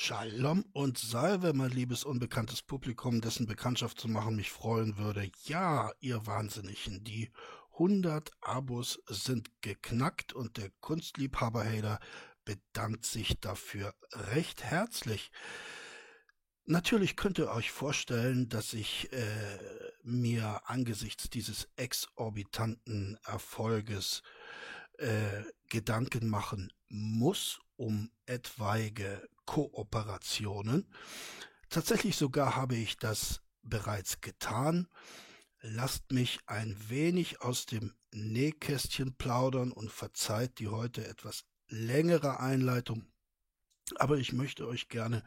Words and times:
Shalom 0.00 0.64
und 0.74 0.96
Salve, 0.96 1.52
mein 1.52 1.72
liebes 1.72 2.04
unbekanntes 2.04 2.62
Publikum, 2.62 3.20
dessen 3.20 3.46
Bekanntschaft 3.46 3.98
zu 3.98 4.06
machen 4.06 4.36
mich 4.36 4.52
freuen 4.52 4.96
würde. 4.96 5.28
Ja, 5.44 5.90
ihr 5.98 6.24
Wahnsinnigen, 6.24 7.02
die 7.02 7.32
100 7.72 8.30
Abos 8.40 9.02
sind 9.08 9.50
geknackt 9.60 10.32
und 10.32 10.56
der 10.56 10.70
Kunstliebhaber-Hater 10.80 11.98
bedankt 12.44 13.06
sich 13.06 13.40
dafür 13.40 13.92
recht 14.12 14.62
herzlich. 14.62 15.32
Natürlich 16.64 17.16
könnt 17.16 17.38
ihr 17.38 17.50
euch 17.50 17.72
vorstellen, 17.72 18.48
dass 18.48 18.74
ich 18.74 19.12
äh, 19.12 19.58
mir 20.04 20.60
angesichts 20.66 21.28
dieses 21.28 21.68
exorbitanten 21.74 23.18
Erfolges 23.24 24.22
äh, 24.98 25.42
Gedanken 25.68 26.28
machen 26.28 26.72
muss 26.88 27.58
um 27.76 28.10
etwaige 28.26 29.28
Kooperationen. 29.48 30.86
Tatsächlich 31.70 32.16
sogar 32.16 32.54
habe 32.54 32.76
ich 32.76 32.98
das 32.98 33.40
bereits 33.62 34.20
getan. 34.20 34.88
Lasst 35.62 36.12
mich 36.12 36.40
ein 36.44 36.76
wenig 36.90 37.40
aus 37.40 37.64
dem 37.64 37.94
Nähkästchen 38.12 39.16
plaudern 39.16 39.72
und 39.72 39.90
verzeiht 39.90 40.58
die 40.58 40.68
heute 40.68 41.06
etwas 41.08 41.46
längere 41.66 42.40
Einleitung. 42.40 43.06
Aber 43.96 44.18
ich 44.18 44.34
möchte 44.34 44.68
euch 44.68 44.90
gerne 44.90 45.24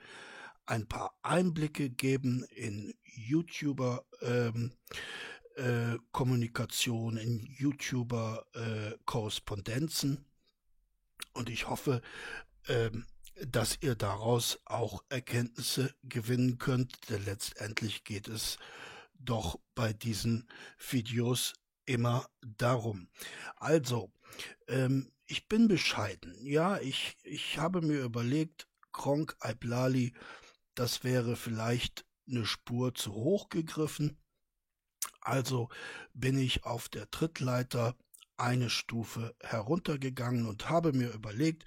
ein 0.68 0.88
paar 0.88 1.18
Einblicke 1.24 1.90
geben 1.90 2.44
in 2.44 2.94
YouTuber 3.02 4.06
ähm, 4.22 4.72
äh, 5.56 5.98
Kommunikation, 6.12 7.18
in 7.18 7.44
YouTuber 7.58 8.46
äh, 8.54 8.96
Korrespondenzen. 9.06 10.24
Und 11.34 11.50
ich 11.50 11.68
hoffe, 11.68 12.04
ähm, 12.68 13.08
dass 13.36 13.78
ihr 13.82 13.96
daraus 13.96 14.60
auch 14.66 15.04
Erkenntnisse 15.10 15.94
gewinnen 16.04 16.58
könnt, 16.58 17.10
denn 17.10 17.26
letztendlich 17.26 18.04
geht 18.04 18.28
es 18.28 18.58
doch 19.14 19.60
bei 19.76 19.94
diesen 19.94 20.48
Videos 20.90 21.54
immer 21.86 22.28
darum. 22.42 23.10
Also, 23.58 24.12
ähm, 24.68 25.12
ich 25.26 25.48
bin 25.48 25.68
bescheiden. 25.68 26.36
Ja, 26.44 26.80
ich, 26.80 27.18
ich 27.24 27.58
habe 27.58 27.82
mir 27.82 28.02
überlegt, 28.02 28.68
Kronk 28.92 29.36
Aiblali, 29.40 30.14
das 30.76 31.04
wäre 31.04 31.36
vielleicht 31.36 32.06
eine 32.28 32.46
Spur 32.46 32.94
zu 32.94 33.14
hoch 33.14 33.50
gegriffen. 33.50 34.18
Also 35.22 35.70
bin 36.14 36.38
ich 36.38 36.66
auf 36.66 36.90
der 36.90 37.10
Trittleiter 37.12 37.96
eine 38.38 38.70
Stufe 38.70 39.36
heruntergegangen 39.40 40.48
und 40.48 40.70
habe 40.70 40.94
mir 40.94 41.12
überlegt, 41.12 41.64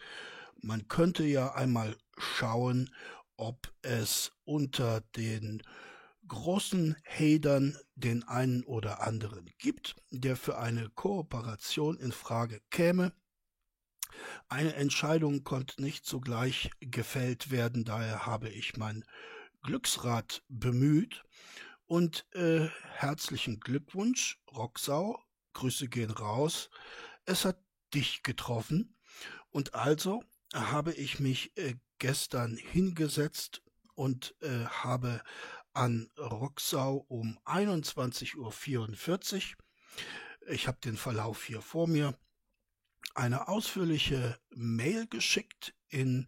man 0.64 0.88
könnte 0.88 1.24
ja 1.24 1.54
einmal 1.54 1.96
schauen, 2.16 2.90
ob 3.36 3.72
es 3.82 4.32
unter 4.44 5.02
den 5.16 5.62
großen 6.26 6.96
Hadern 7.06 7.76
den 7.94 8.22
einen 8.24 8.64
oder 8.64 9.02
anderen 9.02 9.50
gibt, 9.58 9.94
der 10.10 10.36
für 10.36 10.58
eine 10.58 10.88
Kooperation 10.88 11.98
in 11.98 12.12
Frage 12.12 12.62
käme. 12.70 13.12
Eine 14.48 14.74
Entscheidung 14.74 15.44
konnte 15.44 15.82
nicht 15.82 16.06
sogleich 16.06 16.70
gefällt 16.80 17.50
werden, 17.50 17.84
daher 17.84 18.24
habe 18.24 18.48
ich 18.48 18.76
mein 18.76 19.04
Glücksrad 19.62 20.42
bemüht 20.48 21.24
und 21.86 22.26
äh, 22.34 22.68
herzlichen 22.94 23.60
Glückwunsch, 23.60 24.40
Rocksau, 24.50 25.20
Grüße 25.52 25.88
gehen 25.88 26.10
raus. 26.10 26.70
Es 27.26 27.44
hat 27.44 27.58
dich 27.92 28.22
getroffen 28.22 28.96
und 29.50 29.74
also 29.74 30.22
habe 30.55 30.92
ich 30.92 31.20
mich 31.20 31.56
äh, 31.56 31.74
gestern 31.98 32.56
hingesetzt 32.56 33.62
und 33.94 34.34
äh, 34.41 34.64
habe 34.66 35.22
an 35.72 36.08
Roxau 36.19 37.05
um 37.08 37.38
21.44 37.44 38.36
Uhr, 38.36 39.56
ich 40.46 40.68
habe 40.68 40.78
den 40.84 40.96
Verlauf 40.96 41.45
hier 41.45 41.61
vor 41.61 41.89
mir, 41.89 42.17
eine 43.14 43.48
ausführliche 43.48 44.39
Mail 44.51 45.06
geschickt, 45.06 45.74
in 45.89 46.27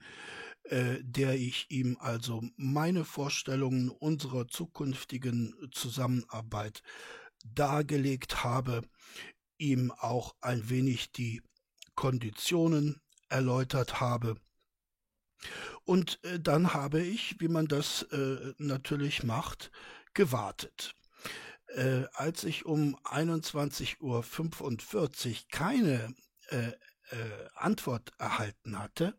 äh, 0.65 0.99
der 1.03 1.35
ich 1.35 1.71
ihm 1.71 1.97
also 2.01 2.43
meine 2.57 3.05
Vorstellungen 3.05 3.89
unserer 3.91 4.49
zukünftigen 4.49 5.55
Zusammenarbeit 5.73 6.83
dargelegt 7.45 8.43
habe, 8.43 8.83
ihm 9.59 9.93
auch 9.93 10.35
ein 10.41 10.69
wenig 10.69 11.13
die 11.13 11.43
Konditionen 11.95 13.01
erläutert 13.29 14.01
habe. 14.01 14.37
Und 15.85 16.23
äh, 16.25 16.41
dann 16.41 16.75
habe 16.75 17.01
ich, 17.01 17.37
wie 17.41 17.49
man 17.49 17.67
das 17.69 18.03
äh, 18.05 18.55
natürlich 18.59 19.23
macht, 19.23 19.71
gewartet. 20.15 20.95
Äh, 21.69 22.05
als 22.15 22.45
ich 22.45 22.65
um 22.65 22.97
21.45 23.05 24.01
Uhr 24.01 25.37
keine 25.51 26.15
äh, 26.49 26.69
äh, 26.69 26.75
Antwort 27.55 28.13
erhalten 28.19 28.79
hatte, 28.79 29.17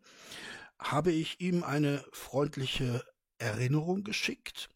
habe 0.78 1.12
ich 1.12 1.40
ihm 1.40 1.62
eine 1.62 2.04
freundliche 2.12 3.04
Erinnerung 3.38 4.04
geschickt, 4.04 4.68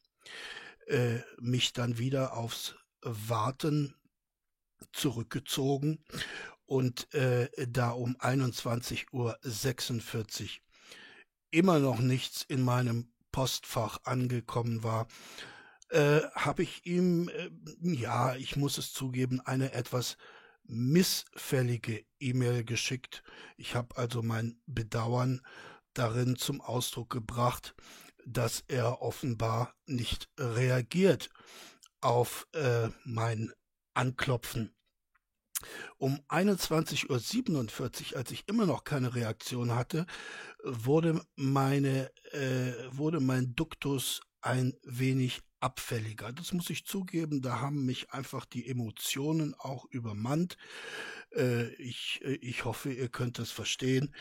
äh, 0.87 1.19
mich 1.39 1.73
dann 1.73 1.99
wieder 1.99 2.37
aufs 2.37 2.75
Warten 3.03 3.95
zurückgezogen 4.93 6.05
und 6.73 7.13
äh, 7.13 7.51
da 7.69 7.91
um 7.91 8.17
21.46 8.17 9.05
Uhr 9.13 9.39
immer 11.51 11.79
noch 11.81 11.99
nichts 11.99 12.47
in 12.49 12.63
meinem 12.63 13.13
Postfach 13.31 13.99
angekommen 14.05 14.83
war, 14.83 15.07
äh, 15.91 16.23
habe 16.35 16.63
ich 16.63 16.87
ihm, 16.87 17.29
äh, 17.29 17.51
ja, 17.83 18.37
ich 18.37 18.57
muss 18.57 18.79
es 18.79 18.95
zugeben, 18.95 19.43
eine 19.43 19.75
etwas 19.75 20.17
missfällige 20.63 22.07
E-Mail 22.19 22.65
geschickt. 22.65 23.23
Ich 23.59 23.75
habe 23.75 23.95
also 23.99 24.23
mein 24.23 24.59
Bedauern 24.65 25.43
darin 25.93 26.37
zum 26.37 26.63
Ausdruck 26.63 27.11
gebracht, 27.11 27.75
dass 28.25 28.65
er 28.69 29.03
offenbar 29.03 29.75
nicht 29.85 30.31
reagiert 30.39 31.29
auf 32.01 32.49
äh, 32.55 32.89
mein 33.05 33.53
Anklopfen. 33.93 34.75
Um 35.99 36.21
21.47 36.29 38.13
Uhr, 38.13 38.19
als 38.19 38.31
ich 38.31 38.49
immer 38.49 38.67
noch 38.67 38.85
keine 38.85 39.15
Reaktion 39.15 39.75
hatte, 39.75 40.07
wurde 40.65 41.25
meine, 41.37 42.11
äh, 42.33 42.73
wurde 42.91 43.21
mein 43.21 43.55
Duktus 43.55 44.21
ein 44.41 44.75
wenig 44.85 45.43
abfälliger. 45.61 46.33
Das 46.33 46.53
muss 46.53 46.71
ich 46.71 46.85
zugeben, 46.85 47.41
da 47.41 47.61
haben 47.61 47.85
mich 47.87 48.13
einfach 48.13 48.45
die 48.45 48.69
Emotionen 48.69 49.55
auch 49.55 49.87
übermannt. 49.87 50.57
Äh, 51.35 51.69
ich, 51.75 52.21
äh, 52.25 52.35
ich 52.35 52.65
hoffe, 52.65 52.93
ihr 52.93 53.09
könnt 53.09 53.39
es 53.39 53.51
verstehen. 53.51 54.15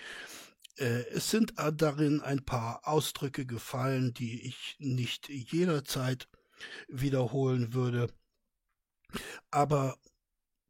Äh, 0.78 1.06
es 1.09 1.29
sind 1.31 1.53
darin 1.58 2.22
ein 2.22 2.46
paar 2.46 2.88
Ausdrücke 2.88 3.46
gefallen, 3.46 4.13
die 4.13 4.47
ich 4.47 4.75
nicht 4.79 5.29
jederzeit 5.29 6.29
wiederholen 6.88 7.73
würde. 7.73 8.08
Aber 9.50 9.97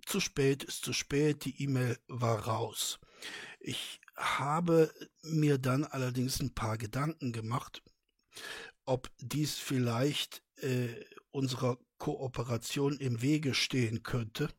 zu 0.05 0.19
spät 0.19 0.63
ist 0.63 0.83
zu 0.83 0.93
spät, 0.93 1.45
die 1.45 1.61
E-Mail 1.63 1.97
war 2.07 2.39
raus. 2.45 2.99
Ich 3.59 3.99
habe 4.15 4.93
mir 5.23 5.57
dann 5.57 5.83
allerdings 5.83 6.39
ein 6.39 6.53
paar 6.53 6.77
Gedanken 6.77 7.31
gemacht, 7.31 7.83
ob 8.85 9.09
dies 9.19 9.57
vielleicht 9.57 10.43
äh, 10.57 10.89
unserer 11.31 11.77
Kooperation 11.97 12.97
im 12.97 13.21
Wege 13.21 13.53
stehen 13.53 14.03
könnte. 14.03 14.49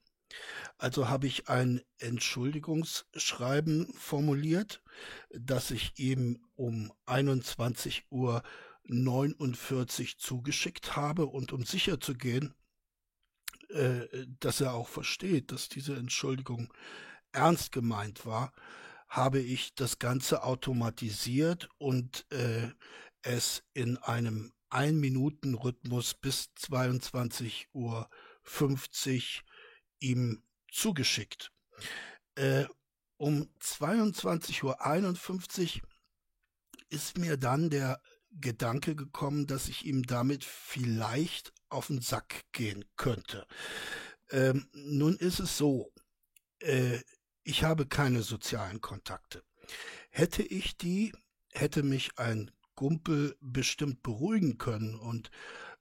Also 0.79 1.09
habe 1.09 1.27
ich 1.27 1.49
ein 1.49 1.83
Entschuldigungsschreiben 1.99 3.93
formuliert, 3.95 4.83
das 5.31 5.71
ich 5.71 5.99
ihm 5.99 6.45
um 6.55 6.93
21 7.07 8.07
Uhr 8.11 8.43
49 8.85 10.19
zugeschickt 10.19 10.97
habe 10.97 11.27
und 11.27 11.53
um 11.53 11.65
sicher 11.65 12.00
zu 12.00 12.15
gehen, 12.15 12.55
äh, 13.73 14.27
dass 14.41 14.61
er 14.61 14.75
auch 14.75 14.89
versteht, 14.89 15.53
dass 15.53 15.69
diese 15.69 15.97
Entschuldigung 15.97 16.73
ernst 17.33 17.73
gemeint 17.73 18.27
war, 18.27 18.53
habe 19.09 19.41
ich 19.41 19.75
das 19.75 19.99
Ganze 19.99 20.43
automatisiert 20.43 21.69
und 21.79 22.27
äh, 22.31 22.71
es 23.23 23.63
in 23.75 23.99
einem 23.99 24.53
Ein-Minuten-Rhythmus 24.71 26.15
bis 26.15 26.51
22.50 26.59 27.67
Uhr 27.75 28.09
ihm 30.01 30.43
zugeschickt. 30.71 31.53
Äh, 32.35 32.65
um 33.19 33.49
22.51 33.61 34.63
Uhr 34.65 35.89
ist 36.89 37.19
mir 37.19 37.37
dann 37.37 37.71
der 37.71 38.01
Gedanke 38.33 38.97
gekommen, 38.97 39.47
dass 39.47 39.69
ich 39.69 39.85
ihm 39.85 40.05
damit 40.05 40.45
vielleicht 40.45 41.53
auf 41.73 41.89
den 41.89 42.01
Sack 42.01 42.45
gehen 42.53 42.85
könnte. 42.97 43.47
Ähm, 44.31 44.69
nun 44.73 45.17
ist 45.17 45.41
es 45.41 45.57
so, 45.57 45.93
äh, 46.61 47.01
ich 47.45 47.65
habe 47.65 47.87
keine 47.87 48.23
sozialen 48.23 48.81
Kontakte. 48.81 49.43
Hätte 50.11 50.43
ich 50.43 50.77
die, 50.77 51.13
hätte 51.53 51.83
mich 51.83 52.19
ein 52.19 52.51
Gumpel 52.75 53.37
bestimmt 53.41 54.03
beruhigen 54.03 54.59
können 54.59 54.95
und 54.95 55.31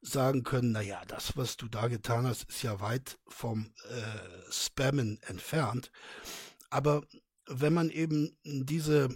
sagen 0.01 0.43
können, 0.43 0.71
naja, 0.71 1.03
das, 1.07 1.37
was 1.37 1.57
du 1.57 1.67
da 1.67 1.87
getan 1.87 2.25
hast, 2.25 2.49
ist 2.49 2.63
ja 2.63 2.79
weit 2.81 3.19
vom 3.27 3.73
äh, 3.89 4.51
Spammen 4.51 5.21
entfernt. 5.23 5.91
Aber 6.69 7.03
wenn 7.45 7.73
man 7.73 7.89
eben 7.89 8.37
diese 8.43 9.15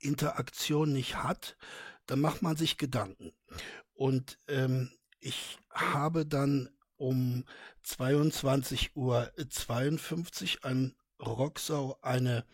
Interaktion 0.00 0.92
nicht 0.92 1.16
hat, 1.16 1.56
dann 2.06 2.20
macht 2.20 2.42
man 2.42 2.56
sich 2.56 2.76
Gedanken. 2.76 3.32
Und 3.94 4.38
ähm, 4.48 4.90
ich 5.20 5.58
habe 5.76 6.26
dann 6.26 6.68
um 6.96 7.44
22.52 7.84 8.94
Uhr 8.94 10.64
an 10.64 10.94
Roxau 11.20 11.98
eine 12.02 12.44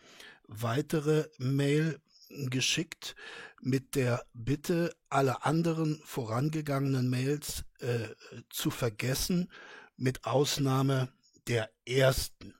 weitere 0.47 1.27
Mail 1.37 1.99
geschickt 2.29 3.15
mit 3.61 3.95
der 3.95 4.25
Bitte, 4.33 4.95
alle 5.09 5.45
anderen 5.45 6.01
vorangegangenen 6.03 7.09
Mails 7.09 7.63
äh, 7.79 8.09
zu 8.49 8.69
vergessen, 8.71 9.51
mit 9.95 10.25
Ausnahme 10.25 11.09
der 11.47 11.69
ersten. 11.85 12.53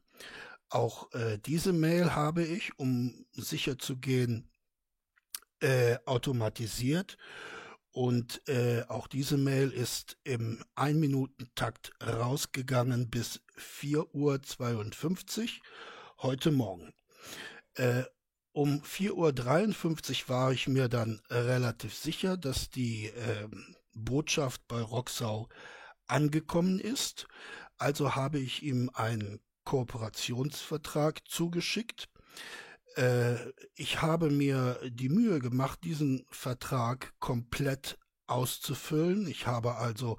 Auch 0.69 1.11
äh, 1.13 1.39
diese 1.39 1.73
Mail 1.73 2.15
habe 2.15 2.43
ich, 2.43 2.77
um 2.79 3.25
sicher 3.33 3.77
zu 3.77 3.97
gehen, 3.97 4.49
äh, 5.59 5.97
automatisiert. 6.05 7.17
Und 7.93 8.41
äh, 8.49 8.83
auch 8.87 9.07
diese 9.07 9.37
Mail 9.37 9.69
ist 9.69 10.17
im 10.23 10.63
Ein-Minuten-Takt 10.73 11.91
rausgegangen 12.03 13.11
bis 13.11 13.39
4.52 13.55 15.43
Uhr 15.43 15.49
heute 16.17 16.51
Morgen. 16.51 16.91
Äh, 17.75 18.03
um 18.51 18.81
4.53 18.81 20.23
Uhr 20.23 20.29
war 20.29 20.51
ich 20.51 20.67
mir 20.67 20.89
dann 20.89 21.21
relativ 21.29 21.93
sicher, 21.93 22.35
dass 22.35 22.71
die 22.71 23.09
äh, 23.09 23.47
Botschaft 23.93 24.67
bei 24.67 24.81
Roxau 24.81 25.47
angekommen 26.07 26.79
ist. 26.79 27.27
Also 27.77 28.15
habe 28.15 28.39
ich 28.39 28.63
ihm 28.63 28.89
einen 28.95 29.39
Kooperationsvertrag 29.65 31.21
zugeschickt. 31.27 32.09
Äh, 32.95 33.35
ich 33.75 34.01
habe 34.01 34.29
mir 34.29 34.79
die 34.89 35.09
Mühe 35.09 35.39
gemacht, 35.39 35.79
diesen 35.83 36.25
Vertrag 36.29 37.13
komplett 37.19 37.97
auszufüllen. 38.27 39.27
Ich 39.27 39.47
habe 39.47 39.75
also 39.75 40.17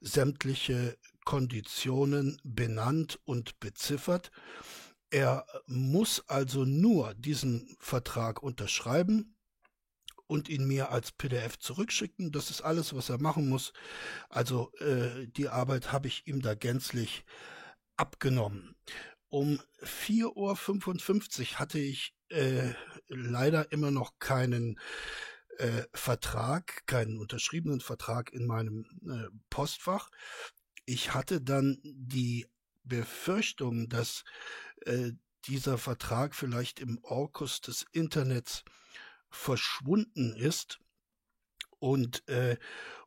sämtliche 0.00 0.96
Konditionen 1.24 2.40
benannt 2.44 3.18
und 3.24 3.58
beziffert. 3.60 4.30
Er 5.10 5.46
muss 5.66 6.28
also 6.28 6.64
nur 6.64 7.14
diesen 7.14 7.76
Vertrag 7.80 8.42
unterschreiben 8.42 9.36
und 10.26 10.48
ihn 10.48 10.66
mir 10.66 10.90
als 10.90 11.12
PDF 11.12 11.58
zurückschicken. 11.58 12.32
Das 12.32 12.50
ist 12.50 12.62
alles, 12.62 12.94
was 12.94 13.08
er 13.08 13.20
machen 13.20 13.48
muss. 13.48 13.72
Also 14.28 14.72
äh, 14.78 15.26
die 15.28 15.48
Arbeit 15.48 15.92
habe 15.92 16.08
ich 16.08 16.26
ihm 16.26 16.42
da 16.42 16.54
gänzlich 16.54 17.24
abgenommen. 17.96 18.74
Um 19.28 19.60
4.55 19.82 21.40
Uhr 21.40 21.58
hatte 21.58 21.78
ich 21.78 22.14
äh, 22.28 22.72
leider 23.08 23.72
immer 23.72 23.90
noch 23.90 24.18
keinen 24.18 24.78
äh, 25.58 25.84
Vertrag, 25.92 26.86
keinen 26.86 27.18
unterschriebenen 27.18 27.80
Vertrag 27.80 28.32
in 28.32 28.46
meinem 28.46 28.86
äh, 29.08 29.28
Postfach. 29.50 30.10
Ich 30.84 31.14
hatte 31.14 31.40
dann 31.40 31.78
die 31.82 32.46
Befürchtung, 32.84 33.88
dass 33.88 34.24
äh, 34.84 35.12
dieser 35.46 35.78
Vertrag 35.78 36.34
vielleicht 36.34 36.80
im 36.80 36.98
Orkus 37.02 37.60
des 37.60 37.86
Internets 37.92 38.64
verschwunden 39.30 40.34
ist 40.34 40.78
und 41.78 42.28
äh, 42.28 42.56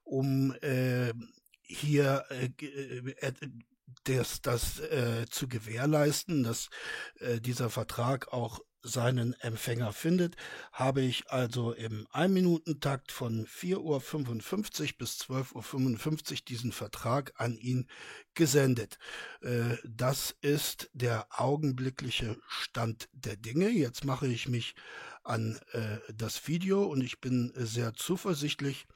um 0.03 0.53
äh, 0.61 1.13
hier 1.61 2.25
äh, 2.29 2.49
äh 2.57 3.31
das, 4.03 4.41
das 4.41 4.79
äh, 4.79 5.25
zu 5.29 5.47
gewährleisten, 5.47 6.43
dass 6.43 6.69
äh, 7.19 7.39
dieser 7.39 7.69
Vertrag 7.69 8.33
auch 8.33 8.59
seinen 8.81 9.33
Empfänger 9.33 9.91
findet, 9.91 10.35
habe 10.71 11.01
ich 11.01 11.29
also 11.29 11.73
im 11.73 12.07
Einminutentakt 12.11 13.11
von 13.11 13.45
4.55 13.45 13.77
Uhr 13.77 14.97
bis 14.97 15.17
12.55 15.21 16.31
Uhr 16.31 16.37
diesen 16.47 16.71
Vertrag 16.71 17.33
an 17.35 17.57
ihn 17.57 17.87
gesendet. 18.35 18.97
Äh, 19.41 19.75
das 19.83 20.35
ist 20.41 20.89
der 20.93 21.27
augenblickliche 21.29 22.37
Stand 22.47 23.09
der 23.11 23.35
Dinge. 23.35 23.69
Jetzt 23.69 24.05
mache 24.05 24.27
ich 24.27 24.47
mich 24.47 24.75
an 25.23 25.59
äh, 25.73 25.97
das 26.13 26.47
Video 26.47 26.83
und 26.83 27.01
ich 27.01 27.19
bin 27.19 27.51
sehr 27.55 27.93
zuversichtlich, 27.93 28.87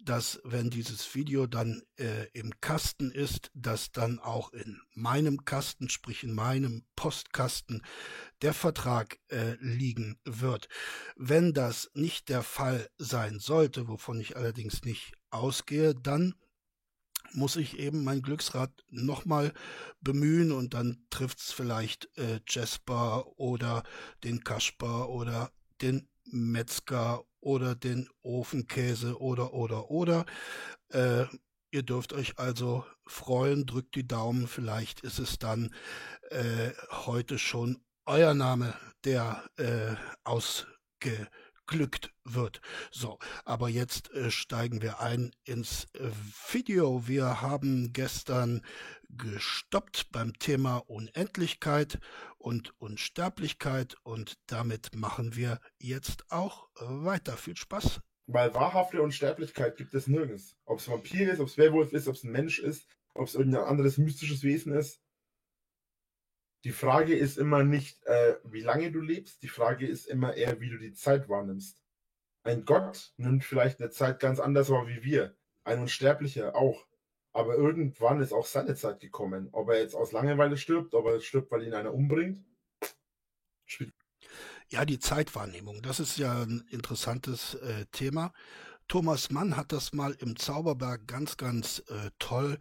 dass 0.00 0.40
wenn 0.44 0.70
dieses 0.70 1.14
Video 1.14 1.46
dann 1.46 1.82
äh, 1.98 2.26
im 2.32 2.52
Kasten 2.60 3.10
ist, 3.10 3.50
dass 3.54 3.92
dann 3.92 4.18
auch 4.18 4.52
in 4.52 4.80
meinem 4.94 5.44
Kasten, 5.44 5.88
sprich 5.88 6.22
in 6.22 6.34
meinem 6.34 6.84
Postkasten, 6.94 7.82
der 8.42 8.54
Vertrag 8.54 9.18
äh, 9.28 9.56
liegen 9.60 10.18
wird. 10.24 10.68
Wenn 11.16 11.52
das 11.52 11.90
nicht 11.94 12.28
der 12.28 12.42
Fall 12.42 12.88
sein 12.98 13.38
sollte, 13.40 13.88
wovon 13.88 14.20
ich 14.20 14.36
allerdings 14.36 14.84
nicht 14.84 15.12
ausgehe, 15.30 15.94
dann 15.94 16.34
muss 17.32 17.56
ich 17.56 17.78
eben 17.78 18.04
mein 18.04 18.22
Glücksrad 18.22 18.72
nochmal 18.90 19.52
bemühen 20.00 20.52
und 20.52 20.74
dann 20.74 21.04
trifft 21.10 21.38
es 21.38 21.52
vielleicht 21.52 22.08
äh, 22.16 22.40
Jasper 22.46 23.26
oder 23.38 23.82
den 24.24 24.44
Kasper 24.44 25.08
oder 25.08 25.50
den 25.82 26.08
Metzger 26.30 27.24
oder 27.40 27.74
den 27.74 28.08
Ofenkäse 28.22 29.20
oder 29.20 29.52
oder 29.52 29.90
oder. 29.90 30.26
Äh, 30.88 31.24
ihr 31.70 31.82
dürft 31.82 32.12
euch 32.12 32.38
also 32.38 32.84
freuen, 33.06 33.66
drückt 33.66 33.94
die 33.94 34.06
Daumen, 34.06 34.48
vielleicht 34.48 35.00
ist 35.00 35.18
es 35.18 35.38
dann 35.38 35.74
äh, 36.30 36.70
heute 37.06 37.38
schon 37.38 37.78
euer 38.06 38.34
Name, 38.34 38.74
der 39.04 39.44
äh, 39.56 39.94
ausgeglückt 41.66 42.12
wird. 42.24 42.60
So, 42.90 43.18
aber 43.44 43.68
jetzt 43.68 44.12
äh, 44.12 44.30
steigen 44.30 44.82
wir 44.82 45.00
ein 45.00 45.32
ins 45.44 45.86
äh, 45.94 46.10
Video. 46.50 47.06
Wir 47.06 47.42
haben 47.42 47.92
gestern 47.92 48.62
gestoppt 49.08 50.10
beim 50.12 50.38
Thema 50.38 50.78
Unendlichkeit 50.88 51.98
und 52.38 52.74
Unsterblichkeit 52.80 53.96
und 54.02 54.38
damit 54.46 54.94
machen 54.94 55.36
wir 55.36 55.60
jetzt 55.78 56.24
auch 56.30 56.68
weiter. 56.80 57.36
Viel 57.36 57.56
Spaß. 57.56 58.00
Weil 58.26 58.52
wahrhafte 58.54 59.00
Unsterblichkeit 59.00 59.76
gibt 59.76 59.94
es 59.94 60.08
nirgends. 60.08 60.56
Ob 60.64 60.80
es 60.80 60.88
Vampir 60.88 61.32
ist, 61.32 61.40
ob 61.40 61.46
es 61.46 61.58
Werwolf 61.58 61.92
ist, 61.92 62.08
ob 62.08 62.16
es 62.16 62.24
ein 62.24 62.32
Mensch 62.32 62.58
ist, 62.58 62.88
ob 63.14 63.28
es 63.28 63.36
irgendein 63.36 63.64
anderes 63.64 63.98
mystisches 63.98 64.42
Wesen 64.42 64.72
ist. 64.72 65.00
Die 66.66 66.72
Frage 66.72 67.14
ist 67.14 67.38
immer 67.38 67.62
nicht, 67.62 68.04
äh, 68.06 68.38
wie 68.42 68.60
lange 68.60 68.90
du 68.90 69.00
lebst, 69.00 69.40
die 69.44 69.48
Frage 69.48 69.86
ist 69.86 70.08
immer 70.08 70.34
eher, 70.34 70.60
wie 70.60 70.68
du 70.68 70.78
die 70.78 70.94
Zeit 70.94 71.28
wahrnimmst. 71.28 71.80
Ein 72.42 72.64
Gott 72.64 73.12
nimmt 73.18 73.44
vielleicht 73.44 73.80
eine 73.80 73.90
Zeit 73.90 74.18
ganz 74.18 74.40
anders 74.40 74.68
wahr 74.68 74.88
wie 74.88 75.04
wir. 75.04 75.36
Ein 75.62 75.78
Unsterblicher 75.78 76.56
auch. 76.56 76.84
Aber 77.32 77.54
irgendwann 77.54 78.20
ist 78.20 78.32
auch 78.32 78.46
seine 78.46 78.74
Zeit 78.74 78.98
gekommen. 78.98 79.48
Ob 79.52 79.68
er 79.68 79.78
jetzt 79.78 79.94
aus 79.94 80.10
Langeweile 80.10 80.56
stirbt, 80.56 80.92
ob 80.96 81.06
er 81.06 81.20
stirbt, 81.20 81.52
weil 81.52 81.62
ihn 81.62 81.72
einer 81.72 81.94
umbringt. 81.94 82.44
Ja, 84.68 84.84
die 84.84 84.98
Zeitwahrnehmung, 84.98 85.82
das 85.82 86.00
ist 86.00 86.18
ja 86.18 86.42
ein 86.42 86.66
interessantes 86.72 87.54
äh, 87.54 87.86
Thema. 87.92 88.32
Thomas 88.88 89.30
Mann 89.30 89.56
hat 89.56 89.70
das 89.70 89.92
mal 89.92 90.16
im 90.18 90.34
Zauberberg 90.34 91.06
ganz, 91.06 91.36
ganz 91.36 91.84
äh, 91.90 92.10
toll 92.18 92.58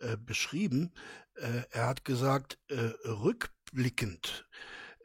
äh, 0.00 0.16
beschrieben. 0.16 0.92
Äh, 1.40 1.64
er 1.70 1.86
hat 1.86 2.04
gesagt, 2.04 2.58
äh, 2.68 2.92
rückblickend 3.06 4.46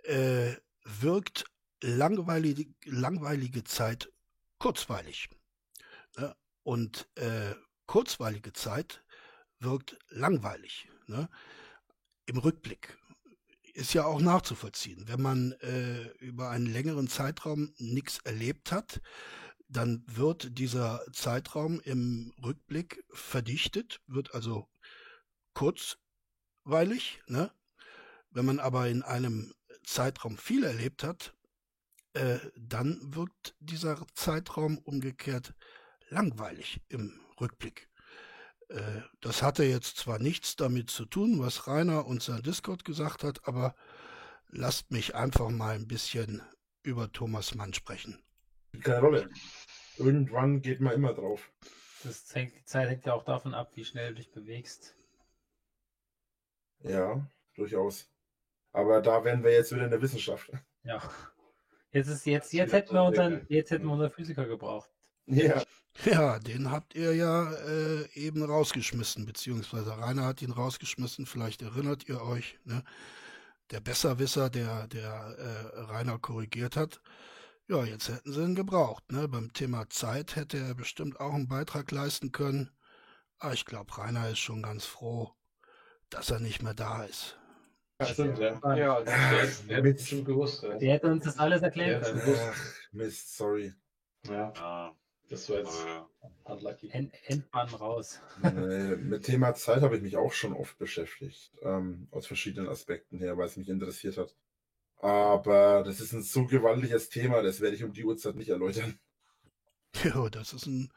äh, 0.04 0.54
wirkt 0.84 1.46
langweilige, 1.82 2.74
langweilige 2.84 3.64
Zeit 3.64 4.12
kurzweilig. 4.60 5.30
Ne? 6.18 6.36
Und 6.64 7.08
kurzweilige 7.86 8.54
Zeit 8.54 9.04
wirkt 9.60 9.98
langweilig. 10.10 10.90
Ne? 11.08 11.30
Im 12.26 12.38
Rückblick 12.38 12.98
ist 13.74 13.94
ja 13.94 14.06
auch 14.06 14.22
nachzuvollziehen. 14.22 15.08
Wenn 15.08 15.22
man 15.22 15.52
äh, 15.62 16.08
über 16.20 16.50
einen 16.50 16.66
längeren 16.66 17.08
Zeitraum 17.08 17.74
nichts 17.78 18.20
erlebt 18.20 18.72
hat, 18.72 19.02
dann 19.68 20.04
wird 20.08 20.58
dieser 20.58 21.06
Zeitraum 21.12 21.82
im 21.82 22.34
Rückblick 22.44 23.04
verdichtet, 23.12 24.02
wird 24.08 24.34
also 24.34 24.68
kurzweilig. 26.66 27.22
Ne? 27.28 27.52
Wenn 28.32 28.46
man 28.46 28.60
aber 28.60 28.88
in 28.90 29.04
einem 29.04 29.54
Zeitraum 29.84 30.38
viel 30.38 30.64
erlebt 30.64 31.04
hat, 31.04 31.34
äh, 32.14 32.40
dann 32.58 33.00
wirkt 33.16 33.56
dieser 33.60 34.06
Zeitraum 34.14 34.78
umgekehrt 34.80 35.54
langweilig 36.10 36.82
im 36.90 37.20
Rückblick. 37.40 37.90
Äh, 38.70 39.02
das 39.22 39.42
hatte 39.42 39.64
jetzt 39.64 39.98
zwar 39.98 40.20
nichts 40.20 40.56
damit 40.56 40.90
zu 40.90 41.06
tun, 41.06 41.40
was 41.40 41.68
Rainer 41.68 42.06
und 42.06 42.24
sein 42.24 42.42
Discord 42.42 42.84
gesagt 42.84 43.24
hat, 43.24 43.48
aber 43.48 43.76
lasst 44.48 44.92
mich 44.92 45.16
einfach 45.16 45.50
mal 45.50 45.76
ein 45.76 45.88
bisschen 45.88 46.42
über 46.84 47.12
Thomas 47.12 47.56
Mann 47.56 47.74
sprechen. 47.74 48.24
Keine 48.82 49.00
Rolle. 49.00 49.30
Irgendwann 49.98 50.62
geht 50.62 50.82
man 50.82 50.94
immer 50.94 51.14
drauf. 51.14 51.52
Das 52.04 52.34
hängt, 52.36 52.56
die 52.56 52.66
Zeit 52.66 52.90
hängt 52.90 53.06
ja 53.06 53.14
auch 53.14 53.24
davon 53.24 53.54
ab, 53.54 53.72
wie 53.76 53.86
schnell 53.86 54.10
du 54.10 54.16
dich 54.16 54.32
bewegst. 54.32 54.96
Ja, 56.88 57.28
durchaus. 57.56 58.10
Aber 58.72 59.02
da 59.02 59.24
wären 59.24 59.44
wir 59.44 59.52
jetzt 59.52 59.72
wieder 59.72 59.86
in 59.86 59.92
der 59.92 60.02
Wissenschaft. 60.02 60.52
Ja. 60.84 61.02
Jetzt 61.92 62.08
ist 62.08 62.26
jetzt, 62.26 62.54
jetzt 62.54 62.74
hätten 62.74 62.94
wir 62.94 63.04
unseren, 63.04 63.46
jetzt 63.48 63.72
hätten 63.72 63.86
wir 63.86 63.94
unseren 63.94 64.12
Physiker 64.12 64.46
gebraucht. 64.46 64.90
Ja. 65.26 65.64
Ja, 66.04 66.40
den 66.40 66.70
habt 66.72 66.94
ihr 66.94 67.16
ja 67.16 67.54
äh, 67.54 68.10
eben 68.14 68.44
rausgeschmissen, 68.44 69.26
beziehungsweise 69.26 69.98
Rainer 69.98 70.26
hat 70.26 70.42
ihn 70.42 70.52
rausgeschmissen, 70.52 71.26
vielleicht 71.26 71.62
erinnert 71.62 72.10
ihr 72.10 72.22
euch, 72.22 72.60
ne? 72.66 72.84
Der 73.72 73.80
Besserwisser, 73.80 74.50
der, 74.50 74.88
der 74.88 75.10
äh, 75.10 75.80
Rainer 75.84 76.20
korrigiert 76.20 76.76
hat. 76.76 77.02
Ja, 77.68 77.84
jetzt 77.86 78.10
hätten 78.10 78.34
sie 78.34 78.44
ihn 78.44 78.56
gebraucht, 78.56 79.10
ne? 79.12 79.28
Beim 79.30 79.54
Thema 79.54 79.90
Zeit 79.90 80.36
hätte 80.36 80.58
er 80.58 80.76
bestimmt 80.76 81.20
auch 81.22 81.34
einen 81.34 81.48
Beitrag 81.48 81.90
leisten 81.92 82.34
können. 82.34 82.72
Aber 83.40 83.54
ich 83.54 83.66
glaube, 83.66 83.98
Rainer 83.98 84.30
ist 84.30 84.40
schon 84.40 84.62
ganz 84.62 84.86
froh, 84.86 85.34
dass 86.10 86.30
er 86.30 86.40
nicht 86.40 86.62
mehr 86.62 86.74
da 86.74 87.04
ist. 87.04 87.38
Ja, 88.00 88.08
stimmt, 88.08 88.40
ja. 88.40 88.60
Ja, 88.76 89.02
der 89.02 89.84
hat 89.94 90.02
schon 90.02 90.26
gewusst. 90.26 90.64
Ja. 90.64 90.78
Der 90.78 90.94
hätte 90.94 91.08
uns 91.08 91.24
das 91.24 91.40
alles 91.40 91.62
erklären 91.62 92.02
Der 92.02 92.12
können. 92.14 92.26
hat 92.40 92.54
Ach, 92.54 92.92
Mist, 92.92 93.38
sorry. 93.38 93.74
Ja, 94.28 94.52
Ja, 94.56 94.96
das 95.30 95.50
war 95.50 95.58
jetzt 95.60 95.86
ja. 95.86 96.10
unlucky. 96.44 96.90
End, 96.92 97.14
Endbahn 97.26 97.70
raus. 97.70 98.20
Äh, 98.44 98.96
mit 98.98 99.24
Thema 99.24 99.54
Zeit 99.56 99.82
habe 99.82 99.96
ich 99.96 100.02
mich 100.02 100.18
auch 100.18 100.34
schon 100.34 100.54
oft 100.54 100.78
beschäftigt, 100.78 101.52
ähm, 101.62 102.08
aus 102.12 102.28
verschiedenen 102.28 102.68
Aspekten 102.70 103.18
her, 103.20 103.38
weil 103.38 103.48
es 103.48 103.56
mich 103.58 103.70
interessiert 103.70 104.18
hat. 104.18 104.36
Aber 104.98 105.84
das 105.84 106.00
ist 106.02 106.12
ein 106.14 106.24
so 106.24 106.46
gewaltiges 106.46 107.10
Thema, 107.10 107.42
das 107.42 107.62
werde 107.62 107.76
ich 107.76 107.84
um 107.84 107.94
die 107.94 108.04
Uhrzeit 108.04 108.36
nicht 108.36 108.50
erläutern. 108.50 109.00
Ja, 110.04 110.30
das 110.30 110.52
ist 110.52 110.66
ein 110.66 110.92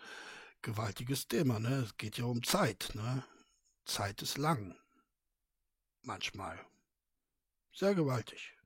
gewaltiges 0.60 1.28
Thema, 1.28 1.60
ne? 1.60 1.84
Es 1.84 1.96
geht 1.96 2.18
ja 2.18 2.24
um 2.24 2.42
Zeit, 2.42 2.90
ne? 2.94 3.22
Zeit 3.84 4.22
ist 4.22 4.38
lang. 4.38 4.74
Manchmal. 6.08 6.58
Sehr 7.70 7.94
gewaltig. 7.94 8.56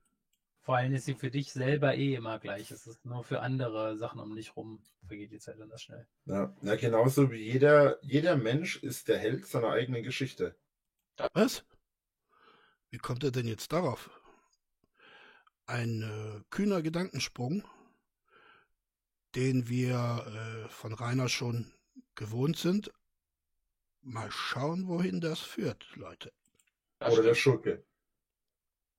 Vor 0.61 0.77
allem 0.77 0.95
ist 0.95 1.03
sie 1.03 1.13
für 1.13 1.29
dich 1.29 1.51
selber 1.51 1.93
eh 1.93 2.15
immer 2.15 2.39
gleich. 2.39 2.71
Es 2.71 2.87
ist 2.87 3.03
nur 3.03 3.25
für 3.25 3.41
andere 3.41 3.97
Sachen 3.97 4.21
um 4.21 4.33
dich 4.33 4.55
rum. 4.55 4.81
Vergeht 5.05 5.33
die 5.33 5.39
Zeit 5.39 5.59
anders 5.59 5.81
schnell. 5.81 6.07
Ja, 6.23 6.55
ja 6.61 6.75
genauso 6.77 7.29
wie 7.31 7.43
jeder, 7.43 8.01
jeder 8.01 8.37
Mensch 8.37 8.77
ist 8.77 9.09
der 9.09 9.17
Held 9.17 9.45
seiner 9.45 9.71
eigenen 9.71 10.03
Geschichte. 10.03 10.55
Was? 11.33 11.65
Wie 12.91 12.97
kommt 12.97 13.25
er 13.25 13.31
denn 13.31 13.49
jetzt 13.49 13.73
darauf? 13.73 14.09
Ein 15.65 16.01
äh, 16.01 16.43
kühner 16.49 16.81
Gedankensprung, 16.81 17.65
den 19.35 19.67
wir 19.67 20.63
äh, 20.65 20.69
von 20.69 20.93
Rainer 20.93 21.27
schon 21.27 21.73
gewohnt 22.15 22.55
sind. 22.55 22.93
Mal 23.99 24.31
schauen, 24.31 24.87
wohin 24.87 25.19
das 25.19 25.41
führt, 25.41 25.93
Leute. 25.97 26.31
Das 27.03 27.13
Oder 27.13 27.23
der 27.23 27.35
stimmt. 27.35 27.63
Schurke. 27.63 27.83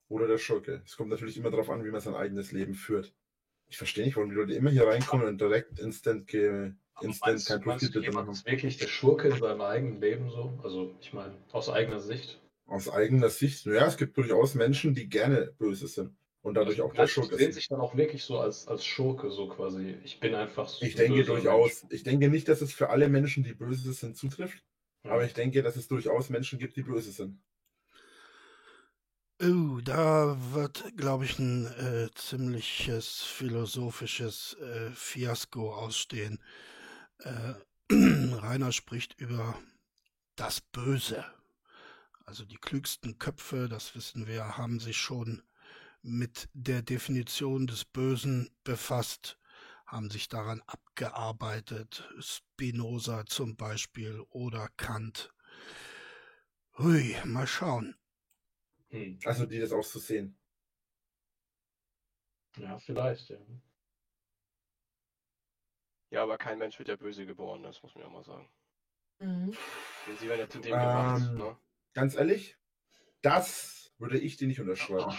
Oder 0.09 0.27
der 0.27 0.39
Schurke. 0.39 0.83
Es 0.85 0.97
kommt 0.97 1.11
natürlich 1.11 1.37
immer 1.37 1.51
darauf 1.51 1.71
an, 1.71 1.85
wie 1.85 1.91
man 1.91 2.01
sein 2.01 2.15
eigenes 2.15 2.53
Leben 2.53 2.75
führt. 2.75 3.15
Ich 3.69 3.79
verstehe 3.79 4.05
nicht, 4.05 4.17
warum 4.17 4.29
die 4.31 4.37
Leute 4.37 4.53
immer 4.53 4.71
hier 4.71 4.87
reinkommen 4.87 5.27
und 5.27 5.41
direkt 5.41 5.79
instant, 5.79 6.27
ge 6.27 6.73
Aber 6.95 7.07
instant 7.07 7.33
meinst, 7.33 7.49
kein 7.49 7.61
Profit 7.63 8.13
machen. 8.13 8.31
ist 8.31 8.47
wirklich 8.47 8.77
der 8.77 8.89
Schurke 8.89 9.29
in 9.29 9.39
seinem 9.39 9.63
eigenen 9.63 10.01
Leben 10.01 10.29
so? 10.31 10.59
Also, 10.63 10.95
ich 11.01 11.13
meine, 11.13 11.35
aus 11.53 11.69
eigener 11.71 12.01
Sicht. 12.01 12.41
Aus 12.67 12.89
eigener 12.89 13.31
Sicht. 13.31 13.65
Ja, 13.67 13.87
es 13.87 13.97
gibt 13.97 14.17
durchaus 14.17 14.55
Menschen, 14.55 14.95
die 14.95 15.09
gerne 15.09 15.55
böse 15.59 15.89
sind. 15.89 16.15
Und 16.43 16.55
dadurch 16.55 16.83
auch 16.83 16.93
der 16.93 17.07
Schurke 17.07 17.37
die 17.37 17.45
sehen 17.45 17.53
sich 17.53 17.69
dann 17.69 17.81
auch 17.81 17.97
wirklich 17.97 18.23
so 18.23 18.39
als, 18.39 18.69
als 18.69 18.85
Schurke, 18.85 19.31
so 19.31 19.49
quasi. 19.49 19.97
Ich 20.05 20.21
bin 20.21 20.35
einfach 20.35 20.69
so. 20.69 20.85
Ich 20.85 20.95
denke 20.95 21.25
durchaus. 21.25 21.83
Mensch. 21.85 21.95
Ich 21.95 22.03
denke 22.03 22.29
nicht, 22.29 22.49
dass 22.49 22.61
es 22.61 22.75
für 22.75 22.91
alle 22.91 23.09
Menschen, 23.09 23.45
die 23.45 23.55
böse 23.55 23.91
sind, 23.95 24.17
zutrifft. 24.17 24.63
Ja. 25.05 25.13
Aber 25.13 25.25
ich 25.25 25.33
denke, 25.33 25.63
dass 25.63 25.77
es 25.77 25.89
durchaus 25.89 26.29
Menschen 26.29 26.59
gibt, 26.59 26.77
die 26.77 26.83
böse 26.83 27.13
sind. 27.13 27.41
Oh, 29.47 29.81
da 29.83 30.39
wird, 30.55 30.97
glaube 30.97 31.27
ich, 31.27 31.39
ein 31.39 31.67
äh, 31.67 32.09
ziemliches 32.15 33.25
philosophisches 33.25 34.55
äh, 34.55 34.91
Fiasko 34.93 35.75
ausstehen. 35.75 36.39
Äh, 37.19 37.55
Rainer 37.93 38.73
spricht 38.73 39.21
über 39.21 39.59
das 40.35 40.63
Böse. 40.63 41.27
Also 42.25 42.47
die 42.47 42.57
klügsten 42.57 43.19
Köpfe, 43.19 43.69
das 43.69 43.95
wissen 43.95 44.27
wir, 44.27 44.57
haben 44.57 44.81
sich 44.81 44.97
schon 44.97 45.43
mit 46.01 46.49
der 46.55 46.81
Definition 46.81 47.67
des 47.67 47.85
Bösen 47.85 48.49
befasst, 48.63 49.39
haben 49.85 50.11
sich 50.11 50.29
daran 50.31 50.63
abgearbeitet. 50.67 52.09
Spinoza 52.19 53.27
zum 53.27 53.57
Beispiel 53.57 54.21
oder 54.31 54.71
Kant. 54.79 55.35
Hui, 56.79 57.15
mal 57.27 57.47
schauen. 57.47 57.95
Hm. 58.95 59.19
Also 59.25 59.45
die 59.45 59.59
das 59.59 59.73
auch 59.73 59.83
so 59.83 59.99
sehen. 59.99 60.39
Ja, 62.57 62.79
vielleicht, 62.79 63.29
ja. 63.29 63.39
Ja, 66.11 66.23
aber 66.23 66.39
kein 66.39 66.59
Mensch 66.59 66.79
wird 66.79 66.89
ja 66.89 66.95
böse 66.95 67.27
geboren, 67.27 67.65
das 67.65 67.83
muss 67.83 67.93
man 67.97 68.05
ja 68.05 68.11
mal 68.11 68.23
sagen. 68.23 68.49
Mhm. 69.19 69.53
Sie 70.21 70.29
werden 70.29 70.41
ja 70.41 70.49
zu 70.49 70.61
dem 70.61 70.79
gemacht, 70.79 71.29
Ähm, 71.29 71.39
ne? 71.39 71.57
Ganz 71.95 72.15
ehrlich, 72.15 72.57
das 73.21 73.93
würde 73.99 74.19
ich 74.19 74.37
dir 74.37 74.47
nicht 74.47 74.61
unterschreiben. 74.61 75.13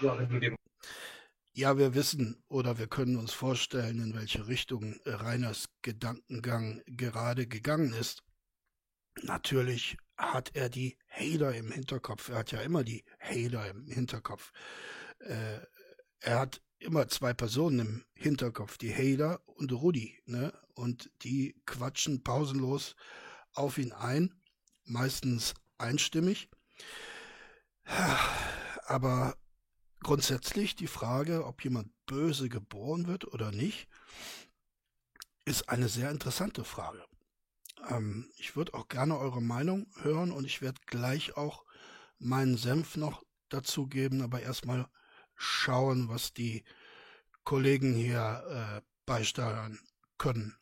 Ja, 0.00 0.18
wenn 0.18 0.28
du 0.30 0.40
dir 0.40 0.56
Ja, 1.52 1.76
wir 1.76 1.94
wissen 1.94 2.42
oder 2.48 2.78
wir 2.78 2.86
können 2.86 3.16
uns 3.16 3.34
vorstellen, 3.34 3.98
in 3.98 4.14
welche 4.14 4.46
Richtung 4.46 4.98
äh, 5.04 5.10
Reiners 5.10 5.68
Gedankengang 5.82 6.82
gerade 6.86 7.46
gegangen 7.46 7.92
ist. 7.92 8.22
Natürlich 9.22 9.98
hat 10.18 10.50
er 10.54 10.68
die 10.68 10.98
Hater 11.08 11.54
im 11.54 11.70
Hinterkopf. 11.70 12.28
Er 12.28 12.38
hat 12.38 12.52
ja 12.52 12.60
immer 12.60 12.82
die 12.84 13.04
Hater 13.20 13.70
im 13.70 13.86
Hinterkopf. 13.86 14.52
Äh, 15.20 15.60
er 16.20 16.40
hat 16.40 16.60
immer 16.80 17.08
zwei 17.08 17.32
Personen 17.32 17.78
im 17.78 18.04
Hinterkopf, 18.14 18.76
die 18.78 18.92
Hater 18.92 19.40
und 19.46 19.72
Rudi, 19.72 20.18
ne? 20.26 20.52
Und 20.74 21.10
die 21.22 21.60
quatschen 21.66 22.22
pausenlos 22.22 22.94
auf 23.52 23.78
ihn 23.78 23.92
ein, 23.92 24.34
meistens 24.84 25.54
einstimmig. 25.76 26.48
Aber 28.86 29.36
grundsätzlich 30.00 30.76
die 30.76 30.86
Frage, 30.86 31.44
ob 31.46 31.64
jemand 31.64 31.90
böse 32.06 32.48
geboren 32.48 33.06
wird 33.06 33.26
oder 33.32 33.50
nicht, 33.50 33.88
ist 35.44 35.68
eine 35.68 35.88
sehr 35.88 36.10
interessante 36.10 36.62
Frage. 36.62 37.07
Ähm, 37.90 38.30
ich 38.36 38.56
würde 38.56 38.74
auch 38.74 38.88
gerne 38.88 39.18
eure 39.18 39.42
Meinung 39.42 39.86
hören 40.02 40.32
und 40.32 40.44
ich 40.44 40.62
werde 40.62 40.80
gleich 40.86 41.36
auch 41.36 41.64
meinen 42.18 42.56
Senf 42.56 42.96
noch 42.96 43.22
dazu 43.48 43.86
geben, 43.86 44.22
aber 44.22 44.40
erstmal 44.42 44.86
schauen, 45.36 46.08
was 46.08 46.34
die 46.34 46.64
Kollegen 47.44 47.94
hier 47.94 48.44
äh, 48.50 48.82
beisteuern 49.06 49.78
können. 50.18 50.56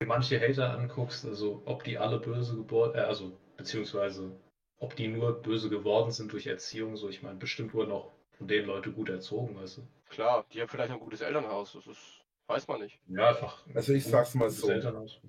dir 0.00 0.06
manche 0.08 0.40
Hater 0.40 0.70
anguckst, 0.78 1.24
also 1.26 1.62
ob 1.66 1.84
die 1.84 1.98
alle 1.98 2.18
böse 2.18 2.56
geboren, 2.56 2.94
äh, 2.94 3.00
also 3.00 3.38
beziehungsweise 3.56 4.38
ob 4.78 4.96
die 4.96 5.08
nur 5.08 5.42
böse 5.42 5.68
geworden 5.70 6.10
sind 6.12 6.32
durch 6.32 6.46
Erziehung, 6.46 6.96
so 6.96 7.08
ich 7.08 7.22
meine, 7.22 7.38
bestimmt 7.38 7.74
wurden 7.74 7.92
auch 7.92 8.12
von 8.32 8.48
den 8.48 8.66
Leute 8.66 8.92
gut 8.92 9.08
erzogen, 9.08 9.56
weißt 9.56 9.78
du. 9.78 9.88
Klar, 10.08 10.46
die 10.52 10.60
haben 10.60 10.68
vielleicht 10.68 10.92
ein 10.92 11.00
gutes 11.00 11.20
Elternhaus, 11.20 11.72
das 11.72 11.86
ist, 11.86 12.24
weiß 12.46 12.68
man 12.68 12.80
nicht. 12.80 13.00
Ja, 13.08 13.28
einfach. 13.30 13.66
Also 13.74 13.92
ich 13.92 14.06
sag's 14.06 14.34
mal 14.34 14.48
gutes 14.48 14.60
so. 14.60 14.70
Elternhaus. 14.70 15.20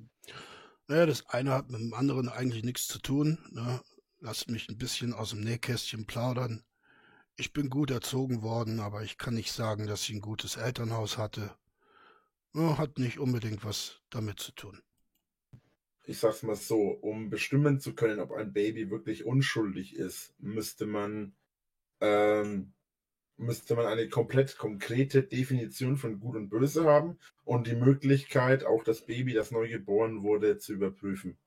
Naja, 0.87 1.05
das 1.05 1.27
eine 1.27 1.51
hat 1.51 1.69
mit 1.69 1.81
dem 1.81 1.93
anderen 1.93 2.29
eigentlich 2.29 2.63
nichts 2.63 2.87
zu 2.87 2.99
tun. 2.99 3.37
Ne? 3.51 3.81
Lasst 4.19 4.49
mich 4.49 4.69
ein 4.69 4.77
bisschen 4.77 5.13
aus 5.13 5.31
dem 5.31 5.41
Nähkästchen 5.41 6.05
plaudern. 6.05 6.63
Ich 7.35 7.53
bin 7.53 7.69
gut 7.69 7.91
erzogen 7.91 8.41
worden, 8.41 8.79
aber 8.79 9.03
ich 9.03 9.17
kann 9.17 9.33
nicht 9.35 9.51
sagen, 9.51 9.85
dass 9.85 10.03
ich 10.03 10.11
ein 10.11 10.21
gutes 10.21 10.55
Elternhaus 10.55 11.17
hatte. 11.17 11.55
Hat 12.55 12.97
nicht 12.97 13.19
unbedingt 13.19 13.63
was 13.63 14.01
damit 14.09 14.39
zu 14.39 14.51
tun. 14.53 14.81
Ich 16.05 16.19
sag's 16.19 16.41
mal 16.41 16.55
so, 16.55 16.89
um 16.89 17.29
bestimmen 17.29 17.79
zu 17.79 17.93
können, 17.93 18.19
ob 18.19 18.31
ein 18.31 18.53
Baby 18.53 18.89
wirklich 18.89 19.25
unschuldig 19.25 19.95
ist, 19.95 20.33
müsste 20.39 20.87
man 20.87 21.35
ähm, 21.99 22.73
müsste 23.37 23.75
man 23.75 23.85
eine 23.85 24.09
komplett 24.09 24.57
konkrete 24.57 25.23
Definition 25.23 25.97
von 25.97 26.19
Gut 26.19 26.35
und 26.35 26.49
Böse 26.49 26.85
haben 26.85 27.17
und 27.45 27.67
die 27.67 27.75
Möglichkeit, 27.75 28.65
auch 28.65 28.83
das 28.83 29.05
Baby, 29.05 29.33
das 29.33 29.51
neu 29.51 29.69
geboren 29.69 30.23
wurde, 30.23 30.57
zu 30.57 30.73
überprüfen. 30.73 31.37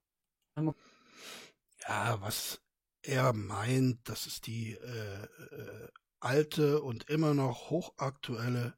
Ja, 0.57 2.21
was 2.21 2.61
er 3.03 3.33
meint, 3.33 4.09
das 4.09 4.27
ist 4.27 4.47
die 4.47 4.73
äh, 4.75 5.25
äh, 5.25 5.89
alte 6.21 6.83
und 6.83 7.09
immer 7.09 7.35
noch 7.35 7.71
hochaktuelle 7.71 8.75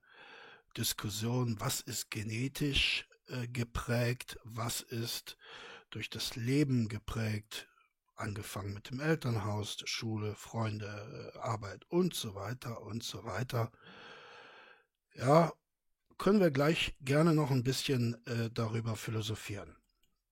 Diskussion, 0.76 1.56
was 1.58 1.80
ist 1.80 2.10
genetisch 2.10 3.08
äh, 3.26 3.46
geprägt, 3.48 4.38
was 4.44 4.80
ist 4.80 5.36
durch 5.90 6.08
das 6.08 6.36
Leben 6.36 6.88
geprägt, 6.88 7.68
angefangen 8.14 8.74
mit 8.74 8.90
dem 8.90 9.00
Elternhaus, 9.00 9.76
der 9.76 9.86
Schule, 9.86 10.34
Freunde, 10.34 11.32
äh, 11.34 11.38
Arbeit 11.38 11.84
und 11.88 12.14
so 12.14 12.34
weiter 12.34 12.82
und 12.82 13.02
so 13.02 13.24
weiter. 13.24 13.70
Ja, 15.14 15.52
können 16.18 16.40
wir 16.40 16.50
gleich 16.50 16.96
gerne 17.00 17.34
noch 17.34 17.50
ein 17.50 17.64
bisschen 17.64 18.14
äh, 18.26 18.50
darüber 18.52 18.96
philosophieren. 18.96 19.76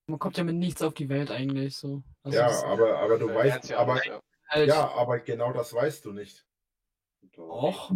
Man 0.07 0.19
kommt 0.19 0.37
ja 0.37 0.43
mit 0.43 0.55
nichts 0.55 0.81
auf 0.81 0.93
die 0.93 1.09
Welt 1.09 1.31
eigentlich 1.31 1.77
so. 1.77 2.03
Also 2.23 2.37
ja, 2.37 2.63
aber, 2.65 2.99
aber 2.99 3.17
du 3.17 3.33
weißt, 3.33 3.69
ja 3.69 3.79
aber, 3.79 4.05
ja. 4.05 4.21
halt, 4.49 4.67
ja, 4.67 4.89
aber 4.91 5.19
genau 5.19 5.53
das 5.53 5.73
weißt 5.73 6.05
du 6.05 6.11
nicht. 6.11 6.45
Och, 7.37 7.91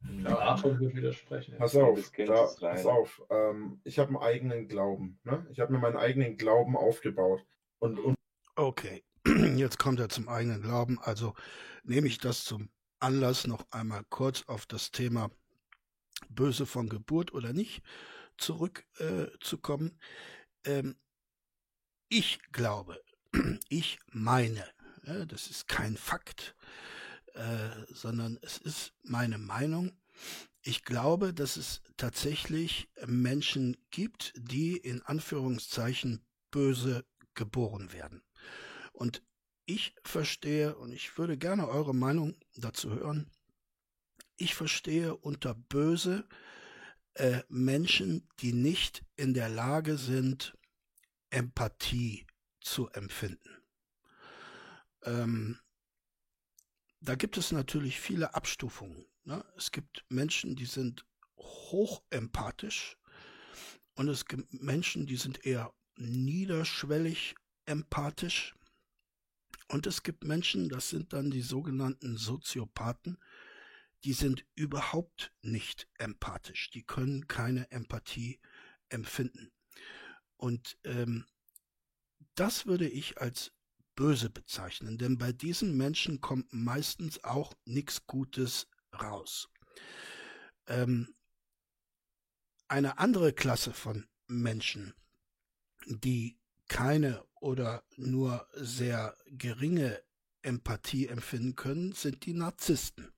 Der 0.00 0.38
Arthur 0.38 0.78
wird 0.78 0.94
widersprechen. 0.94 1.56
Pass 1.58 1.72
Ja, 1.72 1.84
auf, 1.84 2.12
da, 2.16 2.48
pass 2.60 2.86
auf. 2.86 3.22
Ähm, 3.30 3.80
ich 3.84 3.98
habe 3.98 4.10
einen 4.10 4.18
eigenen 4.18 4.68
Glauben. 4.68 5.18
Ne? 5.24 5.46
Ich 5.50 5.60
habe 5.60 5.72
mir 5.72 5.78
meinen 5.78 5.96
eigenen 5.96 6.36
Glauben 6.36 6.76
aufgebaut. 6.76 7.44
Und, 7.78 7.98
und 7.98 8.16
Okay, 8.54 9.04
jetzt 9.56 9.78
kommt 9.78 9.98
er 9.98 10.08
zum 10.08 10.28
eigenen 10.28 10.62
Glauben. 10.62 10.98
Also 11.00 11.34
nehme 11.82 12.06
ich 12.06 12.18
das 12.18 12.44
zum 12.44 12.70
Anlass, 13.00 13.46
noch 13.46 13.66
einmal 13.70 14.04
kurz 14.08 14.44
auf 14.46 14.66
das 14.66 14.90
Thema 14.90 15.30
Böse 16.28 16.66
von 16.66 16.88
Geburt 16.88 17.32
oder 17.32 17.52
nicht 17.52 17.82
zurückzukommen. 18.38 19.98
Äh, 20.64 20.78
ähm, 20.78 20.96
ich 22.08 22.40
glaube, 22.52 23.02
ich 23.68 23.98
meine, 24.12 24.64
ja, 25.04 25.24
das 25.24 25.48
ist 25.48 25.66
kein 25.66 25.96
Fakt, 25.96 26.54
äh, 27.34 27.70
sondern 27.88 28.38
es 28.42 28.58
ist 28.58 28.94
meine 29.02 29.38
Meinung. 29.38 29.92
Ich 30.62 30.84
glaube, 30.84 31.34
dass 31.34 31.56
es 31.56 31.82
tatsächlich 31.96 32.88
Menschen 33.06 33.76
gibt, 33.90 34.32
die 34.36 34.76
in 34.76 35.02
Anführungszeichen 35.02 36.24
böse 36.50 37.04
geboren 37.34 37.92
werden. 37.92 38.22
Und 38.96 39.22
ich 39.66 39.94
verstehe, 40.04 40.74
und 40.76 40.90
ich 40.90 41.18
würde 41.18 41.36
gerne 41.36 41.68
eure 41.68 41.94
Meinung 41.94 42.34
dazu 42.54 42.94
hören, 42.94 43.30
ich 44.36 44.54
verstehe 44.54 45.14
unter 45.14 45.54
böse 45.54 46.26
äh, 47.14 47.42
Menschen, 47.48 48.26
die 48.40 48.54
nicht 48.54 49.04
in 49.16 49.34
der 49.34 49.50
Lage 49.50 49.98
sind, 49.98 50.56
Empathie 51.28 52.26
zu 52.60 52.88
empfinden. 52.88 53.62
Ähm, 55.02 55.58
da 57.00 57.14
gibt 57.16 57.36
es 57.36 57.52
natürlich 57.52 58.00
viele 58.00 58.34
Abstufungen. 58.34 59.06
Ne? 59.24 59.44
Es 59.58 59.72
gibt 59.72 60.06
Menschen, 60.08 60.56
die 60.56 60.64
sind 60.64 61.04
hochempathisch 61.36 62.96
und 63.94 64.08
es 64.08 64.24
gibt 64.24 64.54
Menschen, 64.54 65.06
die 65.06 65.16
sind 65.16 65.44
eher 65.44 65.74
niederschwellig 65.96 67.34
empathisch. 67.66 68.54
Und 69.68 69.86
es 69.86 70.02
gibt 70.02 70.24
Menschen, 70.24 70.68
das 70.68 70.88
sind 70.90 71.12
dann 71.12 71.30
die 71.30 71.42
sogenannten 71.42 72.16
Soziopathen, 72.16 73.18
die 74.04 74.12
sind 74.12 74.44
überhaupt 74.54 75.32
nicht 75.42 75.88
empathisch. 75.98 76.70
Die 76.70 76.84
können 76.84 77.26
keine 77.26 77.70
Empathie 77.70 78.40
empfinden. 78.88 79.50
Und 80.36 80.78
ähm, 80.84 81.26
das 82.34 82.66
würde 82.66 82.88
ich 82.88 83.18
als 83.20 83.52
böse 83.96 84.28
bezeichnen, 84.28 84.98
denn 84.98 85.16
bei 85.16 85.32
diesen 85.32 85.76
Menschen 85.76 86.20
kommt 86.20 86.52
meistens 86.52 87.24
auch 87.24 87.54
nichts 87.64 88.06
Gutes 88.06 88.68
raus. 88.92 89.48
Ähm, 90.66 91.14
eine 92.68 92.98
andere 92.98 93.32
Klasse 93.32 93.72
von 93.72 94.06
Menschen, 94.26 94.94
die 95.86 96.38
keine 96.68 97.24
oder 97.46 97.84
nur 97.96 98.48
sehr 98.54 99.16
geringe 99.26 100.02
Empathie 100.42 101.06
empfinden 101.06 101.54
können, 101.54 101.92
sind 101.92 102.26
die 102.26 102.32
Narzissten. 102.32 103.12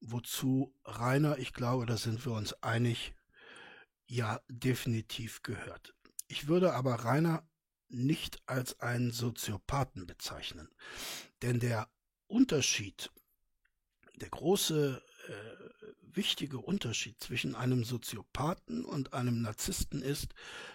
Wozu 0.00 0.74
Rainer, 0.84 1.36
ich 1.36 1.52
glaube, 1.52 1.84
da 1.84 1.98
sind 1.98 2.24
wir 2.24 2.32
uns 2.32 2.54
einig, 2.62 3.14
ja 4.06 4.40
definitiv 4.48 5.42
gehört. 5.42 5.94
Ich 6.26 6.48
würde 6.48 6.72
aber 6.72 6.94
Rainer 7.04 7.46
nicht 7.88 8.40
als 8.46 8.80
einen 8.80 9.10
Soziopathen 9.12 10.06
bezeichnen, 10.06 10.70
denn 11.42 11.60
der 11.60 11.90
Unterschied, 12.28 13.10
der 14.16 14.30
große 14.30 15.02
äh, 15.28 15.92
wichtige 16.14 16.58
Unterschied 16.58 17.20
zwischen 17.20 17.54
einem 17.54 17.84
Soziopathen 17.84 18.84
und 18.84 19.14
einem 19.14 19.42
Narzissten 19.42 20.02
ist, 20.02 20.34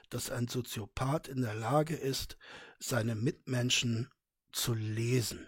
dass 0.09 0.31
ein 0.31 0.47
Soziopath 0.47 1.27
in 1.27 1.41
der 1.41 1.53
Lage 1.53 1.95
ist, 1.95 2.37
seine 2.79 3.15
Mitmenschen 3.15 4.09
zu 4.51 4.73
lesen. 4.73 5.45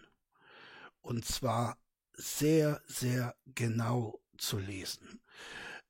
Und 1.02 1.26
zwar 1.26 1.78
sehr, 2.14 2.82
sehr 2.86 3.36
genau 3.46 4.22
zu 4.38 4.58
lesen. 4.58 5.22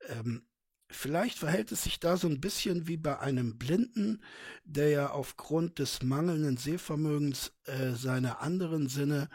Ähm, 0.08 0.44
vielleicht 0.90 1.38
verhält 1.38 1.72
es 1.72 1.84
sich 1.84 2.00
da 2.00 2.18
so 2.18 2.28
ein 2.28 2.42
bisschen 2.42 2.88
wie 2.88 2.98
bei 2.98 3.20
einem 3.20 3.58
Blinden, 3.58 4.24
der 4.64 4.90
ja 4.90 5.10
aufgrund 5.10 5.80
des 5.80 6.04
mangelnden 6.04 6.58
Sehvermögens 6.58 7.54
äh, 7.66 7.92
seine 7.92 8.40
anderen 8.40 8.88
Sinne 8.88 9.30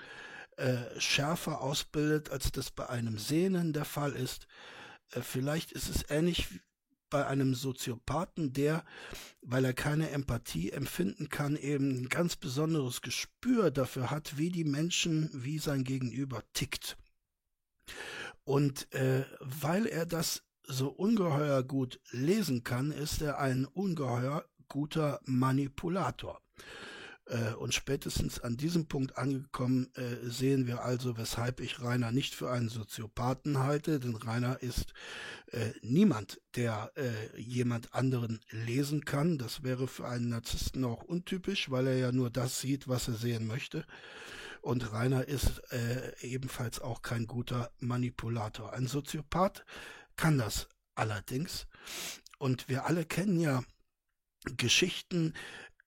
äh, 0.57 1.01
schärfer 1.01 1.61
ausbildet, 1.61 2.31
als 2.31 2.53
das 2.53 2.71
bei 2.71 2.89
einem 2.89 3.19
Sehenden 3.19 3.73
der 3.73 3.85
Fall 3.85 4.13
ist. 4.13 4.47
Äh, 5.13 5.21
vielleicht 5.23 5.73
ist 5.73 5.89
es 5.89 6.09
ähnlich 6.11 6.49
bei 7.11 7.27
einem 7.27 7.55
Soziopathen, 7.55 8.53
der, 8.53 8.85
weil 9.41 9.65
er 9.65 9.73
keine 9.73 10.11
Empathie 10.11 10.73
empfinden 10.73 11.29
kann, 11.29 11.57
eben 11.57 11.91
ein 11.91 12.09
ganz 12.09 12.35
besonderes 12.35 13.03
Gespür 13.03 13.71
dafür 13.71 14.11
hat, 14.11 14.37
wie 14.37 14.51
die 14.51 14.65
Menschen, 14.65 15.31
wie 15.33 15.59
sein 15.59 15.85
Gegenüber 15.85 16.43
tickt. 16.55 16.97
Und 18.45 18.93
äh, 18.95 19.25
weil 19.41 19.87
er 19.87 20.07
das 20.07 20.43
so 20.67 20.89
ungeheuer 20.89 21.63
gut 21.63 22.01
lesen 22.11 22.65
kann, 22.65 22.91
ist 22.91 23.23
er 23.23 23.39
ein 23.39 23.65
ungeheuer 23.67 24.45
guter 24.69 25.21
Manipulator. 25.25 26.41
Äh, 27.27 27.55
und 27.55 27.73
spätestens 27.73 28.41
an 28.41 28.57
diesem 28.57 28.87
Punkt 28.87 29.17
angekommen 29.17 29.91
äh, 29.95 30.29
sehen 30.29 30.67
wir 30.67 30.85
also, 30.85 31.17
weshalb 31.17 31.61
ich 31.61 31.81
Rainer 31.81 32.13
nicht 32.13 32.35
für 32.35 32.51
einen 32.51 32.69
Soziopathen 32.69 33.59
halte, 33.59 33.99
denn 33.99 34.15
Rainer 34.15 34.63
ist 34.63 34.93
äh, 35.47 35.71
niemand, 35.83 36.41
der 36.57 36.93
jemand 37.37 37.95
anderen 37.95 38.41
lesen 38.51 39.05
kann. 39.05 39.39
Das 39.39 39.63
wäre 39.63 39.89
für 39.89 40.07
einen 40.07 40.29
Narzissten 40.29 40.85
auch 40.85 41.03
untypisch, 41.03 41.71
weil 41.71 41.87
er 41.87 41.97
ja 41.97 42.13
nur 42.13 42.31
das 42.31 42.61
sieht, 42.61 42.87
was 42.89 43.09
er 43.09 43.15
sehen 43.15 43.47
möchte. 43.47 43.85
Und 44.61 44.93
Rainer 44.93 45.27
ist 45.27 45.63
ebenfalls 46.21 46.81
auch 46.81 47.03
kein 47.03 47.27
guter 47.27 47.73
Manipulator. 47.81 48.73
Ein 48.73 48.87
Soziopath 48.87 49.65
kann 50.17 50.39
das 50.39 50.69
allerdings. 50.95 51.67
Und 52.39 52.69
wir 52.69 52.87
alle 52.87 53.05
kennen 53.05 53.41
ja 53.41 53.65
Geschichten 54.57 55.35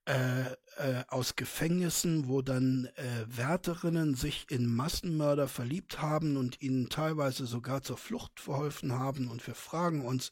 äh, 0.07 0.51
äh, 0.77 1.03
aus 1.09 1.35
Gefängnissen, 1.35 2.29
wo 2.29 2.41
dann 2.41 2.85
äh, 2.95 3.25
Wärterinnen 3.27 4.15
sich 4.15 4.45
in 4.49 4.65
Massenmörder 4.65 5.49
verliebt 5.49 6.01
haben 6.01 6.37
und 6.37 6.61
ihnen 6.61 6.87
teilweise 6.87 7.45
sogar 7.45 7.81
zur 7.81 7.97
Flucht 7.97 8.39
verholfen 8.39 8.93
haben. 8.93 9.27
Und 9.27 9.45
wir 9.45 9.53
fragen 9.53 10.05
uns, 10.05 10.31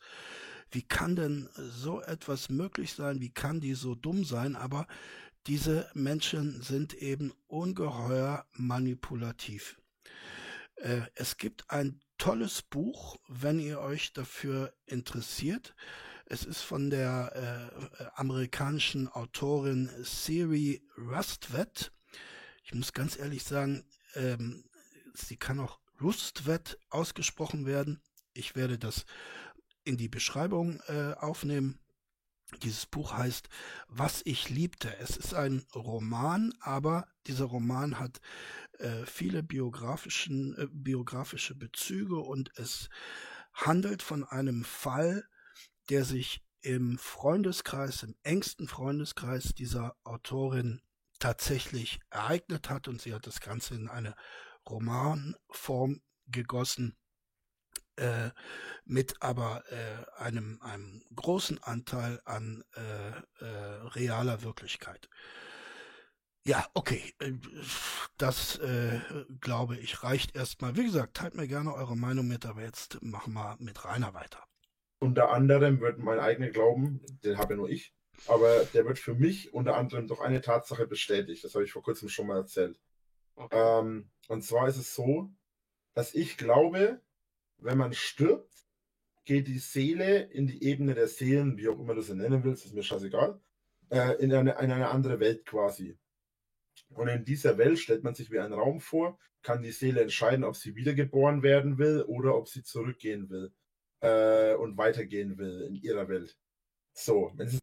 wie 0.72 0.82
kann 0.82 1.18
denn 1.18 1.50
so 1.56 2.02
etwas 2.02 2.48
möglich 2.48 2.94
sein? 2.94 3.20
Wie 3.20 3.34
kann 3.34 3.60
die 3.60 3.74
so 3.74 3.96
dumm 3.96 4.24
sein? 4.24 4.56
Aber 4.56 4.88
diese 5.46 5.90
Menschen 5.94 6.62
sind 6.62 6.94
eben 6.94 7.34
ungeheuer 7.48 8.46
manipulativ. 8.54 9.78
Äh, 10.76 11.02
es 11.16 11.36
gibt 11.36 11.70
ein 11.70 12.00
tolles 12.18 12.62
Buch, 12.62 13.18
wenn 13.28 13.60
ihr 13.60 13.82
euch 13.82 14.14
dafür 14.14 14.74
interessiert. 14.86 15.76
Es 16.28 16.44
ist 16.44 16.62
von 16.62 16.90
der 16.90 17.72
äh, 18.00 18.06
amerikanischen 18.16 19.08
Autorin 19.08 19.92
Siri 20.04 20.82
Rustvet. 20.98 21.92
Ich 22.64 22.74
muss 22.74 22.94
ganz 22.94 23.18
ehrlich 23.18 23.44
sagen, 23.44 23.86
ähm, 24.16 24.64
sie 25.14 25.38
kann 25.38 25.60
auch 25.60 25.80
Rustvet 26.02 26.80
ausgesprochen 26.90 27.68
werden. 27.68 28.02
Ich 28.34 28.56
werde 28.56 28.80
das 28.80 29.06
in 29.84 29.98
die 29.98 30.10
Beschreibung 30.10 30.82
äh, 30.88 31.14
aufnehmen. 31.14 31.80
Dieses 32.64 32.88
Buch 32.88 33.14
heißt 33.14 33.50
Was 33.88 34.24
ich 34.26 34.50
liebte. 34.50 34.98
Es 34.98 35.18
ist 35.18 35.36
ein 35.36 35.64
Roman, 35.76 36.54
aber 36.60 37.08
dieser 37.28 37.46
Roman 37.46 38.00
hat 38.00 38.20
äh, 38.80 39.06
viele 39.06 39.44
biografischen, 39.44 40.58
äh, 40.58 40.68
biografische 40.72 41.54
Bezüge 41.54 42.18
und 42.18 42.52
es 42.58 42.90
handelt 43.54 44.02
von 44.02 44.24
einem 44.24 44.64
Fall, 44.64 45.28
der 45.90 46.06
sich 46.06 46.44
im 46.62 46.98
Freundeskreis, 46.98 48.04
im 48.04 48.16
engsten 48.24 48.68
Freundeskreis 48.68 49.54
dieser 49.54 49.96
Autorin 50.04 50.82
tatsächlich 51.20 52.00
ereignet 52.10 52.70
hat 52.70 52.88
und 52.88 53.02
sie 53.02 53.14
hat 53.14 53.28
das 53.28 53.40
Ganze 53.40 53.76
in 53.76 53.88
eine 53.88 54.16
Romanform 54.68 56.02
gegossen 56.28 56.98
äh, 57.98 58.32
mit 58.84 59.22
aber 59.22 59.64
äh, 59.72 60.22
einem, 60.22 60.62
einem 60.62 61.04
großen 61.16 61.62
Anteil 61.64 62.20
an 62.26 62.64
äh, 62.76 63.44
äh, 63.44 63.88
realer 63.96 64.42
Wirklichkeit. 64.42 65.10
Ja, 66.44 66.68
okay, 66.74 67.14
äh, 67.20 67.34
das 68.18 68.58
äh, 68.58 69.00
glaube 69.40 69.78
ich 69.78 70.04
reicht 70.04 70.36
erstmal. 70.36 70.76
Wie 70.76 70.84
gesagt, 70.84 71.16
teilt 71.16 71.36
mir 71.36 71.48
gerne 71.48 71.74
eure 71.74 71.98
Meinung 71.98 72.28
mit, 72.28 72.46
aber 72.46 72.62
jetzt 72.64 73.02
machen 73.02 73.34
wir 73.34 73.56
mit 73.60 73.86
Rainer 73.86 74.14
weiter. 74.14 74.44
Unter 75.06 75.32
anderem 75.32 75.82
wird 75.82 76.00
mein 76.00 76.20
eigener 76.20 76.50
Glauben, 76.50 77.00
den 77.24 77.38
habe 77.38 77.56
nur 77.56 77.70
ich, 77.70 77.94
aber 78.28 78.66
der 78.74 78.86
wird 78.86 78.98
für 78.98 79.14
mich 79.14 79.54
unter 79.54 79.78
anderem 79.78 80.08
durch 80.08 80.22
eine 80.22 80.42
Tatsache 80.42 80.88
bestätigt. 80.88 81.44
Das 81.44 81.54
habe 81.54 81.64
ich 81.64 81.72
vor 81.72 81.84
kurzem 81.84 82.10
schon 82.10 82.28
mal 82.28 82.38
erzählt. 82.38 82.80
Okay. 83.36 83.56
Ähm, 83.56 84.10
und 84.28 84.44
zwar 84.44 84.68
ist 84.68 84.78
es 84.78 84.96
so, 84.96 85.30
dass 85.94 86.16
ich 86.16 86.38
glaube, 86.38 87.02
wenn 87.60 87.78
man 87.78 87.94
stirbt, 87.94 88.52
geht 89.26 89.48
die 89.48 89.60
Seele 89.60 90.24
in 90.24 90.48
die 90.48 90.64
Ebene 90.64 90.96
der 90.96 91.08
Seelen, 91.08 91.58
wie 91.58 91.68
auch 91.70 91.80
immer 91.80 91.94
du 91.94 92.02
sie 92.02 92.16
nennen 92.16 92.44
willst, 92.44 92.66
ist 92.66 92.74
mir 92.74 92.84
scheißegal, 92.84 93.40
äh, 93.90 94.16
in, 94.24 94.34
eine, 94.34 94.52
in 94.52 94.72
eine 94.72 94.90
andere 94.90 95.20
Welt 95.20 95.46
quasi. 95.46 95.98
Und 96.90 97.08
in 97.08 97.26
dieser 97.26 97.58
Welt 97.58 97.80
stellt 97.80 98.04
man 98.04 98.16
sich 98.16 98.32
wie 98.32 98.40
einen 98.40 98.54
Raum 98.54 98.80
vor, 98.80 99.20
kann 99.44 99.62
die 99.62 99.72
Seele 99.72 100.02
entscheiden, 100.02 100.44
ob 100.44 100.56
sie 100.56 100.76
wiedergeboren 100.76 101.44
werden 101.44 101.78
will 101.78 102.04
oder 102.04 102.36
ob 102.36 102.48
sie 102.48 102.64
zurückgehen 102.64 103.30
will 103.30 103.54
äh, 104.02 104.56
und 104.56 104.78
weitergehen 104.78 105.38
will 105.38 105.62
in 105.62 105.76
ihrer 105.76 106.08
Welt. 106.08 106.38
So, 106.94 107.32
wenn 107.36 107.60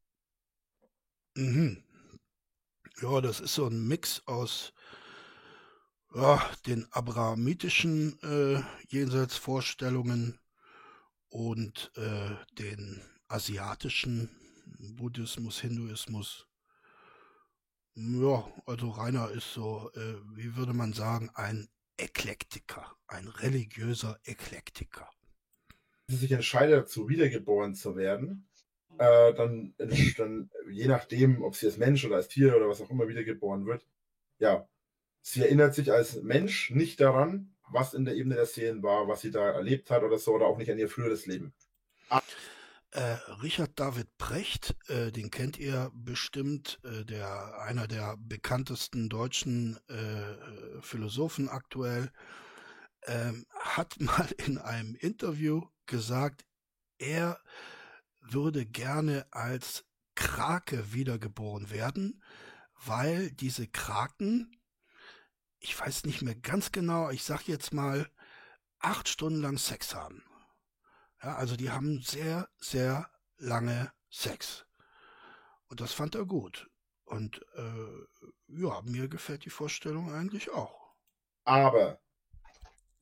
Mhm. 1.34 1.82
Ja, 3.00 3.20
das 3.20 3.40
ist 3.40 3.54
so 3.54 3.66
ein 3.66 3.88
Mix 3.88 4.22
aus 4.26 4.74
ja, 6.14 6.50
den 6.66 6.86
abrahamitischen 6.92 8.18
äh, 8.22 8.62
Jenseitsvorstellungen 8.88 10.38
und 11.30 11.90
äh, 11.96 12.36
den 12.58 13.02
asiatischen 13.28 14.28
Buddhismus, 14.96 15.60
Hinduismus. 15.60 16.46
Ja, 17.94 18.46
also 18.66 18.90
Rainer 18.90 19.30
ist 19.30 19.52
so, 19.52 19.90
äh, 19.94 20.16
wie 20.36 20.54
würde 20.56 20.74
man 20.74 20.92
sagen, 20.92 21.30
ein 21.34 21.68
Eklektiker, 21.96 22.94
ein 23.06 23.28
religiöser 23.28 24.18
Eklektiker. 24.24 25.08
Sich 26.08 26.32
entscheidet 26.32 26.76
dazu, 26.76 27.08
wiedergeboren 27.08 27.74
zu 27.74 27.96
werden, 27.96 28.48
äh, 28.98 29.34
dann, 29.34 29.74
dann, 30.16 30.50
je 30.70 30.86
nachdem, 30.86 31.42
ob 31.42 31.56
sie 31.56 31.66
als 31.66 31.78
Mensch 31.78 32.04
oder 32.04 32.16
als 32.16 32.28
Tier 32.28 32.56
oder 32.56 32.68
was 32.68 32.80
auch 32.80 32.90
immer 32.90 33.08
wiedergeboren 33.08 33.66
wird, 33.66 33.86
ja, 34.38 34.68
sie 35.22 35.42
erinnert 35.42 35.74
sich 35.74 35.92
als 35.92 36.22
Mensch 36.22 36.70
nicht 36.70 37.00
daran, 37.00 37.54
was 37.70 37.94
in 37.94 38.04
der 38.04 38.14
Ebene 38.14 38.34
der 38.34 38.46
Seelen 38.46 38.82
war, 38.82 39.08
was 39.08 39.22
sie 39.22 39.30
da 39.30 39.50
erlebt 39.50 39.90
hat 39.90 40.02
oder 40.02 40.18
so, 40.18 40.32
oder 40.34 40.46
auch 40.46 40.58
nicht 40.58 40.70
an 40.70 40.78
ihr 40.78 40.88
früheres 40.88 41.26
Leben. 41.26 41.54
Äh, 42.94 43.16
Richard 43.42 43.70
David 43.80 44.18
Precht, 44.18 44.76
äh, 44.88 45.10
den 45.10 45.30
kennt 45.30 45.58
ihr 45.58 45.90
bestimmt, 45.94 46.78
äh, 46.84 47.06
der 47.06 47.58
einer 47.60 47.88
der 47.88 48.16
bekanntesten 48.18 49.08
deutschen 49.08 49.78
äh, 49.88 50.82
Philosophen 50.82 51.48
aktuell, 51.48 52.10
ähm, 53.06 53.46
hat 53.58 54.00
mal 54.00 54.28
in 54.38 54.58
einem 54.58 54.94
Interview 54.94 55.62
gesagt, 55.86 56.44
er 56.98 57.40
würde 58.20 58.64
gerne 58.66 59.26
als 59.30 59.84
Krake 60.14 60.92
wiedergeboren 60.92 61.70
werden, 61.70 62.22
weil 62.84 63.30
diese 63.32 63.66
Kraken, 63.66 64.60
ich 65.58 65.78
weiß 65.78 66.04
nicht 66.04 66.22
mehr 66.22 66.34
ganz 66.34 66.72
genau, 66.72 67.10
ich 67.10 67.24
sag 67.24 67.48
jetzt 67.48 67.72
mal, 67.72 68.10
acht 68.78 69.08
Stunden 69.08 69.40
lang 69.40 69.58
Sex 69.58 69.94
haben. 69.94 70.24
Ja, 71.22 71.36
also 71.36 71.56
die 71.56 71.70
haben 71.70 72.00
sehr, 72.02 72.48
sehr 72.58 73.08
lange 73.36 73.92
Sex. 74.10 74.66
Und 75.68 75.80
das 75.80 75.92
fand 75.92 76.14
er 76.14 76.26
gut. 76.26 76.68
Und 77.04 77.40
äh, 77.54 78.06
ja, 78.48 78.82
mir 78.82 79.08
gefällt 79.08 79.44
die 79.44 79.50
Vorstellung 79.50 80.12
eigentlich 80.12 80.50
auch. 80.50 80.94
Aber 81.44 82.01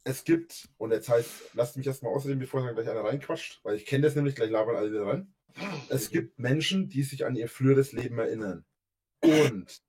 es 0.05 0.25
gibt, 0.25 0.69
und 0.79 0.93
jetzt 0.93 1.09
heißt, 1.09 1.55
lasst 1.55 1.77
mich 1.77 1.87
erstmal 1.87 2.15
außerdem, 2.15 2.39
bevor 2.39 2.65
dann 2.65 2.75
gleich 2.75 2.89
einer 2.89 3.05
reinquatscht, 3.05 3.61
weil 3.65 3.77
ich 3.77 3.87
kenne 3.87 4.03
das 4.03 4.17
nämlich, 4.17 4.35
gleich 4.35 4.51
labern 4.51 4.77
alle 4.77 4.91
wieder 4.91 5.07
rein. 5.07 5.35
Es 5.89 6.11
gibt 6.11 6.39
Menschen, 6.39 6.89
die 6.89 7.03
sich 7.03 7.25
an 7.27 7.37
ihr 7.37 7.49
früheres 7.49 7.93
Leben 7.93 8.19
erinnern. 8.19 8.65
Und 9.21 9.83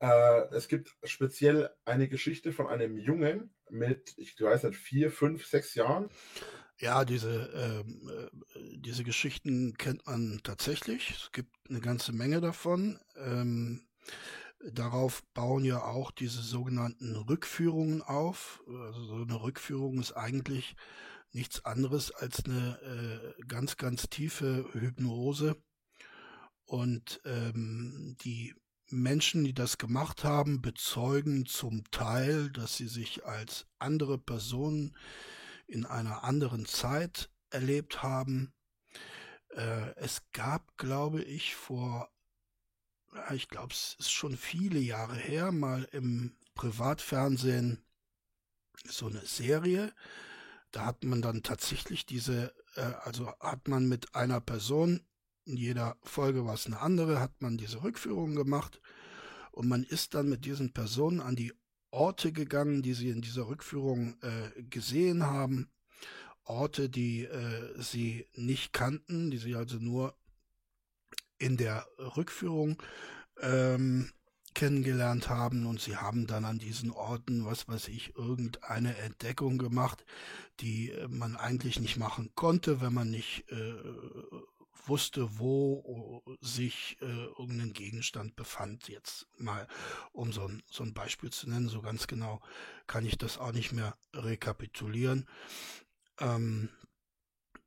äh, 0.00 0.54
es 0.54 0.68
gibt 0.68 0.96
speziell 1.04 1.70
eine 1.84 2.08
Geschichte 2.08 2.52
von 2.52 2.66
einem 2.68 2.96
Jungen 2.96 3.54
mit, 3.68 4.14
ich 4.16 4.40
weiß 4.40 4.64
nicht, 4.64 4.76
vier, 4.76 5.10
fünf, 5.10 5.46
sechs 5.46 5.74
Jahren. 5.74 6.08
Ja, 6.78 7.04
diese, 7.04 7.50
ähm, 7.54 8.10
äh, 8.10 8.78
diese 8.78 9.04
Geschichten 9.04 9.74
kennt 9.76 10.06
man 10.06 10.40
tatsächlich. 10.42 11.10
Es 11.10 11.32
gibt 11.32 11.54
eine 11.68 11.80
ganze 11.80 12.12
Menge 12.12 12.40
davon. 12.40 12.98
Ähm, 13.16 13.86
darauf 14.72 15.22
bauen 15.34 15.64
ja 15.64 15.82
auch 15.82 16.10
diese 16.10 16.42
sogenannten 16.42 17.16
Rückführungen 17.16 18.02
auf. 18.02 18.62
Also 18.68 19.04
so 19.04 19.14
eine 19.22 19.42
Rückführung 19.42 20.00
ist 20.00 20.12
eigentlich 20.12 20.76
nichts 21.32 21.64
anderes 21.64 22.10
als 22.10 22.44
eine 22.44 23.34
äh, 23.38 23.42
ganz, 23.46 23.76
ganz 23.76 24.08
tiefe 24.08 24.68
Hypnose. 24.72 25.56
Und 26.64 27.20
ähm, 27.24 28.16
die 28.22 28.54
Menschen, 28.90 29.44
die 29.44 29.54
das 29.54 29.78
gemacht 29.78 30.24
haben, 30.24 30.62
bezeugen 30.62 31.46
zum 31.46 31.88
Teil, 31.90 32.50
dass 32.50 32.76
sie 32.76 32.88
sich 32.88 33.24
als 33.24 33.66
andere 33.78 34.18
Personen 34.18 34.96
in 35.66 35.86
einer 35.86 36.24
anderen 36.24 36.66
Zeit 36.66 37.30
erlebt 37.50 38.02
haben. 38.02 38.52
Äh, 39.50 39.94
es 39.96 40.22
gab, 40.32 40.76
glaube 40.76 41.22
ich, 41.22 41.54
vor, 41.54 42.10
ich 43.34 43.48
glaube, 43.48 43.72
es 43.72 43.96
ist 43.98 44.12
schon 44.12 44.36
viele 44.36 44.78
Jahre 44.78 45.16
her, 45.16 45.52
mal 45.52 45.88
im 45.92 46.36
Privatfernsehen 46.54 47.82
so 48.84 49.06
eine 49.06 49.24
Serie. 49.24 49.92
Da 50.70 50.86
hat 50.86 51.04
man 51.04 51.22
dann 51.22 51.42
tatsächlich 51.42 52.06
diese, 52.06 52.54
äh, 52.76 52.82
also 53.02 53.32
hat 53.40 53.68
man 53.68 53.88
mit 53.88 54.14
einer 54.14 54.40
Person, 54.40 55.00
in 55.44 55.56
jeder 55.56 55.96
Folge 56.02 56.44
war 56.44 56.54
es 56.54 56.66
eine 56.66 56.80
andere, 56.80 57.20
hat 57.20 57.40
man 57.40 57.56
diese 57.56 57.82
Rückführung 57.82 58.34
gemacht 58.34 58.80
und 59.52 59.68
man 59.68 59.82
ist 59.82 60.14
dann 60.14 60.28
mit 60.28 60.44
diesen 60.44 60.72
Personen 60.72 61.20
an 61.20 61.34
die 61.34 61.52
Orte 61.90 62.32
gegangen, 62.32 62.82
die 62.82 62.94
sie 62.94 63.10
in 63.10 63.20
dieser 63.20 63.48
Rückführung 63.48 64.16
äh, 64.22 64.62
gesehen 64.62 65.26
haben. 65.26 65.70
Orte, 66.44 66.88
die 66.88 67.24
äh, 67.24 67.80
sie 67.80 68.26
nicht 68.34 68.72
kannten, 68.72 69.30
die 69.30 69.38
sie 69.38 69.56
also 69.56 69.78
nur 69.78 70.16
in 71.40 71.56
der 71.56 71.86
Rückführung 71.98 72.80
ähm, 73.40 74.12
kennengelernt 74.54 75.28
haben 75.28 75.66
und 75.66 75.80
sie 75.80 75.96
haben 75.96 76.26
dann 76.26 76.44
an 76.44 76.58
diesen 76.58 76.90
Orten, 76.90 77.44
was 77.44 77.66
weiß 77.68 77.88
ich, 77.88 78.16
irgendeine 78.16 78.96
Entdeckung 78.98 79.58
gemacht, 79.58 80.04
die 80.60 80.90
äh, 80.90 81.08
man 81.08 81.36
eigentlich 81.36 81.80
nicht 81.80 81.96
machen 81.96 82.30
konnte, 82.34 82.80
wenn 82.80 82.92
man 82.92 83.10
nicht 83.10 83.50
äh, 83.50 83.74
wusste, 84.86 85.38
wo 85.38 86.22
sich 86.40 86.96
äh, 87.00 87.04
irgendein 87.06 87.72
Gegenstand 87.72 88.36
befand. 88.36 88.88
Jetzt 88.88 89.28
mal, 89.38 89.66
um 90.12 90.32
so 90.32 90.46
ein, 90.46 90.62
so 90.70 90.82
ein 90.82 90.94
Beispiel 90.94 91.30
zu 91.30 91.48
nennen, 91.48 91.68
so 91.68 91.80
ganz 91.80 92.06
genau 92.06 92.40
kann 92.86 93.06
ich 93.06 93.16
das 93.16 93.38
auch 93.38 93.52
nicht 93.52 93.72
mehr 93.72 93.96
rekapitulieren. 94.12 95.26
Ähm, 96.18 96.70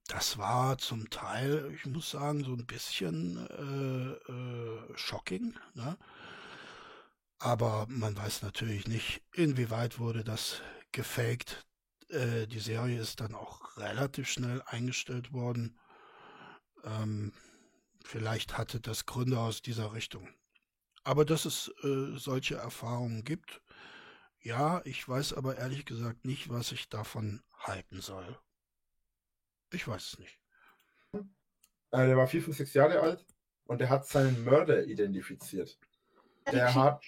das 0.08 0.38
war 0.38 0.78
zum 0.78 1.10
Teil, 1.10 1.72
ich 1.74 1.86
muss 1.86 2.12
sagen, 2.12 2.44
so 2.44 2.54
ein 2.54 2.66
bisschen 2.66 3.48
äh, 3.48 4.32
äh, 4.32 4.98
shocking. 4.98 5.56
Ne? 5.76 5.98
Aber 7.40 7.86
man 7.90 8.16
weiß 8.16 8.42
natürlich 8.42 8.88
nicht, 8.88 9.22
inwieweit 9.34 10.00
wurde 10.00 10.24
das 10.24 10.62
gefaked. 10.92 11.66
Äh, 12.10 12.48
die 12.48 12.60
Serie 12.60 13.00
ist 13.00 13.22
dann 13.22 13.34
auch 13.34 13.78
relativ 13.78 14.30
schnell 14.30 14.62
eingestellt 14.66 15.32
worden. 15.34 15.80
Ähm, 16.84 17.34
vielleicht 18.04 18.58
hatte 18.58 18.82
das 18.82 19.06
Gründe 19.06 19.40
aus 19.40 19.62
dieser 19.62 19.94
Richtung. 19.94 20.28
Aber 21.06 21.26
dass 21.26 21.46
es 21.46 21.70
äh, 21.84 22.18
solche 22.18 22.56
Erfahrungen 22.56 23.24
gibt, 23.24 23.62
ja, 24.42 24.82
ich 24.84 25.08
weiß 25.08 25.34
aber 25.34 25.58
ehrlich 25.58 25.86
gesagt 25.86 26.26
nicht, 26.26 26.50
was 26.50 26.74
ich 26.74 26.90
davon 26.90 27.42
halten 27.58 28.02
soll. 28.02 28.38
Ich 29.74 29.88
weiß 29.88 30.14
es 30.14 30.20
nicht. 30.20 30.40
Äh, 31.14 32.08
der 32.08 32.18
war 32.18 32.28
vier, 32.28 32.42
fünf, 32.42 32.58
sechs 32.58 32.74
Jahre 32.74 33.00
alt 33.00 33.26
und 33.66 33.80
der 33.82 33.90
hat 33.90 34.08
seinen 34.08 34.44
Mörder 34.44 34.86
identifiziert. 34.86 35.80
Der 36.52 36.74
hat, 36.74 37.04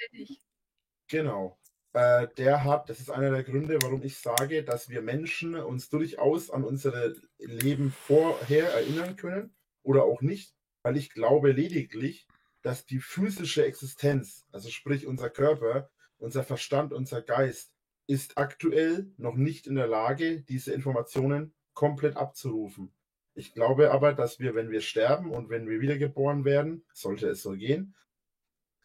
genau, 1.07 1.59
äh, 1.93 2.27
der 2.37 2.63
hat, 2.63 2.89
das 2.89 2.99
ist 2.99 3.09
einer 3.09 3.31
der 3.31 3.43
Gründe, 3.43 3.79
warum 3.81 4.03
ich 4.03 4.17
sage, 4.17 4.63
dass 4.63 4.89
wir 4.89 5.01
Menschen 5.01 5.55
uns 5.55 5.89
durchaus 5.89 6.51
an 6.51 6.63
unsere 6.63 7.15
Leben 7.39 7.91
vorher 7.91 8.73
erinnern 8.73 9.15
können 9.15 9.55
oder 9.81 10.03
auch 10.03 10.21
nicht, 10.21 10.55
weil 10.83 10.97
ich 10.97 11.09
glaube 11.09 11.51
lediglich, 11.51 12.27
dass 12.61 12.85
die 12.85 12.99
physische 12.99 13.65
Existenz, 13.65 14.45
also 14.51 14.69
sprich 14.69 15.07
unser 15.07 15.29
Körper, 15.29 15.89
unser 16.17 16.43
Verstand, 16.43 16.93
unser 16.93 17.21
Geist, 17.21 17.73
ist 18.07 18.37
aktuell 18.37 19.11
noch 19.17 19.35
nicht 19.35 19.65
in 19.65 19.75
der 19.75 19.87
Lage, 19.87 20.41
diese 20.41 20.73
Informationen 20.73 21.54
komplett 21.75 22.17
abzurufen. 22.17 22.91
Ich 23.35 23.53
glaube 23.53 23.91
aber, 23.91 24.13
dass 24.13 24.39
wir, 24.39 24.55
wenn 24.55 24.71
wir 24.71 24.81
sterben 24.81 25.29
und 25.29 25.49
wenn 25.49 25.69
wir 25.69 25.81
wiedergeboren 25.81 26.45
werden, 26.45 26.85
sollte 26.93 27.27
es 27.27 27.43
so 27.43 27.51
gehen, 27.51 27.93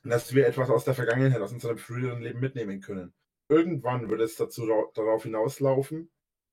dass 0.03 0.35
wir 0.35 0.47
etwas 0.47 0.71
aus 0.71 0.85
der 0.85 0.95
Vergangenheit, 0.95 1.41
aus 1.41 1.53
unserem 1.53 1.79
früheren 1.79 2.21
Leben 2.21 2.41
mitnehmen 2.41 2.81
können. 2.81 3.15
Irgendwann 3.49 4.09
wird 4.11 4.21
es 4.21 4.37
dazu 4.37 4.67
darauf 4.95 5.23
hinauslaufen, 5.23 6.11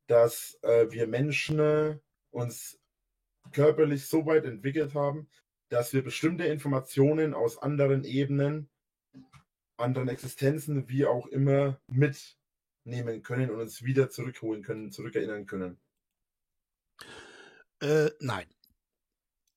dass 0.08 0.58
äh, 0.62 0.90
wir 0.92 1.08
Menschen 1.08 1.60
äh, 1.60 1.98
uns 2.32 2.80
körperlich 3.52 4.08
so 4.08 4.26
weit 4.26 4.46
entwickelt 4.46 4.94
haben, 4.94 5.28
dass 5.70 5.94
wir 5.94 6.04
bestimmte 6.04 6.46
Informationen 6.46 7.34
aus 7.34 7.58
anderen 7.58 8.04
Ebenen, 8.04 8.70
anderen 9.78 10.08
Existenzen, 10.08 10.88
wie 10.90 11.06
auch 11.06 11.28
immer, 11.28 11.80
mitnehmen 11.88 13.22
können 13.24 13.52
und 13.52 13.60
uns 13.60 13.84
wieder 13.84 14.10
zurückholen 14.10 14.64
können, 14.64 14.92
zurückerinnern 14.92 15.46
können. 15.46 15.80
Äh, 17.80 18.12
nein. 18.20 18.48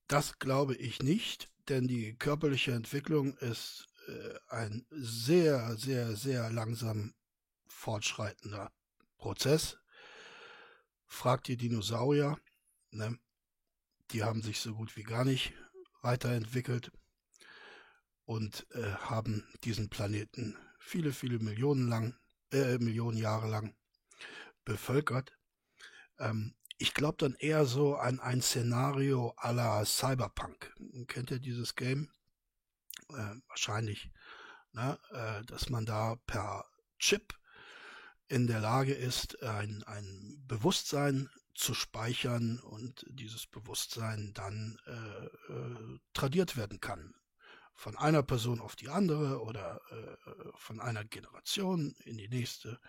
Das 0.09 0.39
glaube 0.39 0.75
ich 0.75 1.03
nicht, 1.03 1.51
denn 1.69 1.87
die 1.87 2.17
körperliche 2.17 2.73
Entwicklung 2.73 3.37
ist 3.39 3.87
äh, 4.09 4.39
ein 4.49 4.87
sehr, 4.91 5.77
sehr, 5.77 6.17
sehr 6.17 6.51
langsam 6.51 7.15
fortschreitender 7.69 8.73
Prozess. 9.19 9.79
Fragt 11.07 11.49
die 11.49 11.57
Dinosaurier, 11.57 12.39
ne? 12.91 13.19
die 14.11 14.25
haben 14.25 14.43
sich 14.43 14.61
so 14.61 14.75
gut 14.75 14.97
wie 14.97 15.03
gar 15.03 15.25
nicht 15.25 15.53
weiterentwickelt 16.03 16.91
und 18.25 18.67
äh, 18.73 18.93
haben 18.93 19.47
diesen 19.65 19.89
Planeten 19.91 20.57
viele, 20.79 21.13
viele 21.13 21.39
Millionen 21.39 21.89
lang, 21.89 22.17
äh, 22.53 22.79
Millionen 22.79 23.17
Jahre 23.17 23.49
lang 23.49 23.75
bevölkert. 24.65 25.37
Ähm, 26.19 26.55
ich 26.81 26.95
glaube 26.95 27.19
dann 27.19 27.35
eher 27.35 27.67
so 27.67 27.97
an 27.97 28.21
ein 28.21 28.41
Szenario 28.41 29.35
à 29.37 29.53
la 29.53 29.85
Cyberpunk. 29.85 30.75
Kennt 31.09 31.31
ihr 31.31 31.39
dieses 31.39 31.75
Game? 31.75 32.11
Äh, 33.11 33.37
wahrscheinlich, 33.49 34.11
ne? 34.73 34.99
äh, 35.11 35.45
dass 35.45 35.69
man 35.69 35.85
da 35.85 36.17
per 36.27 36.65
Chip 36.99 37.39
in 38.29 38.47
der 38.47 38.61
Lage 38.61 38.95
ist, 38.95 39.43
ein, 39.43 39.83
ein 39.83 40.43
Bewusstsein 40.47 41.29
zu 41.55 41.75
speichern 41.75 42.59
und 42.61 43.05
dieses 43.11 43.47
Bewusstsein 43.47 44.33
dann 44.33 44.79
äh, 44.87 45.53
äh, 45.53 45.99
tradiert 46.15 46.57
werden 46.57 46.81
kann. 46.81 47.15
Von 47.75 47.99
einer 47.99 48.23
Person 48.23 48.59
auf 48.59 48.75
die 48.75 48.89
andere 48.89 49.43
oder 49.43 49.83
äh, 49.91 50.17
von 50.55 50.81
einer 50.81 51.05
Generation 51.05 51.95
in 52.05 52.17
die 52.17 52.29
nächste. 52.29 52.81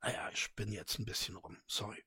Naja, 0.00 0.28
ich 0.32 0.52
bin 0.56 0.72
jetzt 0.72 0.98
ein 0.98 1.04
bisschen 1.04 1.36
rum, 1.36 1.56
sorry. 1.68 2.02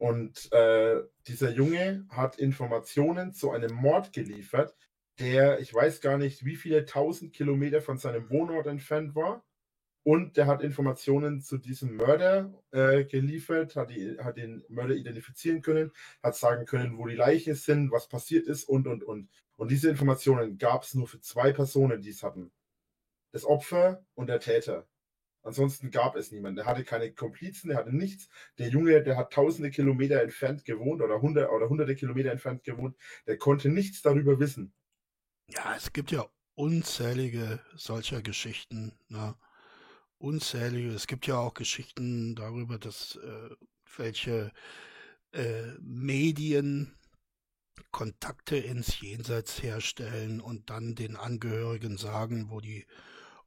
Und 0.00 0.50
äh, 0.52 1.02
dieser 1.26 1.50
Junge 1.50 2.06
hat 2.08 2.38
Informationen 2.38 3.34
zu 3.34 3.50
einem 3.50 3.74
Mord 3.74 4.14
geliefert, 4.14 4.74
der, 5.18 5.60
ich 5.60 5.74
weiß 5.74 6.00
gar 6.00 6.16
nicht, 6.16 6.42
wie 6.46 6.56
viele 6.56 6.86
tausend 6.86 7.34
Kilometer 7.34 7.82
von 7.82 7.98
seinem 7.98 8.30
Wohnort 8.30 8.66
entfernt 8.66 9.14
war. 9.14 9.44
Und 10.02 10.38
der 10.38 10.46
hat 10.46 10.62
Informationen 10.62 11.42
zu 11.42 11.58
diesem 11.58 11.96
Mörder 11.96 12.50
äh, 12.70 13.04
geliefert, 13.04 13.76
hat, 13.76 13.90
die, 13.90 14.16
hat, 14.18 14.38
den 14.38 14.64
Mörder 14.70 14.94
identifizieren 14.94 15.60
können, 15.60 15.92
hat 16.22 16.34
sagen 16.34 16.64
können, 16.64 16.96
wo 16.96 17.06
die 17.06 17.14
Leichen 17.16 17.54
sind, 17.54 17.92
was 17.92 18.08
passiert 18.08 18.46
ist 18.46 18.64
und, 18.64 18.86
und, 18.86 19.04
und. 19.04 19.28
Und 19.56 19.70
diese 19.70 19.90
Informationen 19.90 20.56
gab 20.56 20.84
es 20.84 20.94
nur 20.94 21.08
für 21.08 21.20
zwei 21.20 21.52
Personen, 21.52 22.00
die 22.00 22.08
es 22.08 22.22
hatten. 22.22 22.50
Das 23.32 23.44
Opfer 23.44 24.02
und 24.14 24.28
der 24.28 24.40
Täter. 24.40 24.86
Ansonsten 25.42 25.90
gab 25.90 26.16
es 26.16 26.32
niemanden. 26.32 26.56
Der 26.56 26.66
hatte 26.66 26.84
keine 26.84 27.12
Komplizen, 27.12 27.68
der 27.68 27.78
hatte 27.78 27.94
nichts. 27.96 28.28
Der 28.58 28.68
Junge, 28.68 29.02
der 29.02 29.16
hat 29.16 29.32
tausende 29.32 29.70
Kilometer 29.70 30.22
entfernt 30.22 30.64
gewohnt 30.64 31.00
oder, 31.00 31.20
hundert, 31.22 31.50
oder 31.50 31.68
hunderte 31.68 31.94
Kilometer 31.94 32.30
entfernt 32.30 32.62
gewohnt. 32.62 32.96
Der 33.26 33.38
konnte 33.38 33.70
nichts 33.70 34.02
darüber 34.02 34.38
wissen. 34.38 34.74
Ja, 35.48 35.74
es 35.74 35.92
gibt 35.92 36.10
ja 36.12 36.26
unzählige 36.54 37.60
solcher 37.74 38.22
Geschichten. 38.22 38.92
Ne? 39.08 39.34
Unzählige. 40.18 40.90
Es 40.90 41.06
gibt 41.06 41.26
ja 41.26 41.38
auch 41.38 41.54
Geschichten 41.54 42.34
darüber, 42.36 42.78
dass 42.78 43.16
äh, 43.16 43.54
welche 43.96 44.52
äh, 45.32 45.62
Medien 45.80 46.94
Kontakte 47.90 48.56
ins 48.56 49.00
Jenseits 49.00 49.62
herstellen 49.62 50.40
und 50.40 50.68
dann 50.68 50.94
den 50.94 51.16
Angehörigen 51.16 51.96
sagen, 51.96 52.50
wo 52.50 52.60
die 52.60 52.86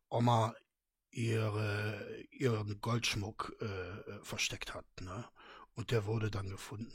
Oma 0.10 0.56
ihre, 1.14 2.26
ihren 2.32 2.82
Goldschmuck 2.82 3.56
äh, 3.62 4.24
versteckt 4.24 4.74
hat. 4.74 4.86
Ne? 5.02 5.26
Und 5.76 5.92
der 5.92 6.06
wurde 6.06 6.30
dann 6.32 6.50
gefunden. 6.50 6.94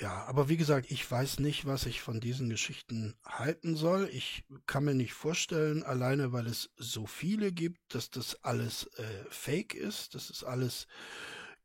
Ja, 0.00 0.24
aber 0.26 0.48
wie 0.48 0.56
gesagt, 0.56 0.92
ich 0.92 1.10
weiß 1.10 1.40
nicht, 1.40 1.66
was 1.66 1.84
ich 1.84 2.00
von 2.00 2.20
diesen 2.20 2.48
Geschichten 2.48 3.16
halten 3.24 3.74
soll. 3.74 4.08
Ich 4.12 4.44
kann 4.66 4.84
mir 4.84 4.94
nicht 4.94 5.12
vorstellen, 5.12 5.82
alleine 5.82 6.32
weil 6.32 6.46
es 6.46 6.70
so 6.76 7.06
viele 7.06 7.50
gibt, 7.50 7.94
dass 7.94 8.08
das 8.08 8.44
alles 8.44 8.86
äh, 8.94 9.24
fake 9.28 9.74
ist, 9.74 10.14
dass 10.14 10.30
es 10.30 10.44
alles 10.44 10.86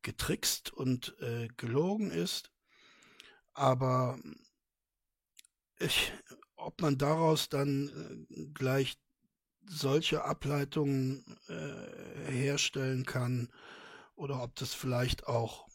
getrickst 0.01 0.73
und 0.73 1.15
äh, 1.21 1.47
gelogen 1.57 2.09
ist. 2.09 2.51
Aber 3.53 4.19
ich, 5.77 6.11
ob 6.55 6.81
man 6.81 6.97
daraus 6.97 7.49
dann 7.49 8.27
äh, 8.29 8.45
gleich 8.53 8.95
solche 9.65 10.23
Ableitungen 10.23 11.23
äh, 11.47 12.31
herstellen 12.31 13.05
kann 13.05 13.49
oder 14.15 14.43
ob 14.43 14.55
das 14.55 14.73
vielleicht 14.73 15.27
auch 15.27 15.67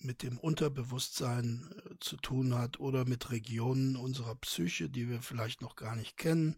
mit 0.00 0.22
dem 0.22 0.38
Unterbewusstsein 0.38 1.70
äh, 1.84 1.94
zu 2.00 2.16
tun 2.16 2.54
hat 2.54 2.78
oder 2.80 3.04
mit 3.04 3.30
Regionen 3.30 3.96
unserer 3.96 4.34
Psyche, 4.36 4.88
die 4.88 5.08
wir 5.08 5.22
vielleicht 5.22 5.60
noch 5.60 5.76
gar 5.76 5.96
nicht 5.96 6.16
kennen 6.16 6.56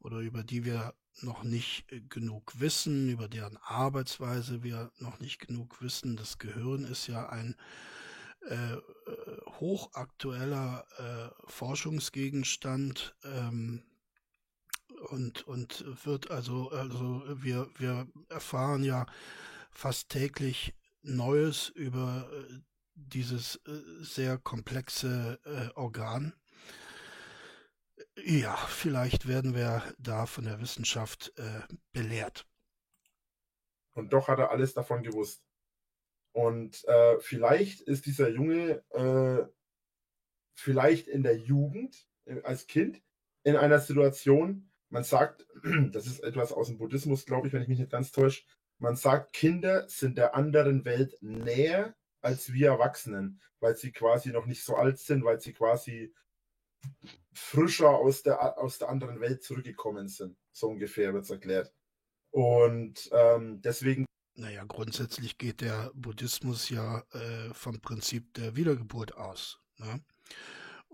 oder 0.00 0.18
über 0.18 0.42
die 0.42 0.64
wir 0.64 0.94
noch 1.20 1.42
nicht 1.44 1.90
äh, 1.92 2.00
genug 2.00 2.58
wissen, 2.60 3.08
über 3.10 3.28
deren 3.28 3.58
Arbeitsweise 3.58 4.62
wir 4.62 4.90
noch 4.98 5.20
nicht 5.20 5.40
genug 5.46 5.80
wissen. 5.82 6.16
Das 6.16 6.38
Gehirn 6.38 6.84
ist 6.84 7.06
ja 7.06 7.28
ein 7.28 7.56
äh, 8.48 8.74
äh 8.74 8.80
hochaktueller 9.60 10.84
äh, 10.98 11.50
Forschungsgegenstand. 11.50 13.14
Ähm, 13.24 13.82
und, 15.04 15.46
und 15.46 15.84
wird 16.04 16.30
also, 16.30 16.70
also 16.70 17.22
wir, 17.42 17.68
wir 17.76 18.06
erfahren 18.28 18.84
ja 18.84 19.06
fast 19.70 20.08
täglich 20.08 20.74
Neues 21.02 21.68
über 21.68 22.30
äh, 22.32 22.60
dieses 22.94 23.56
äh, 23.66 23.72
sehr 24.00 24.38
komplexe 24.38 25.38
äh, 25.44 25.78
Organ. 25.78 26.34
Ja, 28.24 28.56
vielleicht 28.56 29.26
werden 29.26 29.54
wir 29.54 29.82
da 29.98 30.26
von 30.26 30.44
der 30.44 30.60
Wissenschaft 30.60 31.32
belehrt. 31.92 32.46
Und 33.92 34.12
doch 34.12 34.28
hat 34.28 34.38
er 34.38 34.50
alles 34.50 34.72
davon 34.72 35.02
gewusst. 35.02 35.44
Und 36.32 36.84
äh, 36.84 37.18
vielleicht 37.20 37.80
ist 37.80 38.06
dieser 38.06 38.28
Junge 38.28 38.84
äh, 38.90 39.46
vielleicht 40.54 41.08
in 41.08 41.22
der 41.22 41.36
Jugend, 41.36 42.08
als 42.42 42.66
Kind, 42.66 43.02
in 43.42 43.56
einer 43.56 43.80
Situation, 43.80 44.70
man 44.94 45.02
sagt, 45.02 45.44
das 45.90 46.06
ist 46.06 46.20
etwas 46.20 46.52
aus 46.52 46.68
dem 46.68 46.78
Buddhismus, 46.78 47.26
glaube 47.26 47.48
ich, 47.48 47.52
wenn 47.52 47.62
ich 47.62 47.68
mich 47.68 47.80
nicht 47.80 47.90
ganz 47.90 48.12
täusche, 48.12 48.44
man 48.78 48.94
sagt, 48.94 49.32
Kinder 49.32 49.88
sind 49.88 50.16
der 50.16 50.34
anderen 50.34 50.84
Welt 50.84 51.16
näher 51.20 51.94
als 52.20 52.52
wir 52.52 52.68
Erwachsenen, 52.68 53.40
weil 53.60 53.76
sie 53.76 53.92
quasi 53.92 54.30
noch 54.30 54.46
nicht 54.46 54.64
so 54.64 54.76
alt 54.76 54.98
sind, 54.98 55.24
weil 55.24 55.40
sie 55.40 55.52
quasi 55.52 56.14
frischer 57.32 57.90
aus 57.90 58.22
der, 58.22 58.56
aus 58.56 58.78
der 58.78 58.88
anderen 58.88 59.20
Welt 59.20 59.42
zurückgekommen 59.42 60.08
sind. 60.08 60.38
So 60.52 60.68
ungefähr 60.68 61.12
wird 61.12 61.24
es 61.24 61.30
erklärt. 61.30 61.74
Und 62.30 63.10
ähm, 63.12 63.60
deswegen. 63.62 64.06
Naja, 64.36 64.64
grundsätzlich 64.64 65.38
geht 65.38 65.60
der 65.60 65.90
Buddhismus 65.94 66.70
ja 66.70 67.04
äh, 67.12 67.52
vom 67.52 67.80
Prinzip 67.80 68.32
der 68.34 68.56
Wiedergeburt 68.56 69.16
aus. 69.16 69.60
Ne? 69.78 70.00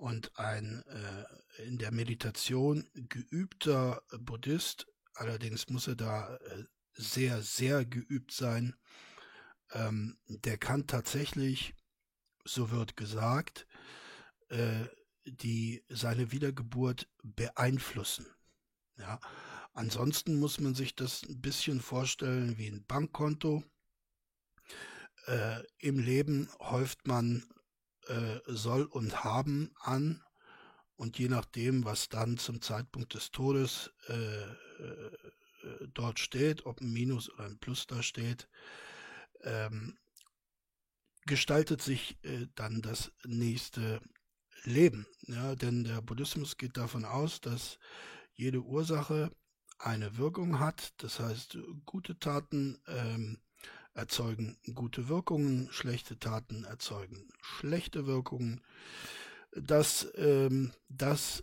Und 0.01 0.35
ein 0.39 0.83
äh, 0.87 1.63
in 1.65 1.77
der 1.77 1.93
Meditation 1.93 2.89
geübter 2.95 4.03
Buddhist, 4.19 4.87
allerdings 5.13 5.69
muss 5.69 5.89
er 5.89 5.95
da 5.95 6.37
äh, 6.37 6.65
sehr, 6.95 7.43
sehr 7.43 7.85
geübt 7.85 8.33
sein, 8.33 8.75
ähm, 9.73 10.17
der 10.27 10.57
kann 10.57 10.87
tatsächlich, 10.87 11.75
so 12.47 12.71
wird 12.71 12.97
gesagt, 12.97 13.67
äh, 14.49 14.87
die 15.27 15.85
seine 15.91 16.33
Wiedergeburt 16.33 17.07
beeinflussen. 17.23 18.25
Ja. 18.97 19.21
Ansonsten 19.75 20.41
muss 20.41 20.61
man 20.61 20.75
sich 20.75 20.97
das 20.97 21.25
ein 21.25 21.43
bisschen 21.43 21.83
vorstellen 21.83 22.57
wie 22.57 22.69
ein 22.69 22.87
Bankkonto. 22.87 23.63
Äh, 25.27 25.63
Im 25.77 25.99
Leben 25.99 26.49
häuft 26.59 27.07
man 27.07 27.45
äh, 28.11 28.41
soll 28.47 28.83
und 28.83 29.23
haben 29.25 29.73
an 29.81 30.23
und 30.97 31.19
je 31.19 31.29
nachdem, 31.29 31.85
was 31.85 32.09
dann 32.09 32.37
zum 32.39 32.61
Zeitpunkt 32.61 33.15
des 33.15 33.31
Todes 33.31 33.91
äh, 34.09 34.43
äh, 34.43 35.89
dort 35.95 36.19
steht, 36.19 36.67
ob 36.67 36.81
ein 36.81 36.93
Minus 36.93 37.31
oder 37.31 37.45
ein 37.45 37.59
Plus 37.59 37.87
da 37.87 38.03
steht, 38.03 38.49
ähm, 39.43 39.97
gestaltet 41.27 41.83
sich 41.83 42.19
äh, 42.25 42.49
dann 42.55 42.83
das 42.83 43.13
nächste 43.25 44.01
Leben. 44.65 45.07
Ja, 45.23 45.55
denn 45.55 45.85
der 45.85 46.03
Buddhismus 46.03 46.57
geht 46.57 46.77
davon 46.77 47.05
aus, 47.05 47.41
dass 47.41 47.79
jede 48.35 48.61
Ursache 48.61 49.31
eine 49.79 50.19
Wirkung 50.19 50.59
hat. 50.59 50.93
Das 50.99 51.21
heißt, 51.21 51.59
gute 51.87 52.19
Taten 52.19 52.83
ähm, 52.87 53.41
erzeugen 53.95 54.57
gute 54.75 55.09
Wirkungen, 55.09 55.69
schlechte 55.73 56.19
Taten 56.19 56.65
erzeugen 56.65 57.31
schlechte 57.43 58.07
Wirkungen. 58.07 58.61
Dass 59.53 60.09
ähm, 60.15 60.73
das 60.89 61.43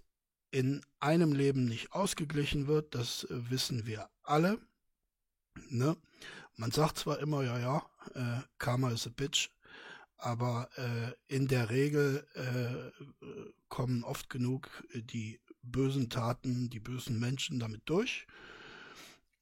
in 0.52 0.82
einem 1.00 1.34
Leben 1.34 1.66
nicht 1.66 1.92
ausgeglichen 1.92 2.68
wird, 2.68 2.96
das 2.96 3.26
äh, 3.26 3.52
wissen 3.52 3.86
wir 3.86 4.10
alle. 4.24 4.60
Ne? 5.70 5.98
Man 6.56 6.72
sagt 6.72 7.00
zwar 7.00 7.20
immer, 7.20 7.44
ja, 7.44 7.60
ja, 7.60 7.86
äh, 8.16 8.42
Karma 8.58 8.92
is 8.92 9.08
a 9.08 9.10
bitch, 9.10 9.50
aber 10.18 10.70
äh, 10.78 11.36
in 11.36 11.48
der 11.48 11.70
Regel 11.70 12.26
äh, 12.34 13.04
kommen 13.68 14.04
oft 14.04 14.30
genug 14.30 14.70
die 14.94 15.40
bösen 15.62 16.10
Taten, 16.10 16.70
die 16.70 16.80
bösen 16.80 17.20
Menschen 17.20 17.60
damit 17.60 17.82
durch. 17.86 18.26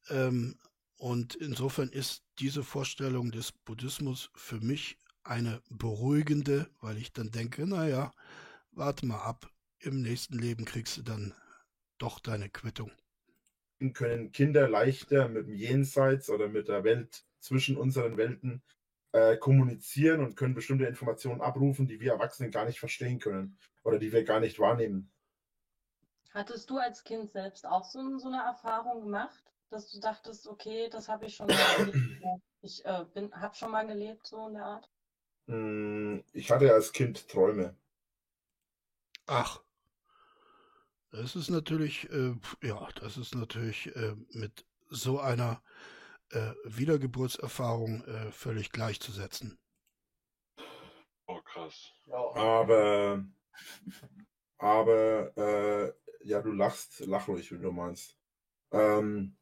Ähm, 0.08 0.58
und 0.96 1.34
insofern 1.34 1.88
ist 1.88 2.24
diese 2.38 2.62
Vorstellung 2.62 3.30
des 3.30 3.52
Buddhismus 3.52 4.30
für 4.34 4.60
mich 4.60 4.98
eine 5.24 5.60
beruhigende, 5.68 6.70
weil 6.80 6.96
ich 6.96 7.12
dann 7.12 7.30
denke, 7.30 7.66
naja, 7.66 8.12
warte 8.70 9.06
mal 9.06 9.20
ab, 9.20 9.50
im 9.80 10.00
nächsten 10.00 10.38
Leben 10.38 10.64
kriegst 10.64 10.96
du 10.96 11.02
dann 11.02 11.34
doch 11.98 12.18
deine 12.18 12.48
Quittung. 12.48 12.90
Können 13.92 14.32
Kinder 14.32 14.68
leichter 14.68 15.28
mit 15.28 15.48
dem 15.48 15.54
Jenseits 15.54 16.30
oder 16.30 16.48
mit 16.48 16.68
der 16.68 16.84
Welt 16.84 17.24
zwischen 17.40 17.76
unseren 17.76 18.16
Welten 18.16 18.62
äh, 19.12 19.36
kommunizieren 19.36 20.20
und 20.20 20.36
können 20.36 20.54
bestimmte 20.54 20.86
Informationen 20.86 21.40
abrufen, 21.40 21.86
die 21.86 22.00
wir 22.00 22.12
Erwachsenen 22.12 22.50
gar 22.50 22.64
nicht 22.64 22.80
verstehen 22.80 23.18
können 23.18 23.58
oder 23.82 23.98
die 23.98 24.12
wir 24.12 24.24
gar 24.24 24.40
nicht 24.40 24.58
wahrnehmen. 24.58 25.10
Hattest 26.30 26.70
du 26.70 26.78
als 26.78 27.04
Kind 27.04 27.32
selbst 27.32 27.66
auch 27.66 27.84
so, 27.84 28.18
so 28.18 28.28
eine 28.28 28.42
Erfahrung 28.42 29.02
gemacht, 29.02 29.42
dass 29.70 29.90
du 29.90 30.00
dachtest, 30.00 30.46
okay, 30.46 30.88
das 30.88 31.08
habe 31.08 31.26
ich 31.26 31.36
schon 31.36 31.46
mal 31.46 31.58
erlebt. 31.78 31.96
Ich 32.62 32.84
äh, 32.84 33.04
habe 33.32 33.54
schon 33.54 33.70
mal 33.70 33.86
gelebt, 33.86 34.26
so 34.26 34.48
in 34.48 34.54
der 34.54 34.64
Art? 34.64 34.90
Hm, 35.46 36.24
ich 36.32 36.50
hatte 36.50 36.72
als 36.72 36.92
Kind 36.92 37.28
Träume. 37.28 37.76
Ach, 39.26 39.60
das 41.10 41.36
ist 41.36 41.50
natürlich, 41.50 42.10
äh, 42.10 42.34
ja, 42.62 42.88
das 42.96 43.16
ist 43.16 43.34
natürlich 43.34 43.94
äh, 43.94 44.16
mit 44.30 44.66
so 44.88 45.20
einer 45.20 45.62
äh, 46.30 46.52
Wiedergeburtserfahrung 46.64 48.04
äh, 48.04 48.32
völlig 48.32 48.70
gleichzusetzen. 48.72 49.58
Oh, 51.26 51.40
krass. 51.42 51.92
Aber, 52.10 53.24
aber, 54.58 55.36
äh, 55.36 55.92
ja, 56.24 56.42
du 56.42 56.52
lachst, 56.52 57.00
lach 57.00 57.28
ruhig, 57.28 57.50
wenn 57.52 57.62
du 57.62 57.72
meinst. 57.72 58.16
Ähm, 58.72 59.36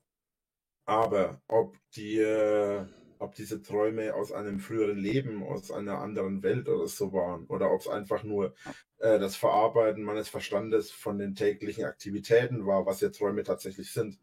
aber 0.85 1.41
ob 1.49 1.77
die, 1.95 2.19
äh, 2.19 2.85
ob 3.19 3.35
diese 3.35 3.63
Träume 3.63 4.15
aus 4.15 4.33
einem 4.33 4.61
früheren 4.61 4.99
Leben, 4.99 5.43
aus 5.43 5.71
einer 5.71 5.99
anderen 6.01 6.43
Welt 6.43 6.69
oder 6.69 6.87
so 6.89 7.13
waren, 7.13 7.47
oder 7.47 7.71
ob 7.71 7.81
es 7.81 7.89
einfach 7.89 8.23
nur 8.23 8.55
äh, 8.99 9.19
das 9.19 9.37
Verarbeiten 9.37 10.03
meines 10.03 10.29
Verstandes 10.29 10.91
von 10.91 11.19
den 11.19 11.35
täglichen 11.35 11.85
Aktivitäten 11.85 12.67
war, 12.67 12.87
was 12.87 13.01
ja 13.01 13.09
Träume 13.11 13.43
tatsächlich 13.43 13.93
sind, 13.93 14.19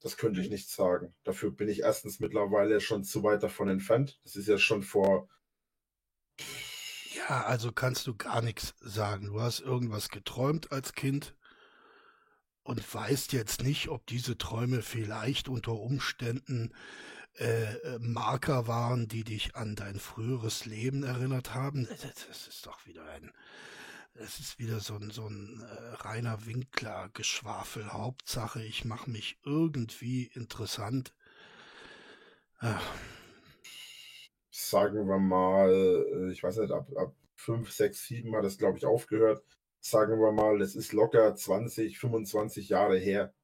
das 0.00 0.16
könnte 0.16 0.40
ich 0.40 0.48
nicht 0.48 0.70
sagen. 0.70 1.14
Dafür 1.24 1.50
bin 1.50 1.68
ich 1.68 1.80
erstens 1.80 2.20
mittlerweile 2.20 2.80
schon 2.80 3.04
zu 3.04 3.22
weit 3.22 3.42
davon 3.42 3.68
entfernt. 3.68 4.18
Das 4.24 4.34
ist 4.34 4.48
ja 4.48 4.56
schon 4.56 4.82
vor. 4.82 5.28
Ja, 7.28 7.42
also 7.44 7.70
kannst 7.70 8.06
du 8.06 8.16
gar 8.16 8.40
nichts 8.40 8.74
sagen. 8.80 9.26
Du 9.26 9.40
hast 9.40 9.60
irgendwas 9.60 10.08
geträumt 10.08 10.72
als 10.72 10.94
Kind 10.94 11.36
und 12.70 12.94
weißt 12.94 13.32
jetzt 13.32 13.64
nicht, 13.64 13.88
ob 13.88 14.06
diese 14.06 14.38
Träume 14.38 14.82
vielleicht 14.82 15.48
unter 15.48 15.72
Umständen 15.72 16.72
äh, 17.36 17.64
äh, 17.64 17.98
Marker 17.98 18.68
waren, 18.68 19.08
die 19.08 19.24
dich 19.24 19.56
an 19.56 19.74
dein 19.74 19.98
früheres 19.98 20.66
Leben 20.66 21.02
erinnert 21.02 21.52
haben. 21.52 21.88
Das 22.28 22.46
ist 22.46 22.66
doch 22.66 22.86
wieder 22.86 23.04
ein, 23.10 23.32
das 24.14 24.38
ist 24.38 24.60
wieder 24.60 24.78
so 24.78 24.94
ein, 24.94 25.10
so 25.10 25.26
ein 25.26 25.60
äh, 25.60 25.94
reiner 25.94 26.46
Winkler-Geschwafel. 26.46 27.92
Hauptsache, 27.92 28.62
ich 28.62 28.84
mache 28.84 29.10
mich 29.10 29.40
irgendwie 29.44 30.26
interessant. 30.26 31.12
Ach. 32.58 32.94
Sagen 34.52 35.08
wir 35.08 35.18
mal, 35.18 35.72
äh, 35.72 36.30
ich 36.30 36.44
weiß 36.44 36.58
nicht, 36.58 36.70
ab, 36.70 36.86
ab 36.96 37.16
5, 37.34 37.68
6, 37.68 38.06
7 38.06 38.36
hat 38.36 38.44
das, 38.44 38.58
glaube 38.58 38.78
ich, 38.78 38.86
aufgehört. 38.86 39.42
Sagen 39.80 40.20
wir 40.20 40.32
mal, 40.32 40.60
es 40.60 40.76
ist 40.76 40.92
locker 40.92 41.34
20, 41.34 41.98
25 41.98 42.68
Jahre 42.68 42.98
her. 42.98 43.34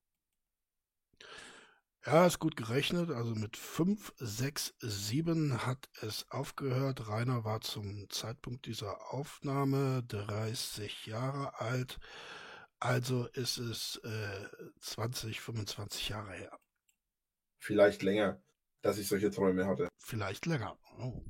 Ja, 2.04 2.24
ist 2.24 2.38
gut 2.38 2.56
gerechnet. 2.56 3.10
Also 3.10 3.34
mit 3.34 3.56
5, 3.56 4.12
6, 4.18 4.74
7 4.78 5.66
hat 5.66 5.88
es 6.02 6.30
aufgehört. 6.30 7.08
Rainer 7.08 7.44
war 7.44 7.62
zum 7.62 8.08
Zeitpunkt 8.10 8.66
dieser 8.66 9.12
Aufnahme 9.12 10.04
30 10.06 11.06
Jahre 11.06 11.58
alt. 11.60 11.98
Also 12.78 13.26
ist 13.28 13.58
es 13.58 14.00
äh, 14.04 14.46
20, 14.80 15.40
25 15.40 16.10
Jahre 16.10 16.32
her. 16.32 16.58
Vielleicht 17.58 18.02
länger, 18.02 18.40
dass 18.82 18.98
ich 18.98 19.08
solche 19.08 19.32
Träume 19.32 19.66
hatte. 19.66 19.88
Vielleicht 19.98 20.46
länger. 20.46 20.78
Oh. 21.00 21.24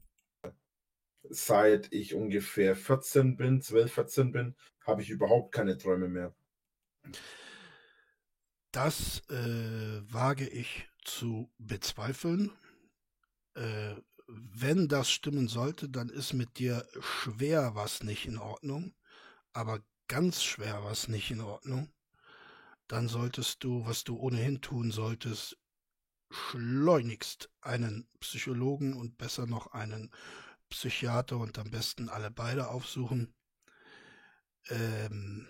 Seit 1.23 1.91
ich 1.93 2.15
ungefähr 2.15 2.77
14 2.77 3.37
bin, 3.37 3.63
12, 3.63 3.93
14 3.93 4.33
bin, 4.33 4.57
habe 4.87 5.03
ich 5.03 5.11
überhaupt 5.11 5.53
keine 5.53 5.77
Träume 5.77 6.09
mehr. 6.09 6.35
Das 8.73 9.23
äh, 9.31 10.13
wage 10.13 10.49
ich 10.49 10.89
zu 11.05 11.51
bezweifeln. 11.59 12.53
Äh, 13.55 13.97
wenn 14.29 14.89
das 14.89 15.11
stimmen 15.11 15.49
sollte, 15.49 15.89
dann 15.89 16.09
ist 16.09 16.33
mit 16.33 16.59
dir 16.59 16.87
schwer 17.01 17.75
was 17.75 18.03
nicht 18.03 18.27
in 18.27 18.39
Ordnung, 18.39 18.95
aber 19.53 19.81
ganz 20.09 20.43
schwer 20.43 20.85
was 20.85 21.09
nicht 21.09 21.31
in 21.31 21.41
Ordnung. 21.41 21.93
Dann 22.89 23.09
solltest 23.09 23.65
du, 23.65 23.85
was 23.87 24.05
du 24.05 24.17
ohnehin 24.17 24.61
tun 24.61 24.91
solltest, 24.91 25.59
schleunigst 26.31 27.51
einen 27.61 28.09
Psychologen 28.21 28.95
und 28.95 29.17
besser 29.17 29.47
noch 29.47 29.69
einen 29.69 30.11
Psychiater 30.69 31.39
und 31.39 31.59
am 31.59 31.71
besten 31.71 32.09
alle 32.09 32.31
beide 32.31 32.69
aufsuchen. 32.69 33.33
Ähm, 34.69 35.49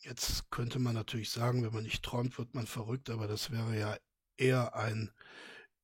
Jetzt 0.00 0.50
könnte 0.52 0.78
man 0.78 0.94
natürlich 0.94 1.30
sagen, 1.30 1.64
wenn 1.64 1.72
man 1.72 1.82
nicht 1.82 2.04
träumt, 2.04 2.38
wird 2.38 2.54
man 2.54 2.66
verrückt, 2.68 3.10
aber 3.10 3.26
das 3.26 3.50
wäre 3.50 3.76
ja 3.76 3.96
eher 4.36 4.76
ein 4.76 5.10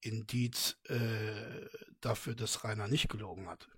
Indiz 0.01 0.79
äh, 0.85 1.66
dafür, 2.01 2.37
dass 2.37 2.62
Rainer 2.62 2.87
nicht 2.87 3.09
gelogen 3.09 3.49
hat. 3.49 3.68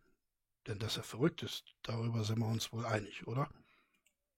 Denn 0.66 0.78
dass 0.78 0.98
er 0.98 1.02
verrückt 1.02 1.42
ist, 1.42 1.74
darüber 1.82 2.24
sind 2.24 2.40
wir 2.40 2.46
uns 2.46 2.72
wohl 2.74 2.84
einig, 2.84 3.26
oder? 3.26 3.48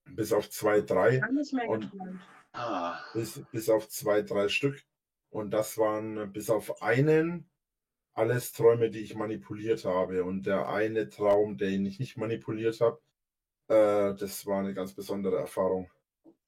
Bis 0.04 0.32
auf 0.32 0.48
zwei, 0.48 0.80
drei. 0.80 1.16
Gar 1.18 1.32
nicht 1.32 1.52
mehr 1.52 1.68
Und- 1.68 1.90
geträumt. 1.90 2.20
Ah, 2.52 3.00
Bis, 3.12 3.42
bis 3.50 3.68
auf 3.68 3.88
zwei, 3.88 4.22
drei 4.22 4.48
Stück. 4.48 4.80
Und 5.30 5.50
das 5.50 5.76
waren 5.76 6.32
bis 6.32 6.50
auf 6.50 6.82
einen 6.82 7.50
alles 8.12 8.52
Träume, 8.52 8.90
die 8.90 9.00
ich 9.00 9.16
manipuliert 9.16 9.84
habe. 9.84 10.22
Und 10.24 10.44
der 10.46 10.68
eine 10.68 11.08
Traum, 11.10 11.58
den 11.58 11.84
ich 11.84 11.98
nicht 11.98 12.16
manipuliert 12.16 12.80
habe, 12.80 13.00
äh, 13.68 14.14
das 14.14 14.46
war 14.46 14.60
eine 14.60 14.74
ganz 14.74 14.94
besondere 14.94 15.38
Erfahrung. 15.38 15.90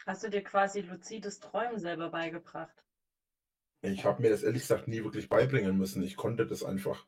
Hast 0.06 0.24
du 0.24 0.30
dir 0.30 0.42
quasi 0.42 0.80
luzides 0.80 1.40
Träumen 1.40 1.78
selber 1.78 2.10
beigebracht? 2.10 2.74
Ich 3.82 4.04
habe 4.04 4.22
mir 4.22 4.30
das 4.30 4.42
ehrlich 4.42 4.62
gesagt 4.62 4.88
nie 4.88 5.04
wirklich 5.04 5.28
beibringen 5.28 5.76
müssen. 5.76 6.02
Ich 6.02 6.16
konnte 6.16 6.46
das 6.46 6.64
einfach. 6.64 7.06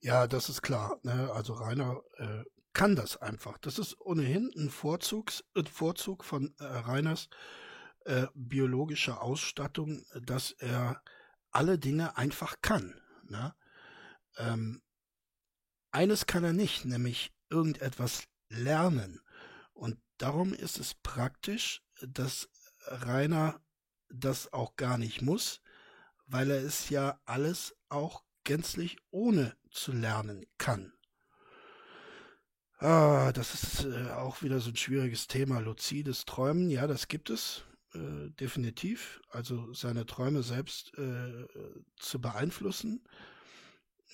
Ja, 0.00 0.26
das 0.26 0.48
ist 0.48 0.62
klar. 0.62 0.98
Ne? 1.02 1.30
Also 1.32 1.54
Rainer 1.54 2.02
äh, 2.16 2.44
kann 2.72 2.96
das 2.96 3.16
einfach. 3.16 3.58
Das 3.58 3.78
ist 3.78 3.98
ohnehin 4.00 4.50
ein 4.56 4.68
Vorzugs, 4.68 5.44
äh, 5.54 5.64
Vorzug 5.64 6.24
von 6.24 6.54
äh, 6.58 6.64
Rainers 6.64 7.28
äh, 8.04 8.26
biologischer 8.34 9.22
Ausstattung, 9.22 10.04
dass 10.20 10.50
er 10.52 11.02
alle 11.50 11.78
Dinge 11.78 12.16
einfach 12.16 12.56
kann. 12.60 13.00
Ne? 13.24 13.54
Ähm, 14.38 14.82
eines 15.90 16.26
kann 16.26 16.42
er 16.44 16.52
nicht, 16.52 16.84
nämlich 16.84 17.32
irgendetwas 17.48 18.24
lernen. 18.52 19.20
Und 19.72 19.98
darum 20.18 20.54
ist 20.54 20.78
es 20.78 20.94
praktisch, 20.94 21.82
dass 22.00 22.48
Rainer 22.86 23.60
das 24.08 24.52
auch 24.52 24.76
gar 24.76 24.98
nicht 24.98 25.22
muss, 25.22 25.60
weil 26.26 26.50
er 26.50 26.62
es 26.62 26.88
ja 26.90 27.20
alles 27.24 27.74
auch 27.88 28.24
gänzlich 28.44 28.98
ohne 29.10 29.56
zu 29.70 29.92
lernen 29.92 30.44
kann. 30.58 30.92
Ah, 32.78 33.30
das 33.32 33.54
ist 33.54 33.84
äh, 33.84 34.10
auch 34.10 34.42
wieder 34.42 34.58
so 34.58 34.70
ein 34.70 34.76
schwieriges 34.76 35.28
Thema. 35.28 35.60
Luzides 35.60 36.24
Träumen, 36.24 36.68
ja, 36.68 36.88
das 36.88 37.06
gibt 37.06 37.30
es 37.30 37.64
äh, 37.94 38.30
definitiv. 38.40 39.20
Also 39.30 39.72
seine 39.72 40.04
Träume 40.04 40.42
selbst 40.42 40.92
äh, 40.98 41.46
zu 41.96 42.20
beeinflussen. 42.20 43.04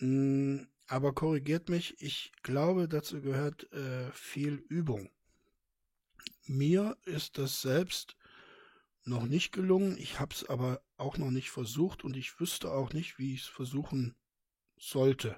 Mm, 0.01 0.64
aber 0.89 1.14
korrigiert 1.14 1.68
mich, 1.68 2.01
ich 2.01 2.32
glaube, 2.43 2.89
dazu 2.89 3.20
gehört 3.20 3.70
äh, 3.72 4.11
viel 4.12 4.55
Übung. 4.55 5.11
Mir 6.47 6.97
ist 7.05 7.39
das 7.39 7.61
selbst 7.61 8.16
noch 9.05 9.24
nicht 9.24 9.53
gelungen. 9.53 9.99
Ich 9.99 10.18
habe 10.18 10.34
es 10.34 10.49
aber 10.49 10.82
auch 10.97 11.18
noch 11.18 11.30
nicht 11.30 11.51
versucht 11.51 12.05
und 12.05 12.16
ich 12.16 12.41
wüsste 12.41 12.70
auch 12.70 12.93
nicht, 12.93 13.18
wie 13.18 13.34
ich 13.34 13.43
es 13.43 13.47
versuchen 13.47 14.16
sollte. 14.78 15.36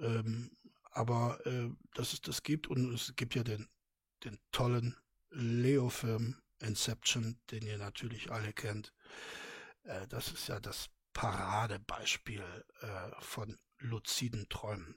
Ähm, 0.00 0.50
aber 0.90 1.44
äh, 1.46 1.70
dass 1.94 2.12
es 2.12 2.20
das 2.20 2.42
gibt 2.42 2.66
und 2.66 2.92
es 2.92 3.14
gibt 3.16 3.34
ja 3.34 3.44
den, 3.44 3.68
den 4.24 4.38
tollen 4.50 4.96
Leo-Film 5.30 6.42
Inception, 6.58 7.38
den 7.50 7.66
ihr 7.66 7.78
natürlich 7.78 8.30
alle 8.30 8.52
kennt. 8.52 8.92
Äh, 9.84 10.06
das 10.08 10.32
ist 10.32 10.48
ja 10.48 10.60
das 10.60 10.90
Paradebeispiel 11.12 12.42
äh, 12.80 13.10
von 13.20 13.58
luziden 13.82 14.48
Träumen. 14.48 14.96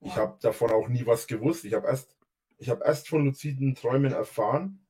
Ich 0.00 0.16
habe 0.16 0.38
davon 0.40 0.70
auch 0.70 0.88
nie 0.88 1.06
was 1.06 1.26
gewusst. 1.26 1.64
Ich 1.64 1.72
habe 1.72 1.86
erst, 1.86 2.16
ich 2.58 2.68
habe 2.68 2.84
erst 2.84 3.08
von 3.08 3.24
luziden 3.24 3.74
Träumen 3.74 4.12
erfahren, 4.12 4.86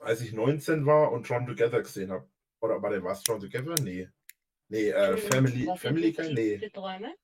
als 0.00 0.22
ich 0.22 0.32
19 0.32 0.86
war 0.86 1.12
und 1.12 1.28
Drawn 1.28 1.46
Together 1.46 1.82
gesehen 1.82 2.10
habe. 2.10 2.26
Oder 2.60 2.80
war 2.82 2.90
der 2.90 3.04
was 3.04 3.22
Drawn 3.22 3.40
Together? 3.40 3.74
Nee. 3.82 4.08
Nee, 4.68 4.88
äh, 4.88 5.16
Family, 5.16 5.68
Family 5.76 6.12
Guy? 6.12 6.32
Nee. 6.32 6.70
Träume? 6.70 7.14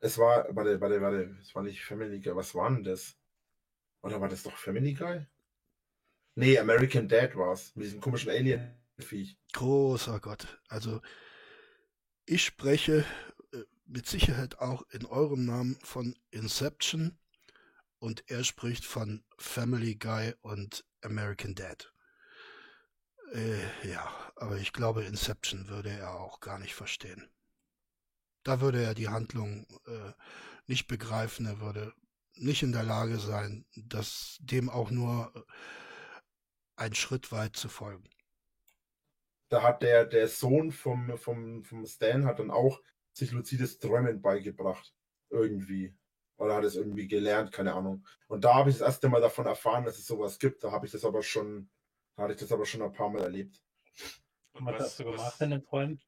Es 0.00 0.16
war, 0.18 0.46
warte, 0.54 0.80
warte, 0.80 1.00
warte, 1.00 1.36
es 1.40 1.54
war 1.54 1.62
nicht 1.62 1.84
Family 1.84 2.18
Guy. 2.20 2.34
Was 2.34 2.54
war 2.54 2.70
denn 2.70 2.82
das? 2.82 3.16
Oder 4.02 4.20
war 4.20 4.28
das 4.28 4.42
doch 4.42 4.56
Family 4.56 4.94
Guy? 4.94 5.26
Nee, 6.34 6.58
American 6.58 7.08
Dad 7.08 7.36
war's. 7.36 7.74
Mit 7.74 7.86
diesem 7.86 8.00
komischen 8.00 8.30
Alien-Viech. 8.30 9.36
Großer 9.52 10.20
Gott. 10.20 10.60
Also 10.68 11.00
ich 12.24 12.44
spreche 12.44 13.04
mit 13.88 14.06
Sicherheit 14.06 14.58
auch 14.58 14.82
in 14.90 15.06
eurem 15.06 15.46
Namen 15.46 15.78
von 15.82 16.14
Inception 16.30 17.18
und 17.98 18.30
er 18.30 18.44
spricht 18.44 18.84
von 18.84 19.24
Family 19.38 19.96
Guy 19.96 20.34
und 20.42 20.84
American 21.00 21.54
Dad. 21.54 21.92
Äh, 23.32 23.88
ja, 23.88 24.06
aber 24.36 24.56
ich 24.56 24.72
glaube, 24.72 25.04
Inception 25.04 25.68
würde 25.68 25.90
er 25.90 26.14
auch 26.14 26.40
gar 26.40 26.58
nicht 26.58 26.74
verstehen. 26.74 27.28
Da 28.42 28.60
würde 28.60 28.82
er 28.82 28.94
die 28.94 29.08
Handlung 29.08 29.66
äh, 29.86 30.12
nicht 30.66 30.86
begreifen, 30.86 31.46
er 31.46 31.60
würde 31.60 31.92
nicht 32.34 32.62
in 32.62 32.72
der 32.72 32.84
Lage 32.84 33.18
sein, 33.18 33.66
das 33.74 34.38
dem 34.40 34.70
auch 34.70 34.90
nur 34.90 35.32
äh, 35.34 35.40
einen 36.76 36.94
Schritt 36.94 37.32
weit 37.32 37.56
zu 37.56 37.68
folgen. 37.68 38.08
Da 39.48 39.62
hat 39.62 39.82
der, 39.82 40.04
der 40.04 40.28
Sohn 40.28 40.72
vom, 40.72 41.16
vom, 41.16 41.64
vom 41.64 41.86
Stan 41.86 42.26
hat 42.26 42.38
dann 42.38 42.50
auch 42.50 42.80
sich 43.18 43.32
luzides 43.32 43.78
Träumen 43.78 44.22
beigebracht. 44.22 44.94
Irgendwie. 45.30 45.94
Oder 46.38 46.54
hat 46.54 46.64
es 46.64 46.76
irgendwie 46.76 47.08
gelernt, 47.08 47.52
keine 47.52 47.74
Ahnung. 47.74 48.06
Und 48.28 48.44
da 48.44 48.54
habe 48.54 48.70
ich 48.70 48.78
das 48.78 48.86
erste 48.86 49.08
Mal 49.08 49.20
davon 49.20 49.46
erfahren, 49.46 49.84
dass 49.84 49.98
es 49.98 50.06
sowas 50.06 50.38
gibt. 50.38 50.62
Da 50.62 50.70
habe 50.70 50.86
ich 50.86 50.92
das 50.92 51.04
aber 51.04 51.22
schon, 51.22 51.68
da 52.16 52.22
hatte 52.22 52.34
ich 52.34 52.40
das 52.40 52.52
aber 52.52 52.64
schon 52.64 52.82
ein 52.82 52.92
paar 52.92 53.10
Mal 53.10 53.22
erlebt. 53.22 53.60
Und 54.52 54.66
was, 54.66 54.80
hast 54.80 55.00
du 55.00 55.04
gemacht 55.04 55.40
in 55.40 55.50
den 55.50 55.64
Träumen? 55.64 56.00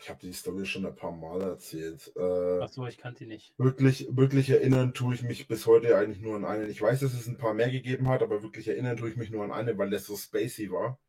Ich 0.00 0.08
habe 0.08 0.20
die 0.20 0.32
Story 0.32 0.66
schon 0.66 0.86
ein 0.86 0.94
paar 0.94 1.12
Mal 1.12 1.42
erzählt. 1.42 2.12
Äh, 2.16 2.60
Achso, 2.60 2.86
ich 2.86 2.98
kannte 2.98 3.24
die 3.24 3.30
nicht. 3.30 3.54
wirklich, 3.58 4.08
wirklich 4.10 4.50
erinnern 4.50 4.94
tue 4.94 5.14
ich 5.14 5.22
mich 5.22 5.48
bis 5.48 5.66
heute 5.66 5.96
eigentlich 5.96 6.20
nur 6.20 6.36
an 6.36 6.44
einen. 6.44 6.70
Ich 6.70 6.80
weiß, 6.80 7.00
dass 7.00 7.14
es 7.14 7.26
ein 7.26 7.38
paar 7.38 7.54
mehr 7.54 7.70
gegeben 7.70 8.08
hat, 8.08 8.22
aber 8.22 8.42
wirklich 8.42 8.68
erinnern 8.68 8.96
tue 8.96 9.10
ich 9.10 9.16
mich 9.16 9.30
nur 9.30 9.42
an 9.44 9.52
eine, 9.52 9.76
weil 9.76 9.90
das 9.90 10.06
so 10.06 10.16
spacey 10.16 10.70
war. 10.70 11.00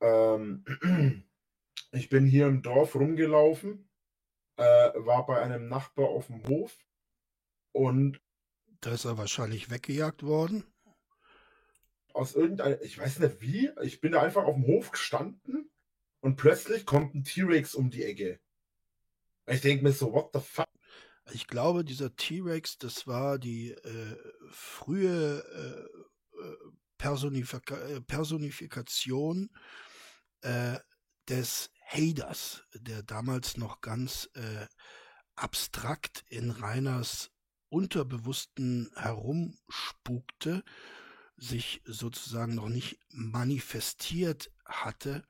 Ähm, 0.00 0.64
ich 1.92 2.08
bin 2.08 2.26
hier 2.26 2.46
im 2.46 2.62
Dorf 2.62 2.94
rumgelaufen, 2.94 3.88
äh, 4.56 4.62
war 4.62 5.26
bei 5.26 5.40
einem 5.42 5.68
Nachbar 5.68 6.08
auf 6.08 6.26
dem 6.28 6.46
Hof 6.48 6.76
und 7.72 8.20
Da 8.80 8.92
ist 8.92 9.04
er 9.04 9.18
wahrscheinlich 9.18 9.70
weggejagt 9.70 10.22
worden. 10.24 10.64
aus 12.14 12.34
irgendeiner, 12.34 12.80
ich 12.82 12.98
weiß 12.98 13.20
nicht 13.20 13.40
wie, 13.40 13.70
ich 13.82 14.00
bin 14.00 14.12
da 14.12 14.22
einfach 14.22 14.44
auf 14.44 14.54
dem 14.54 14.66
Hof 14.66 14.90
gestanden 14.90 15.70
und 16.20 16.36
plötzlich 16.36 16.84
kommt 16.84 17.14
ein 17.14 17.24
T-Rex 17.24 17.74
um 17.74 17.90
die 17.90 18.04
Ecke. 18.04 18.38
Ich 19.46 19.60
denke 19.60 19.84
mir 19.84 19.92
so, 19.92 20.12
what 20.12 20.30
the 20.34 20.40
fuck? 20.40 20.66
Ich 21.32 21.46
glaube, 21.46 21.84
dieser 21.84 22.14
T-Rex, 22.14 22.78
das 22.78 23.06
war 23.06 23.38
die 23.38 23.70
äh, 23.72 24.16
frühe 24.50 25.38
äh, 25.40 26.38
äh, 26.42 26.56
Personifika 26.98 27.76
äh, 27.88 28.00
Personifikation 28.00 29.50
äh, 30.42 30.78
des 31.28 31.70
Haders, 31.84 32.64
der 32.74 33.02
damals 33.02 33.56
noch 33.56 33.80
ganz 33.80 34.28
äh, 34.34 34.66
abstrakt 35.34 36.24
in 36.28 36.50
Reiners 36.50 37.30
Unterbewussten 37.68 38.90
herumspukte, 38.96 40.62
sich 41.36 41.80
sozusagen 41.86 42.54
noch 42.54 42.68
nicht 42.68 42.98
manifestiert 43.08 44.50
hatte. 44.66 45.26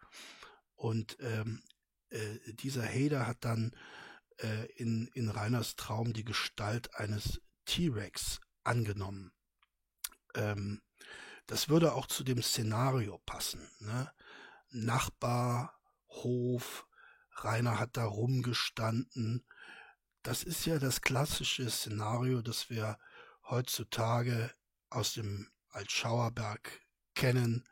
Und 0.75 1.17
ähm, 1.21 1.63
äh, 2.11 2.39
dieser 2.55 2.85
Hader 2.85 3.27
hat 3.27 3.45
dann 3.45 3.73
äh, 4.39 4.67
in, 4.73 5.09
in 5.15 5.29
Reiners 5.29 5.77
Traum 5.77 6.13
die 6.13 6.25
Gestalt 6.25 6.95
eines 6.97 7.41
T-Rex 7.65 8.41
angenommen. 8.65 9.33
Ähm, 10.35 10.83
das 11.47 11.69
würde 11.69 11.93
auch 11.93 12.07
zu 12.07 12.25
dem 12.25 12.43
Szenario 12.43 13.19
passen. 13.19 13.71
Ne? 13.81 14.11
Nachbar, 14.71 15.79
Hof, 16.13 16.87
Rainer 17.33 17.79
hat 17.79 17.97
da 17.97 18.05
rumgestanden. 18.05 19.45
Das 20.23 20.43
ist 20.43 20.67
ja 20.67 20.79
das 20.79 21.01
klassische 21.01 21.69
Szenario, 21.71 22.43
das 22.43 22.71
wir 22.71 22.99
heutzutage 23.49 24.53
aus 24.91 25.15
dem 25.15 25.51
Altschauerberg 25.71 26.81
kennen. 27.15 27.65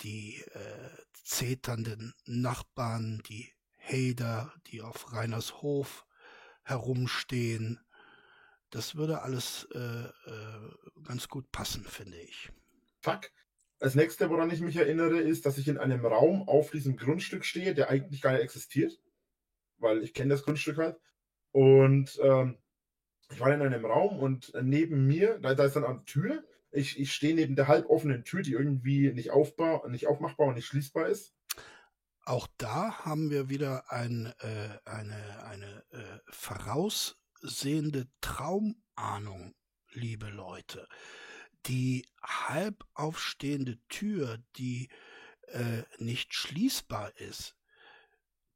Die 0.00 0.40
äh, 0.40 0.90
zeternden 1.12 2.14
Nachbarn, 2.24 3.22
die 3.28 3.52
Hader, 3.78 4.52
die 4.68 4.82
auf 4.82 5.12
Reiners 5.12 5.62
Hof 5.62 6.06
herumstehen. 6.62 7.80
Das 8.70 8.94
würde 8.94 9.22
alles 9.22 9.68
äh, 9.74 9.78
äh, 9.78 10.70
ganz 11.04 11.28
gut 11.28 11.50
passen, 11.52 11.84
finde 11.84 12.18
ich. 12.18 12.50
Fuck. 13.00 13.30
Das 13.82 13.96
nächste, 13.96 14.30
woran 14.30 14.48
ich 14.52 14.60
mich 14.60 14.76
erinnere, 14.76 15.18
ist, 15.18 15.44
dass 15.44 15.58
ich 15.58 15.66
in 15.66 15.76
einem 15.76 16.06
Raum 16.06 16.48
auf 16.48 16.70
diesem 16.70 16.96
Grundstück 16.96 17.44
stehe, 17.44 17.74
der 17.74 17.90
eigentlich 17.90 18.22
gar 18.22 18.30
nicht 18.30 18.42
existiert. 18.42 19.00
Weil 19.78 20.04
ich 20.04 20.14
kenne 20.14 20.30
das 20.30 20.44
Grundstück 20.44 20.76
halt. 20.76 21.00
Und 21.50 22.16
ähm, 22.22 22.58
ich 23.32 23.40
war 23.40 23.52
in 23.52 23.60
einem 23.60 23.84
Raum 23.84 24.20
und 24.20 24.52
neben 24.62 25.08
mir, 25.08 25.40
da, 25.40 25.56
da 25.56 25.64
ist 25.64 25.74
dann 25.74 25.84
eine 25.84 26.04
Tür. 26.04 26.44
Ich, 26.70 27.00
ich 27.00 27.12
stehe 27.12 27.34
neben 27.34 27.56
der 27.56 27.66
halb 27.66 27.90
offenen 27.90 28.22
Tür, 28.22 28.42
die 28.42 28.52
irgendwie 28.52 29.12
nicht 29.12 29.32
aufbar, 29.32 29.88
nicht 29.88 30.06
aufmachbar 30.06 30.46
und 30.46 30.54
nicht 30.54 30.66
schließbar 30.66 31.08
ist. 31.08 31.34
Auch 32.24 32.46
da 32.58 33.04
haben 33.04 33.30
wir 33.30 33.48
wieder 33.48 33.90
ein, 33.90 34.32
äh, 34.38 34.78
eine, 34.84 35.44
eine 35.44 35.82
äh, 35.90 36.20
voraussehende 36.28 38.06
Traumahnung, 38.20 39.56
liebe 39.90 40.28
Leute. 40.28 40.86
Die 41.66 42.06
halb 42.22 42.84
aufstehende 42.94 43.78
Tür, 43.88 44.42
die 44.56 44.88
äh, 45.48 45.82
nicht 45.98 46.34
schließbar 46.34 47.16
ist, 47.18 47.56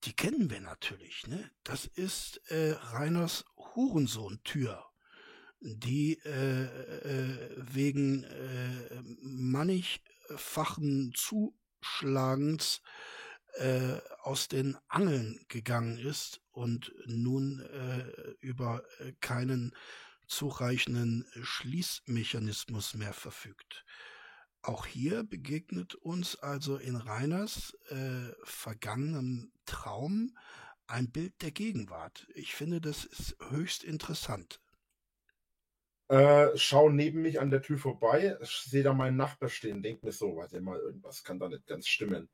die 0.04 0.12
kennen 0.12 0.50
wir 0.50 0.60
natürlich. 0.60 1.26
Ne? 1.26 1.50
Das 1.64 1.86
ist 1.86 2.40
äh, 2.50 2.72
Reiners 2.72 3.44
Hurensohn-Tür, 3.56 4.84
die 5.60 6.18
äh, 6.24 6.64
äh, 6.64 7.50
wegen 7.56 8.24
äh, 8.24 9.02
mannigfachen 9.20 11.12
Zuschlagens 11.14 12.82
äh, 13.54 13.98
aus 14.22 14.48
den 14.48 14.76
Angeln 14.88 15.44
gegangen 15.48 15.98
ist 15.98 16.42
und 16.50 16.92
nun 17.06 17.60
äh, 17.60 18.04
über 18.40 18.82
äh, 18.98 19.12
keinen 19.20 19.74
zureichenden 20.26 21.26
Schließmechanismus 21.42 22.94
mehr 22.94 23.12
verfügt. 23.12 23.84
Auch 24.62 24.86
hier 24.86 25.22
begegnet 25.22 25.94
uns 25.94 26.36
also 26.36 26.76
in 26.76 26.96
Reiners 26.96 27.76
äh, 27.88 28.32
vergangenem 28.42 29.52
Traum 29.64 30.36
ein 30.88 31.10
Bild 31.10 31.40
der 31.42 31.52
Gegenwart. 31.52 32.26
Ich 32.34 32.54
finde, 32.54 32.80
das 32.80 33.04
ist 33.04 33.36
höchst 33.50 33.84
interessant. 33.84 34.60
Äh, 36.08 36.48
schau 36.56 36.88
neben 36.88 37.22
mich 37.22 37.40
an 37.40 37.50
der 37.50 37.62
Tür 37.62 37.78
vorbei, 37.78 38.36
sehe 38.42 38.82
da 38.82 38.92
meinen 38.92 39.16
Nachbar 39.16 39.48
stehen, 39.48 39.82
denk 39.82 40.04
mir 40.04 40.12
so, 40.12 40.36
warte 40.36 40.60
mal, 40.60 40.78
irgendwas 40.78 41.24
kann 41.24 41.40
da 41.40 41.48
nicht 41.48 41.66
ganz 41.66 41.88
stimmen. 41.88 42.28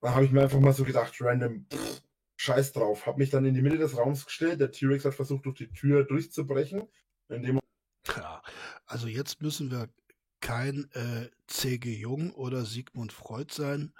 Dann 0.00 0.14
habe 0.14 0.24
ich 0.26 0.30
mir 0.30 0.42
einfach 0.42 0.60
mal 0.60 0.72
so 0.72 0.84
gedacht, 0.84 1.14
random, 1.20 1.66
pff, 1.72 2.02
scheiß 2.36 2.72
drauf. 2.72 3.06
Habe 3.06 3.18
mich 3.18 3.30
dann 3.30 3.44
in 3.44 3.54
die 3.54 3.62
Mitte 3.62 3.78
des 3.78 3.96
Raums 3.96 4.24
gestellt. 4.24 4.60
Der 4.60 4.70
T-Rex 4.70 5.04
hat 5.04 5.14
versucht, 5.14 5.44
durch 5.44 5.56
die 5.56 5.72
Tür 5.72 6.04
durchzubrechen. 6.04 6.88
Ja, 8.06 8.42
also 8.86 9.06
jetzt 9.06 9.42
müssen 9.42 9.70
wir 9.70 9.88
kein 10.40 10.90
äh, 10.92 11.30
C.G. 11.46 11.94
Jung 11.94 12.32
oder 12.32 12.64
Sigmund 12.64 13.12
Freud 13.12 13.52
sein. 13.52 13.92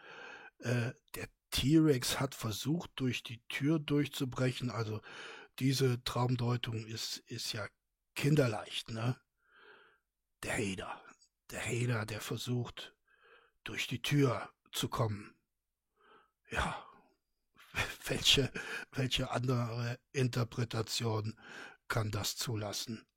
Äh, 0.60 0.92
der 1.14 1.28
T-Rex 1.50 2.20
hat 2.20 2.34
versucht, 2.34 2.90
durch 2.96 3.22
die 3.22 3.40
Tür 3.48 3.78
durchzubrechen. 3.78 4.70
Also 4.70 5.00
diese 5.58 6.02
Traumdeutung 6.04 6.86
ist, 6.86 7.18
ist 7.26 7.52
ja 7.52 7.66
kinderleicht, 8.14 8.90
ne? 8.90 9.20
Der 10.42 10.56
Hader. 10.56 11.02
Der 11.50 11.60
Hader, 11.64 12.06
der 12.06 12.20
versucht, 12.20 12.94
durch 13.64 13.86
die 13.86 14.02
Tür 14.02 14.50
zu 14.72 14.88
kommen. 14.88 15.34
Ja, 16.50 16.84
welche, 18.06 18.50
welche 18.92 19.30
andere 19.30 19.98
Interpretation 20.12 21.38
kann 21.88 22.10
das 22.10 22.36
zulassen? 22.36 23.07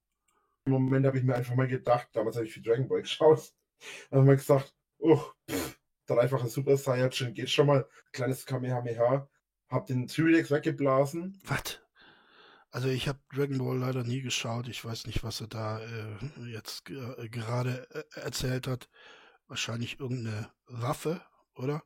Im 0.66 0.74
Moment 0.74 1.06
habe 1.06 1.18
ich 1.18 1.24
mir 1.24 1.36
einfach 1.36 1.56
mal 1.56 1.68
gedacht, 1.68 2.10
damals 2.14 2.36
habe 2.36 2.46
ich 2.46 2.54
für 2.54 2.62
Dragon 2.62 2.88
Ball 2.88 3.02
geschaut, 3.02 3.54
habe 4.12 4.24
mir 4.24 4.36
gesagt, 4.36 4.76
oh, 5.00 5.22
pff, 5.50 5.80
dreifache 6.06 6.48
Super 6.48 6.78
Saiyajin 6.78 7.34
geht 7.34 7.50
schon 7.50 7.68
mal, 7.68 7.88
kleines 8.12 8.46
Kamehameha, 8.46 9.28
hab 9.70 9.86
den 9.88 10.08
T-Rex 10.08 10.52
weggeblasen. 10.52 11.40
Was? 11.46 11.80
Also 12.70 12.88
ich 12.88 13.08
habe 13.08 13.20
Dragon 13.34 13.58
Ball 13.58 13.78
leider 13.78 14.04
nie 14.04 14.22
geschaut. 14.22 14.70
Ich 14.70 14.84
weiß 14.84 15.06
nicht, 15.06 15.24
was 15.24 15.42
er 15.42 15.48
da 15.48 15.82
äh, 15.82 16.18
jetzt 16.52 16.90
äh, 16.90 17.28
gerade 17.28 17.88
äh, 17.92 18.20
erzählt 18.22 18.66
hat. 18.68 18.90
Wahrscheinlich 19.48 20.00
irgendeine 20.00 20.50
Waffe, 20.68 21.22
oder? 21.56 21.84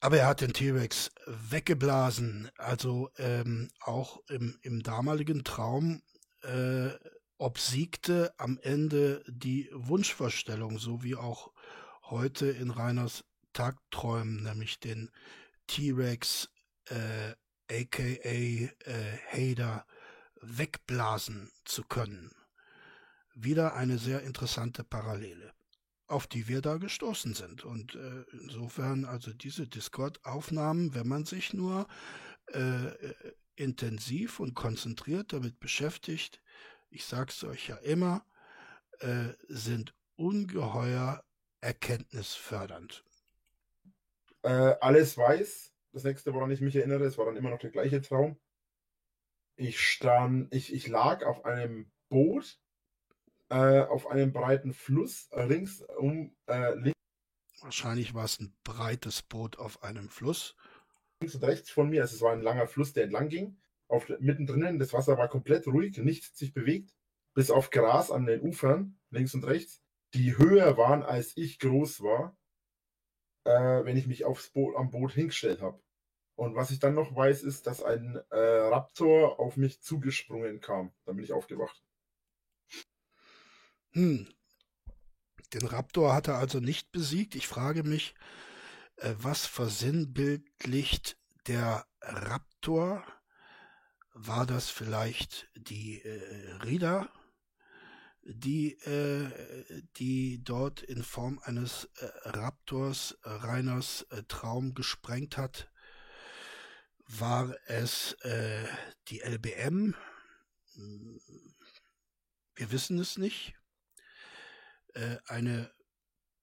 Aber 0.00 0.18
er 0.18 0.28
hat 0.28 0.40
den 0.40 0.52
T-Rex 0.52 1.10
weggeblasen. 1.26 2.50
Also 2.56 3.10
ähm, 3.18 3.68
auch 3.80 4.20
im, 4.28 4.58
im 4.62 4.82
damaligen 4.84 5.42
Traum 5.42 6.02
äh, 6.42 6.90
obsiegte 7.42 8.32
am 8.38 8.56
Ende 8.62 9.24
die 9.26 9.68
Wunschvorstellung, 9.72 10.78
so 10.78 11.02
wie 11.02 11.16
auch 11.16 11.52
heute 12.04 12.46
in 12.46 12.70
Reiners 12.70 13.24
Tagträumen, 13.52 14.44
nämlich 14.44 14.78
den 14.78 15.10
T-Rex, 15.66 16.50
äh, 16.86 17.34
aka 17.68 18.02
äh, 18.02 18.68
Hader, 19.32 19.84
wegblasen 20.40 21.50
zu 21.64 21.82
können. 21.82 22.30
Wieder 23.34 23.74
eine 23.74 23.98
sehr 23.98 24.22
interessante 24.22 24.84
Parallele, 24.84 25.52
auf 26.06 26.28
die 26.28 26.46
wir 26.46 26.62
da 26.62 26.76
gestoßen 26.76 27.34
sind. 27.34 27.64
Und 27.64 27.96
äh, 27.96 28.24
insofern 28.32 29.04
also 29.04 29.32
diese 29.32 29.66
Discord-Aufnahmen, 29.66 30.94
wenn 30.94 31.08
man 31.08 31.24
sich 31.24 31.52
nur 31.52 31.88
äh, 32.46 32.92
intensiv 33.56 34.38
und 34.38 34.54
konzentriert 34.54 35.32
damit 35.32 35.58
beschäftigt, 35.58 36.40
ich 36.92 37.04
sag's 37.04 37.42
euch 37.44 37.68
ja 37.68 37.76
immer, 37.76 38.24
äh, 39.00 39.30
sind 39.48 39.94
ungeheuer 40.16 41.24
erkenntnisfördernd. 41.60 43.04
Äh, 44.42 44.74
alles 44.80 45.16
weiß. 45.16 45.72
Das 45.92 46.04
nächste, 46.04 46.34
woran 46.34 46.50
ich 46.50 46.60
mich 46.60 46.76
erinnere, 46.76 47.04
es 47.04 47.18
war 47.18 47.26
dann 47.26 47.36
immer 47.36 47.50
noch 47.50 47.58
der 47.58 47.70
gleiche 47.70 48.00
Traum. 48.00 48.38
Ich 49.56 49.80
stand, 49.80 50.52
ich, 50.54 50.72
ich 50.72 50.88
lag 50.88 51.24
auf 51.24 51.44
einem 51.44 51.90
Boot, 52.08 52.58
äh, 53.50 53.80
auf 53.80 54.06
einem 54.06 54.32
breiten 54.32 54.72
Fluss, 54.72 55.28
rings 55.32 55.82
um, 55.98 56.34
äh, 56.46 56.74
links 56.74 56.92
Wahrscheinlich 57.60 58.12
war 58.14 58.24
es 58.24 58.40
ein 58.40 58.56
breites 58.64 59.22
Boot 59.22 59.58
auf 59.58 59.84
einem 59.84 60.08
Fluss. 60.08 60.56
und 61.20 61.42
rechts 61.42 61.70
von 61.70 61.90
mir. 61.90 62.02
Also 62.02 62.16
es 62.16 62.22
war 62.22 62.32
ein 62.32 62.42
langer 62.42 62.66
Fluss, 62.66 62.92
der 62.92 63.04
entlang 63.04 63.28
ging. 63.28 63.56
Auf, 63.92 64.08
mittendrin, 64.20 64.78
das 64.78 64.94
Wasser 64.94 65.18
war 65.18 65.28
komplett 65.28 65.66
ruhig, 65.66 65.98
nichts 65.98 66.38
sich 66.38 66.54
bewegt, 66.54 66.94
bis 67.34 67.50
auf 67.50 67.68
Gras 67.68 68.10
an 68.10 68.24
den 68.24 68.40
Ufern, 68.40 68.98
links 69.10 69.34
und 69.34 69.44
rechts, 69.44 69.82
die 70.14 70.38
höher 70.38 70.78
waren, 70.78 71.02
als 71.02 71.36
ich 71.36 71.58
groß 71.58 72.00
war, 72.00 72.34
äh, 73.44 73.84
wenn 73.84 73.98
ich 73.98 74.06
mich 74.06 74.24
aufs 74.24 74.48
Boot, 74.48 74.76
am 74.76 74.90
Boot 74.90 75.12
hingestellt 75.12 75.60
habe. 75.60 75.78
Und 76.36 76.54
was 76.54 76.70
ich 76.70 76.78
dann 76.78 76.94
noch 76.94 77.14
weiß, 77.14 77.42
ist, 77.42 77.66
dass 77.66 77.82
ein 77.82 78.18
äh, 78.30 78.36
Raptor 78.38 79.38
auf 79.38 79.58
mich 79.58 79.82
zugesprungen 79.82 80.62
kam. 80.62 80.94
Dann 81.04 81.16
bin 81.16 81.24
ich 81.26 81.34
aufgewacht. 81.34 81.84
Hm. 83.90 84.26
Den 85.52 85.66
Raptor 85.66 86.14
hat 86.14 86.28
er 86.28 86.38
also 86.38 86.60
nicht 86.60 86.92
besiegt. 86.92 87.34
Ich 87.34 87.46
frage 87.46 87.82
mich, 87.82 88.14
äh, 88.96 89.12
was 89.18 89.44
versinnbildlicht 89.44 91.18
der 91.46 91.84
Raptor? 92.00 93.04
War 94.14 94.44
das 94.46 94.68
vielleicht 94.68 95.48
die 95.56 96.02
äh, 96.02 96.52
Rida, 96.64 97.08
die, 98.24 98.74
äh, 98.82 99.82
die 99.96 100.44
dort 100.44 100.82
in 100.82 101.02
Form 101.02 101.40
eines 101.42 101.88
äh, 101.96 102.06
Raptors 102.28 103.18
Reiners 103.22 104.02
äh, 104.10 104.22
Traum 104.28 104.74
gesprengt 104.74 105.38
hat? 105.38 105.70
War 107.06 107.54
es 107.66 108.12
äh, 108.20 108.66
die 109.08 109.20
LBM? 109.20 109.94
Hm, 110.74 111.20
Wir 112.54 112.70
wissen 112.70 112.98
es 112.98 113.16
nicht. 113.16 113.54
Äh, 114.94 115.16
eine 115.26 115.72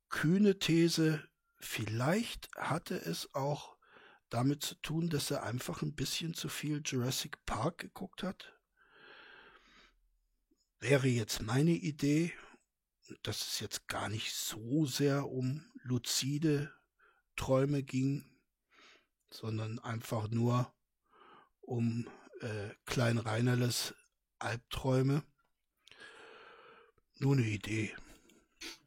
kühne 0.09 0.57
These, 0.57 1.23
vielleicht 1.59 2.49
hatte 2.55 2.95
es 2.95 3.33
auch 3.35 3.78
damit 4.29 4.63
zu 4.63 4.75
tun, 4.75 5.09
dass 5.09 5.31
er 5.31 5.43
einfach 5.43 5.81
ein 5.81 5.95
bisschen 5.95 6.33
zu 6.33 6.49
viel 6.49 6.81
Jurassic 6.85 7.45
Park 7.45 7.79
geguckt 7.79 8.23
hat? 8.23 8.53
Wäre 10.79 11.07
jetzt 11.07 11.41
meine 11.41 11.71
Idee, 11.71 12.33
dass 13.23 13.41
es 13.41 13.59
jetzt 13.59 13.87
gar 13.87 14.09
nicht 14.09 14.33
so 14.33 14.85
sehr 14.85 15.27
um 15.27 15.65
luzide 15.81 16.73
Träume 17.35 17.83
ging, 17.83 18.25
sondern 19.31 19.79
einfach 19.79 20.29
nur 20.29 20.73
um 21.61 22.07
äh, 22.41 22.69
Klein 22.85 23.17
Reinerles 23.17 23.93
Albträume. 24.39 25.23
Nur 27.19 27.33
eine 27.33 27.45
Idee. 27.45 27.93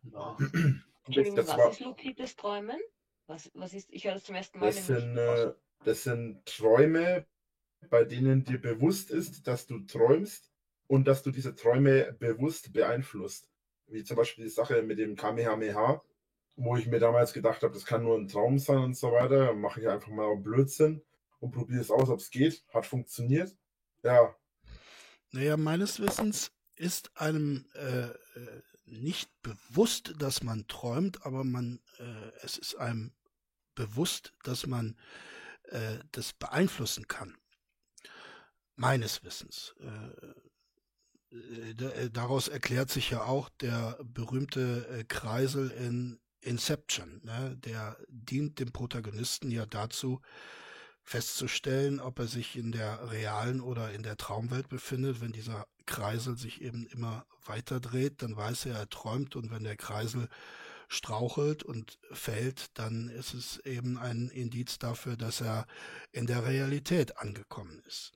Ja. 0.05 0.37
Entschuldigung, 1.05 1.37
Das 1.37 1.49
was 1.49 1.75
ist 1.75 1.81
luzides 1.81 2.37
Träumen? 2.37 2.79
Was, 3.33 3.51
was 3.55 3.73
ist, 3.73 3.91
ich 3.91 4.05
höre 4.05 4.13
das 4.13 4.25
zum 4.25 4.35
ersten 4.35 4.59
Mal. 4.59 4.67
Das 4.67 4.87
sind, 4.87 5.17
äh, 5.17 5.55
das 5.85 6.03
sind 6.03 6.45
Träume, 6.45 7.25
bei 7.89 8.05
denen 8.05 8.45
dir 8.45 8.61
bewusst 8.61 9.11
ist, 9.11 9.47
dass 9.47 9.67
du 9.67 9.81
träumst 9.87 10.53
und 10.87 11.07
dass 11.07 11.23
du 11.23 11.31
diese 11.31 11.55
Träume 11.55 12.13
bewusst 12.19 12.75
beeinflusst. 12.75 13.49
Wie 13.87 14.05
zum 14.05 14.19
Beispiel 14.19 14.45
die 14.45 14.51
Sache 14.51 14.83
mit 14.83 14.99
dem 14.99 15.17
Kamehameha, 15.17 16.03
wo 16.57 16.77
ich 16.77 16.87
mir 16.87 16.99
damals 17.01 17.33
gedacht 17.33 17.63
habe, 17.63 17.73
das 17.73 17.87
kann 17.87 18.03
nur 18.03 18.19
ein 18.19 18.29
Traum 18.29 18.59
sein 18.59 18.79
und 18.79 18.97
so 18.99 19.13
weiter. 19.13 19.55
Mache 19.55 19.81
ich 19.81 19.89
einfach 19.89 20.11
mal 20.11 20.37
Blödsinn 20.37 21.03
und 21.41 21.53
probiere 21.53 21.81
es 21.81 21.91
aus, 21.91 22.11
ob 22.11 22.21
es 22.21 22.31
geht. 22.31 22.63
Hat 22.69 22.85
funktioniert. 22.85 23.57
Ja, 24.03 24.37
Naja, 25.31 25.57
meines 25.57 26.01
Wissens 26.01 26.53
ist 26.77 27.19
einem 27.19 27.65
äh, 27.77 28.09
äh, 28.09 28.63
nicht 28.85 29.31
bewusst, 29.41 30.15
dass 30.19 30.43
man 30.43 30.67
träumt, 30.67 31.25
aber 31.25 31.45
man, 31.45 31.81
äh, 31.99 32.31
es 32.43 32.59
ist 32.59 32.75
einem 32.75 33.13
bewusst, 33.75 34.33
dass 34.43 34.67
man 34.67 34.97
äh, 35.65 35.99
das 36.13 36.33
beeinflussen 36.33 37.09
kann. 37.09 37.37
Meines 38.77 39.23
Wissens. 39.23 39.75
Äh, 39.81 40.33
äh, 41.33 41.71
äh, 41.71 42.11
daraus 42.11 42.49
erklärt 42.49 42.91
sich 42.91 43.11
ja 43.11 43.25
auch 43.25 43.49
der 43.49 43.99
berühmte 44.05 44.87
äh, 44.89 45.05
Kreisel 45.05 45.71
in 45.71 46.21
Inception. 46.41 47.21
Ne? 47.25 47.57
Der 47.59 47.97
dient 48.09 48.59
dem 48.59 48.73
Protagonisten 48.73 49.51
ja 49.51 49.67
dazu, 49.67 50.21
festzustellen, 51.05 52.01
ob 52.01 52.19
er 52.19 52.27
sich 52.27 52.57
in 52.57 52.73
der 52.73 53.11
realen 53.11 53.61
oder 53.61 53.93
in 53.93 54.03
der 54.03 54.17
Traumwelt 54.17 54.69
befindet. 54.69 55.21
Wenn 55.21 55.33
dieser 55.33 55.67
Kreisel 55.87 56.37
sich 56.37 56.61
eben 56.61 56.87
immer 56.87 57.27
weiter 57.45 57.81
dreht, 57.81 58.23
dann 58.23 58.37
weiß 58.37 58.67
er, 58.67 58.77
er 58.77 58.89
träumt 58.89 59.35
und 59.35 59.51
wenn 59.51 59.65
der 59.65 59.77
Kreisel 59.77 60.29
strauchelt 60.93 61.63
und 61.63 61.99
fällt, 62.13 62.79
dann 62.79 63.09
ist 63.09 63.35
es 63.35 63.59
eben 63.61 63.99
ein 63.99 64.29
Indiz 64.29 64.79
dafür, 64.79 65.17
dass 65.17 65.41
er 65.41 65.67
in 66.13 66.27
der 66.27 66.47
Realität 66.47 67.19
angekommen 67.19 67.83
ist. 67.87 68.13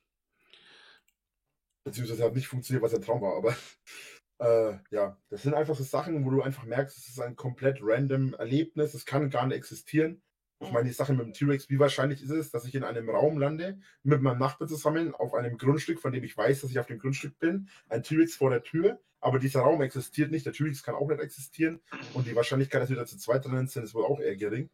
beziehungsweise 1.84 2.24
hat 2.24 2.34
nicht 2.34 2.48
funktioniert, 2.48 2.82
was 2.82 2.94
ein 2.94 3.02
Traum 3.02 3.22
war, 3.22 3.36
aber 3.36 3.56
äh, 4.38 4.78
ja, 4.90 5.18
das 5.30 5.42
sind 5.42 5.54
einfach 5.54 5.76
so 5.76 5.84
Sachen, 5.84 6.24
wo 6.24 6.30
du 6.30 6.42
einfach 6.42 6.64
merkst, 6.64 6.98
es 6.98 7.08
ist 7.08 7.20
ein 7.20 7.36
komplett 7.36 7.78
random 7.80 8.34
Erlebnis, 8.34 8.94
es 8.94 9.06
kann 9.06 9.30
gar 9.30 9.46
nicht 9.46 9.56
existieren. 9.56 10.22
Ich 10.60 10.72
meine, 10.72 10.88
die 10.88 10.94
Sache 10.94 11.12
mit 11.12 11.26
dem 11.26 11.32
T-Rex, 11.34 11.68
wie 11.68 11.78
wahrscheinlich 11.78 12.22
ist 12.22 12.30
es, 12.30 12.50
dass 12.50 12.64
ich 12.64 12.74
in 12.74 12.82
einem 12.82 13.10
Raum 13.10 13.38
lande, 13.38 13.78
mit 14.02 14.22
meinem 14.22 14.38
Nachbar 14.38 14.66
zusammen, 14.66 15.14
auf 15.14 15.34
einem 15.34 15.58
Grundstück, 15.58 16.00
von 16.00 16.12
dem 16.12 16.24
ich 16.24 16.34
weiß, 16.36 16.62
dass 16.62 16.70
ich 16.70 16.78
auf 16.78 16.86
dem 16.86 16.98
Grundstück 16.98 17.38
bin, 17.38 17.68
ein 17.88 18.02
T-Rex 18.02 18.36
vor 18.36 18.50
der 18.50 18.62
Tür, 18.62 18.98
aber 19.20 19.38
dieser 19.38 19.60
Raum 19.60 19.82
existiert 19.82 20.30
nicht, 20.30 20.46
der 20.46 20.54
T-Rex 20.54 20.82
kann 20.82 20.94
auch 20.94 21.08
nicht 21.08 21.20
existieren 21.20 21.80
und 22.14 22.26
die 22.26 22.34
Wahrscheinlichkeit, 22.34 22.80
dass 22.80 22.88
wir 22.88 22.96
da 22.96 23.04
zu 23.04 23.18
zweit 23.18 23.44
drinnen 23.44 23.66
sind, 23.66 23.84
ist 23.84 23.94
wohl 23.94 24.06
auch 24.06 24.18
eher 24.18 24.36
gering. 24.36 24.70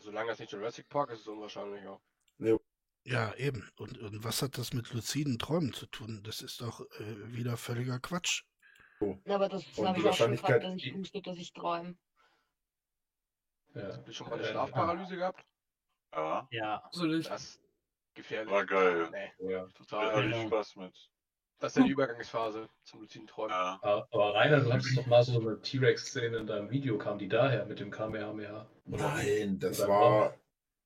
Solange 0.00 0.30
es 0.32 0.38
nicht 0.38 0.52
Jurassic 0.52 0.88
Park 0.88 1.10
ist, 1.10 1.20
ist 1.20 1.22
es 1.22 1.28
unwahrscheinlich, 1.28 1.82
ja. 1.82 1.98
Ja, 3.04 3.34
eben. 3.34 3.68
Und, 3.78 3.98
und 3.98 4.22
was 4.22 4.42
hat 4.42 4.58
das 4.58 4.72
mit 4.72 4.92
luziden 4.92 5.38
Träumen 5.38 5.72
zu 5.72 5.86
tun? 5.86 6.20
Das 6.22 6.40
ist 6.40 6.60
doch 6.60 6.80
äh, 7.00 7.34
wieder 7.34 7.56
völliger 7.56 7.98
Quatsch. 7.98 8.44
Aber 9.26 9.48
das 9.48 9.64
Und 9.76 9.88
habe 9.88 9.98
ich 9.98 10.06
auch 10.06 10.14
schon 10.14 10.30
Wahrscheinlichkeit- 10.36 10.60
gehabt, 10.60 10.64
dass 10.64 10.84
ich 10.84 10.94
wusste, 10.94 11.22
dass 11.22 11.38
ich 11.38 11.52
träume. 11.52 11.96
Ja. 13.74 13.92
Habt 13.94 14.08
ihr 14.08 14.14
schon 14.14 14.28
mal 14.28 14.34
eine 14.38 14.44
Schlafparalyse 14.44 15.16
gehabt? 15.16 15.44
Ja, 16.14 16.48
Ja, 16.50 16.76
absolut. 16.84 17.28
Das 17.28 17.42
ist 17.42 17.60
gefährlich. 18.14 18.52
War 18.52 18.66
geil. 18.66 19.08
Nee, 19.10 19.52
Ja. 19.52 19.64
Da 19.64 19.72
total. 19.72 20.12
hatte 20.12 20.26
ich 20.26 20.32
Genau. 20.34 20.46
Spaß 20.48 20.76
mit. 20.76 21.10
Das 21.58 21.72
ist 21.72 21.76
ja 21.78 21.84
die 21.84 21.92
Übergangsphase 21.92 22.68
zum 22.82 23.00
luziden 23.02 23.28
Träumen. 23.28 23.50
Ja. 23.52 23.80
Aber 23.82 24.34
Rainer, 24.34 24.60
du 24.60 24.72
hattest 24.72 24.96
doch 24.98 25.06
mal 25.06 25.22
so 25.22 25.40
eine 25.40 25.60
T-Rex-Szene 25.60 26.36
in 26.38 26.46
deinem 26.46 26.70
Video, 26.70 26.98
kam 26.98 27.18
die 27.18 27.28
daher 27.28 27.64
mit 27.66 27.78
dem 27.78 27.90
Kamehameha? 27.92 28.68
Oder? 28.86 28.98
Nein, 28.98 29.58
das 29.60 29.86
war, 29.86 30.34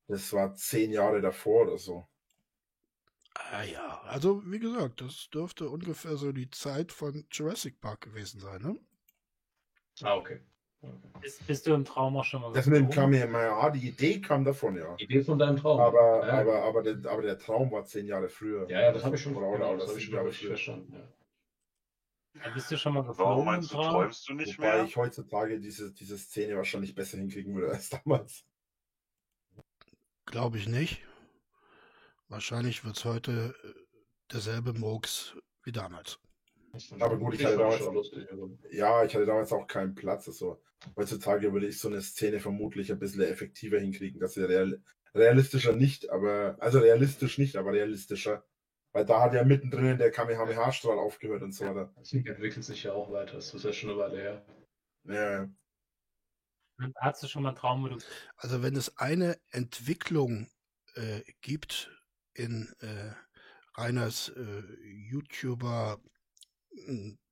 Das 0.07 0.33
war 0.33 0.55
zehn 0.55 0.93
Jahre 0.93 1.21
davor 1.21 1.63
oder 1.63 1.79
so. 1.79 2.07
Ah 3.35 3.63
ja, 3.65 4.01
also 4.03 4.43
wie 4.47 4.59
gesagt, 4.59 5.01
das 5.01 5.29
dürfte 5.31 5.69
ungefähr 5.69 6.17
so 6.17 6.31
die 6.33 6.51
Zeit 6.51 6.93
von 6.93 7.27
Jurassic 7.31 7.81
Park 7.81 8.03
gewesen 8.03 8.39
sein, 8.41 8.63
ne? 8.63 8.79
Ah, 10.03 10.15
okay. 10.15 10.41
Bist, 11.21 11.47
bist 11.47 11.67
du 11.67 11.75
im 11.75 11.85
Traum 11.85 12.17
auch 12.17 12.25
schon 12.25 12.43
mal 12.43 12.53
Das 12.53 12.67
mit 12.67 12.77
dem 12.77 12.87
geflogen? 12.89 13.19
Kamehameha, 13.21 13.71
die 13.71 13.89
Idee 13.89 14.21
kam 14.21 14.45
davon, 14.45 14.77
ja. 14.77 14.95
Idee 14.99 15.23
von 15.23 15.39
deinem 15.39 15.57
Traum. 15.57 15.81
Aber, 15.81 16.27
ja, 16.27 16.41
aber, 16.41 16.63
aber, 16.63 16.83
der, 16.83 17.11
aber 17.11 17.23
der 17.23 17.39
Traum 17.39 17.71
war 17.73 17.85
zehn 17.85 18.07
Jahre 18.07 18.29
früher. 18.29 18.69
ja, 18.71 18.81
ja, 18.83 18.93
das 18.93 19.05
habe 19.05 19.17
ich 19.17 19.23
schon, 19.23 19.35
genau, 19.35 19.55
oder 19.55 19.77
das 19.79 19.89
habe 19.89 19.99
ich 19.99 20.05
schon 20.05 20.33
verstanden. 20.33 20.93
Ja. 20.93 22.43
Ja, 22.45 22.51
Bist 22.53 22.71
du 22.71 22.77
schon 22.77 22.93
mal 22.93 23.01
geflogen 23.03 23.31
Warum 23.31 23.45
meinst 23.47 23.71
du, 23.73 23.77
Traum? 23.77 23.93
träumst 23.93 24.29
du 24.29 24.35
nicht 24.35 24.59
Wobei 24.59 24.75
mehr? 24.77 24.85
ich 24.85 24.97
heutzutage 24.97 25.59
diese, 25.59 25.93
diese 25.93 26.19
Szene 26.19 26.57
wahrscheinlich 26.57 26.95
besser 26.95 27.17
hinkriegen 27.17 27.55
würde 27.55 27.73
als 27.73 27.89
damals. 27.89 28.45
Glaube 30.27 30.59
ich 30.59 30.69
nicht. 30.69 31.03
Wahrscheinlich 32.29 32.85
wird 32.85 32.97
es 32.97 33.05
heute 33.05 33.55
äh, 33.65 33.73
derselbe 34.33 34.75
Murks 34.75 35.37
wie 35.63 35.73
damals. 35.73 36.19
Aber 37.01 37.19
gut, 37.19 37.35
ich 37.35 37.45
hatte 37.45 37.59
damals 37.59 37.81
lustig. 37.81 38.31
Also. 38.31 38.59
Ja, 38.71 39.05
ich 39.05 39.15
hatte 39.15 39.27
damals 39.27 39.53
auch 39.53 39.67
keinen 39.67 39.95
Platz. 39.95 40.29
Also, 40.29 40.63
heutzutage 40.97 41.53
würde 41.53 41.67
ich 41.67 41.79
so 41.79 41.89
eine 41.89 42.01
Szene 42.01 42.41
vermutlich 42.41 42.93
ein 42.93 42.99
bisschen 42.99 43.23
effektiver 43.23 43.79
hinkriegen, 43.79 44.21
dass 44.21 44.35
sie 44.35 44.47
real, 44.47 44.83
realistischer 45.15 45.75
nicht, 45.75 46.11
aber, 46.11 46.57
also 46.61 46.79
realistisch 46.79 47.39
nicht, 47.39 47.57
aber 47.57 47.73
realistischer. 47.73 48.45
Weil 48.93 49.05
da 49.05 49.21
hat 49.21 49.35
ja 49.35 49.45
mittendrin 49.45 49.99
der 49.99 50.11
Kamehameha-Strahl 50.11 50.99
aufgehört 50.99 51.43
und 51.43 51.53
so 51.53 51.67
weiter. 51.67 51.93
Das 51.97 52.13
entwickelt 52.13 52.65
sich 52.65 52.83
ja 52.83 52.93
auch 52.93 53.13
weiter. 53.13 53.35
Das 53.35 53.53
ist 53.53 53.65
ja 53.65 53.73
schon 53.73 53.91
eine 53.91 53.99
Weile 53.99 54.17
her. 54.19 54.47
Ja, 55.05 55.49
Hast 56.97 57.23
du 57.23 57.29
schon 57.29 57.43
mal 57.43 57.53
Traum, 57.53 57.99
Also 58.37 58.63
wenn 58.63 58.77
es 58.77 58.99
eine 58.99 59.39
Entwicklung 59.51 60.49
äh, 60.95 61.23
gibt 61.41 61.91
in 62.35 62.75
äh, 62.81 63.13
Reiners 63.75 64.29
äh, 64.31 64.63
YouTuber 64.83 66.01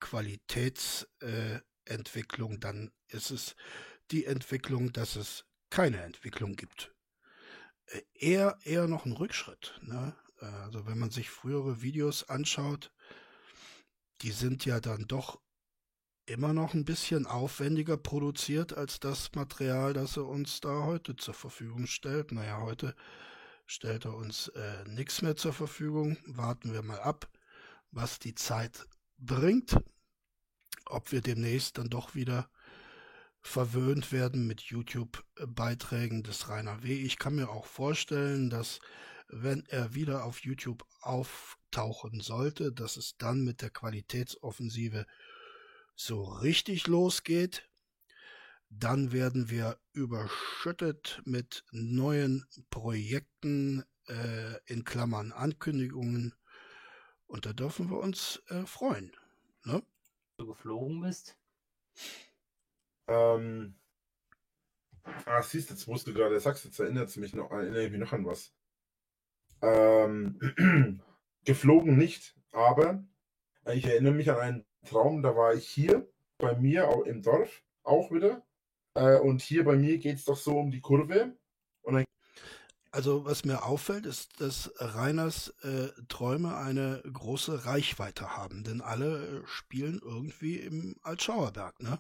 Qualitätsentwicklung, 0.01 2.55
äh, 2.55 2.59
dann 2.59 2.91
ist 3.09 3.31
es 3.31 3.55
die 4.11 4.25
Entwicklung, 4.25 4.93
dass 4.93 5.17
es 5.17 5.45
keine 5.71 6.03
Entwicklung 6.03 6.57
gibt. 6.57 6.95
Äh, 7.87 8.03
eher, 8.13 8.59
eher 8.65 8.89
noch 8.89 9.07
ein 9.07 9.13
Rückschritt. 9.13 9.79
Ne? 9.83 10.17
Also 10.41 10.87
wenn 10.87 10.99
man 10.99 11.11
sich 11.11 11.31
frühere 11.31 11.81
Videos 11.81 12.29
anschaut, 12.29 12.93
die 14.23 14.33
sind 14.33 14.65
ja 14.65 14.81
dann 14.81 15.07
doch 15.07 15.41
immer 16.27 16.53
noch 16.53 16.75
ein 16.75 16.85
bisschen 16.85 17.27
aufwendiger 17.27 17.97
produziert 17.97 18.77
als 18.77 19.01
das 19.01 19.33
Material, 19.35 19.93
das 19.93 20.17
er 20.17 20.27
uns 20.27 20.61
da 20.61 20.85
heute 20.85 21.17
zur 21.17 21.35
Verfügung 21.35 21.87
stellt. 21.87 22.33
Naja, 22.33 22.61
heute 22.61 22.95
stellt 23.67 24.05
er 24.05 24.15
uns 24.15 24.49
äh, 24.49 24.85
nichts 24.87 25.23
mehr 25.23 25.37
zur 25.37 25.53
Verfügung. 25.53 26.17
Warten 26.27 26.73
wir 26.73 26.83
mal 26.83 27.01
ab, 27.01 27.29
was 27.91 28.19
die 28.19 28.35
Zeit 28.35 28.87
bringt. 29.19 29.77
Ob 30.87 31.13
wir 31.13 31.21
demnächst 31.21 31.79
dann 31.79 31.89
doch 31.89 32.15
wieder 32.15 32.51
verwöhnt 33.41 34.13
werden 34.13 34.47
mit 34.47 34.63
YouTube-Beiträgen 34.63 36.23
des 36.23 36.49
Rainer 36.49 36.83
W. 36.83 36.93
Ich 36.95 37.19
kann 37.19 37.35
mir 37.35 37.51
auch 37.51 37.67
vorstellen, 37.67 38.49
dass 38.51 38.81
wenn 39.29 39.65
er 39.67 39.95
wieder 39.95 40.25
auf 40.25 40.41
YouTube 40.41 40.85
auftauchen 41.01 42.21
sollte, 42.21 42.73
dass 42.73 42.97
es 42.97 43.17
dann 43.17 43.45
mit 43.45 43.63
der 43.63 43.71
Qualitätsoffensive 43.71 45.07
so 45.95 46.23
richtig 46.25 46.87
losgeht, 46.87 47.69
dann 48.71 49.13
werden 49.13 49.51
wir 49.51 49.79
überschüttet 49.93 51.23
mit 51.25 51.65
neuen 51.71 52.45
Projekten, 52.71 53.85
äh, 54.09 54.59
in 54.67 54.85
Klammern 54.85 55.33
Ankündigungen. 55.33 56.35
Und 57.35 57.47
da 57.47 57.53
dürfen 57.53 57.91
wir 57.91 57.99
uns 57.99 58.41
äh, 58.47 58.65
freuen. 58.65 59.11
Ne? 59.65 59.83
so 60.39 60.47
geflogen 60.47 61.01
bist? 61.01 61.37
Ähm, 63.09 63.75
ah, 65.03 65.43
siehst 65.43 65.69
du, 65.69 65.75
jetzt 65.75 65.89
musst 65.89 66.07
du 66.07 66.15
gerade 66.15 66.39
sagst, 66.39 66.65
jetzt 66.65 66.79
erinnert 66.79 67.09
es 67.09 67.17
mich 67.17 67.35
noch, 67.35 67.51
erinnere 67.51 67.87
ich 67.87 67.91
mich 67.91 67.99
noch 67.99 68.13
an 68.13 68.25
was. 68.25 68.55
Ähm, 69.63 71.03
geflogen 71.45 71.97
nicht, 71.97 72.37
aber 72.53 73.03
ich 73.67 73.85
erinnere 73.85 74.15
mich 74.15 74.31
an 74.31 74.39
einen 74.39 74.67
Traum, 74.87 75.21
da 75.21 75.35
war 75.35 75.55
ich 75.55 75.69
hier 75.69 76.09
bei 76.39 76.55
mir 76.55 76.87
auch 76.89 77.03
im 77.03 77.21
Dorf 77.21 77.65
auch 77.83 78.13
wieder. 78.13 78.47
Äh, 78.95 79.19
und 79.19 79.43
hier 79.43 79.65
bei 79.65 79.75
mir 79.75 79.99
geht 79.99 80.19
es 80.19 80.25
doch 80.25 80.37
so 80.37 80.57
um 80.57 80.71
die 80.71 80.81
Kurve. 80.81 81.37
Und 81.83 81.95
dann 81.95 82.05
Also 82.95 83.25
was 83.25 83.45
mir 83.45 83.65
auffällt, 83.65 84.07
ist, 84.07 84.41
dass 84.41 84.71
Reiners 84.77 85.49
äh, 85.63 85.89
Träume 86.07 86.57
eine 86.57 87.03
große 87.13 87.65
Reichweite 87.65 88.37
haben, 88.37 88.63
denn 88.63 88.81
alle 88.81 89.41
äh, 89.41 89.43
spielen 89.47 90.01
irgendwie 90.01 90.59
im 90.59 90.95
Altschauerberg, 91.03 91.83
ne? 91.83 91.99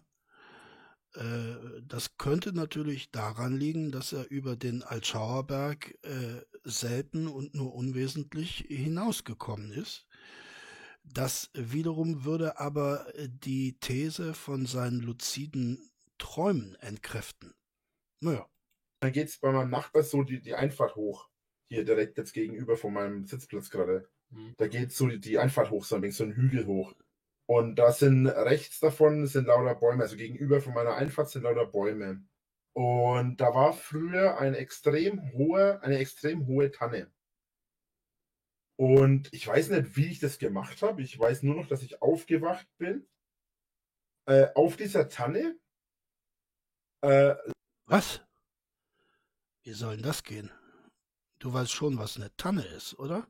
Äh, 1.14 1.82
das 1.82 2.16
könnte 2.16 2.52
natürlich 2.52 3.10
daran 3.10 3.56
liegen, 3.56 3.90
dass 3.90 4.12
er 4.12 4.30
über 4.30 4.54
den 4.54 4.84
Altschauerberg 4.84 5.98
äh, 6.02 6.42
selten 6.62 7.26
und 7.26 7.56
nur 7.56 7.74
unwesentlich 7.74 8.64
hinausgekommen 8.68 9.72
ist. 9.72 10.06
Das 11.02 11.50
wiederum 11.54 12.24
würde 12.24 12.60
aber 12.60 13.04
die 13.26 13.80
These 13.80 14.32
von 14.32 14.64
seinen 14.64 15.00
luziden 15.00 15.90
Träumen 16.18 16.76
entkräften. 16.76 17.52
Naja. 18.20 18.46
Dann 19.04 19.12
geht 19.12 19.28
es 19.28 19.38
bei 19.38 19.52
meinem 19.52 19.68
Nachbar 19.68 20.02
so 20.02 20.22
die, 20.22 20.40
die 20.40 20.54
Einfahrt 20.54 20.96
hoch. 20.96 21.28
Hier 21.68 21.84
direkt 21.84 22.16
jetzt 22.16 22.32
gegenüber 22.32 22.76
von 22.78 22.94
meinem 22.94 23.26
Sitzplatz 23.26 23.68
gerade. 23.68 24.08
Hm. 24.30 24.54
Da 24.56 24.66
geht 24.66 24.92
so 24.92 25.06
die, 25.08 25.20
die 25.20 25.38
Einfahrt 25.38 25.70
hoch, 25.70 25.84
so 25.84 25.96
ein, 25.96 26.02
wenig, 26.02 26.16
so 26.16 26.24
ein 26.24 26.32
Hügel 26.32 26.64
hoch. 26.66 26.94
Und 27.46 27.76
da 27.76 27.92
sind 27.92 28.26
rechts 28.26 28.80
davon 28.80 29.26
sind 29.26 29.46
lauter 29.46 29.74
Bäume, 29.74 30.02
also 30.02 30.16
gegenüber 30.16 30.62
von 30.62 30.72
meiner 30.72 30.94
Einfahrt 30.94 31.28
sind 31.28 31.42
lauter 31.42 31.66
Bäume. 31.66 32.24
Und 32.74 33.42
da 33.42 33.54
war 33.54 33.74
früher 33.74 34.38
eine 34.38 34.56
extrem 34.56 35.32
hohe, 35.34 35.82
eine 35.82 35.98
extrem 35.98 36.46
hohe 36.46 36.70
Tanne. 36.70 37.12
Und 38.76 39.32
ich 39.34 39.46
weiß 39.46 39.68
nicht, 39.68 39.98
wie 39.98 40.06
ich 40.06 40.18
das 40.18 40.38
gemacht 40.38 40.80
habe. 40.80 41.02
Ich 41.02 41.18
weiß 41.18 41.42
nur 41.42 41.56
noch, 41.56 41.68
dass 41.68 41.82
ich 41.82 42.00
aufgewacht 42.00 42.66
bin. 42.78 43.06
Äh, 44.26 44.48
auf 44.54 44.76
dieser 44.78 45.10
Tanne. 45.10 45.58
Äh, 47.02 47.34
Was? 47.86 48.24
Wie 49.64 49.72
soll 49.72 49.96
denn 49.96 50.04
das 50.04 50.22
gehen? 50.22 50.50
Du 51.40 51.52
weißt 51.52 51.72
schon, 51.72 51.98
was 51.98 52.16
eine 52.16 52.34
Tanne 52.36 52.64
ist, 52.64 52.98
oder? 52.98 53.26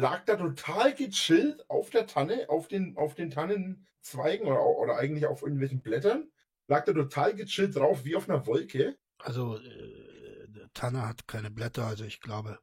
lag 0.00 0.24
da 0.24 0.36
total 0.36 0.94
gechillt 0.94 1.68
auf 1.68 1.90
der 1.90 2.06
Tanne, 2.06 2.46
auf 2.48 2.68
den, 2.68 2.96
auf 2.96 3.14
den 3.14 3.30
Tannenzweigen 3.30 4.46
oder, 4.48 4.64
oder 4.64 4.96
eigentlich 4.96 5.26
auf 5.26 5.42
irgendwelchen 5.42 5.82
Blättern. 5.82 6.30
Lag 6.66 6.84
da 6.84 6.92
total 6.92 7.34
gechillt 7.34 7.76
drauf, 7.76 8.04
wie 8.04 8.16
auf 8.16 8.28
einer 8.28 8.46
Wolke. 8.46 8.96
Also, 9.18 9.58
äh, 9.58 10.46
eine 10.48 10.70
Tanne 10.72 11.06
hat 11.06 11.28
keine 11.28 11.50
Blätter, 11.50 11.86
also 11.86 12.04
ich 12.04 12.20
glaube, 12.20 12.58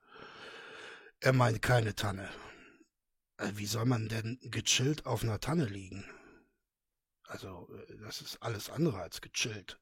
er 1.19 1.33
meint 1.33 1.61
keine 1.61 1.95
Tanne. 1.95 2.29
Äh, 3.37 3.51
wie 3.55 3.65
soll 3.65 3.85
man 3.85 4.07
denn 4.07 4.39
gechillt 4.41 5.05
auf 5.05 5.23
einer 5.23 5.39
Tanne 5.39 5.65
liegen? 5.65 6.05
Also, 7.27 7.69
äh, 7.89 7.97
das 7.97 8.21
ist 8.21 8.41
alles 8.41 8.69
andere 8.69 8.99
als 9.01 9.21
gechillt. 9.21 9.79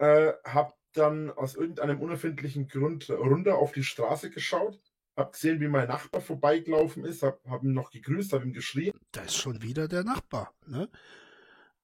Äh, 0.00 0.32
hab 0.44 0.78
dann 0.94 1.30
aus 1.30 1.56
irgendeinem 1.56 2.00
unerfindlichen 2.00 2.68
Grund 2.68 3.10
runter 3.10 3.58
auf 3.58 3.72
die 3.72 3.84
Straße 3.84 4.30
geschaut. 4.30 4.80
Hab 5.14 5.32
gesehen, 5.32 5.60
wie 5.60 5.68
mein 5.68 5.88
Nachbar 5.88 6.22
vorbeigelaufen 6.22 7.04
ist. 7.04 7.22
Hab, 7.22 7.44
hab 7.46 7.62
ihn 7.62 7.74
noch 7.74 7.90
gegrüßt, 7.90 8.32
hab 8.32 8.42
ihm 8.42 8.54
geschrien. 8.54 8.98
Da 9.12 9.24
ist 9.24 9.36
schon 9.36 9.60
wieder 9.60 9.88
der 9.88 10.02
Nachbar, 10.02 10.54
ne? 10.66 10.88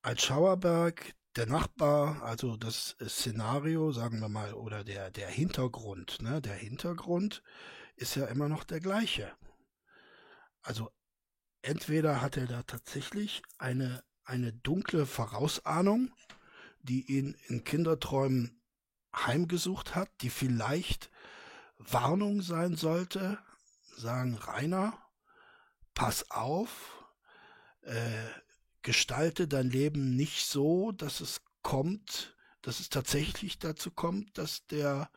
Als 0.00 0.22
Schauerberg, 0.22 1.12
der 1.36 1.44
Nachbar, 1.44 2.22
also 2.22 2.56
das 2.56 2.96
Szenario, 3.06 3.92
sagen 3.92 4.20
wir 4.20 4.30
mal, 4.30 4.54
oder 4.54 4.82
der, 4.82 5.10
der 5.10 5.28
Hintergrund, 5.28 6.22
ne? 6.22 6.40
Der 6.40 6.54
Hintergrund 6.54 7.42
ist 7.96 8.16
ja 8.16 8.24
immer 8.26 8.48
noch 8.48 8.64
der 8.64 8.80
gleiche. 8.80 9.30
Also 10.62 10.90
entweder 11.60 12.22
hat 12.22 12.38
er 12.38 12.46
da 12.46 12.62
tatsächlich 12.62 13.42
eine, 13.58 14.02
eine 14.24 14.54
dunkle 14.54 15.04
Vorausahnung, 15.04 16.14
die 16.86 17.04
ihn 17.18 17.36
in 17.48 17.64
Kinderträumen 17.64 18.60
heimgesucht 19.14 19.94
hat, 19.94 20.10
die 20.20 20.30
vielleicht 20.30 21.10
Warnung 21.78 22.42
sein 22.42 22.76
sollte, 22.76 23.38
sagen 23.96 24.34
Rainer, 24.34 24.98
pass 25.94 26.30
auf, 26.30 27.04
äh, 27.82 28.26
gestalte 28.82 29.48
dein 29.48 29.70
Leben 29.70 30.16
nicht 30.16 30.46
so, 30.46 30.92
dass 30.92 31.20
es 31.20 31.42
kommt, 31.62 32.36
dass 32.62 32.80
es 32.80 32.88
tatsächlich 32.88 33.58
dazu 33.58 33.90
kommt, 33.90 34.38
dass 34.38 34.66
der 34.66 35.10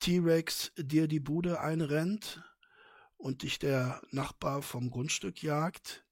T-Rex 0.00 0.72
dir 0.76 1.08
die 1.08 1.20
Bude 1.20 1.60
einrennt 1.60 2.42
und 3.16 3.42
dich 3.42 3.58
der 3.58 4.00
Nachbar 4.10 4.62
vom 4.62 4.90
Grundstück 4.90 5.42
jagt. 5.42 6.04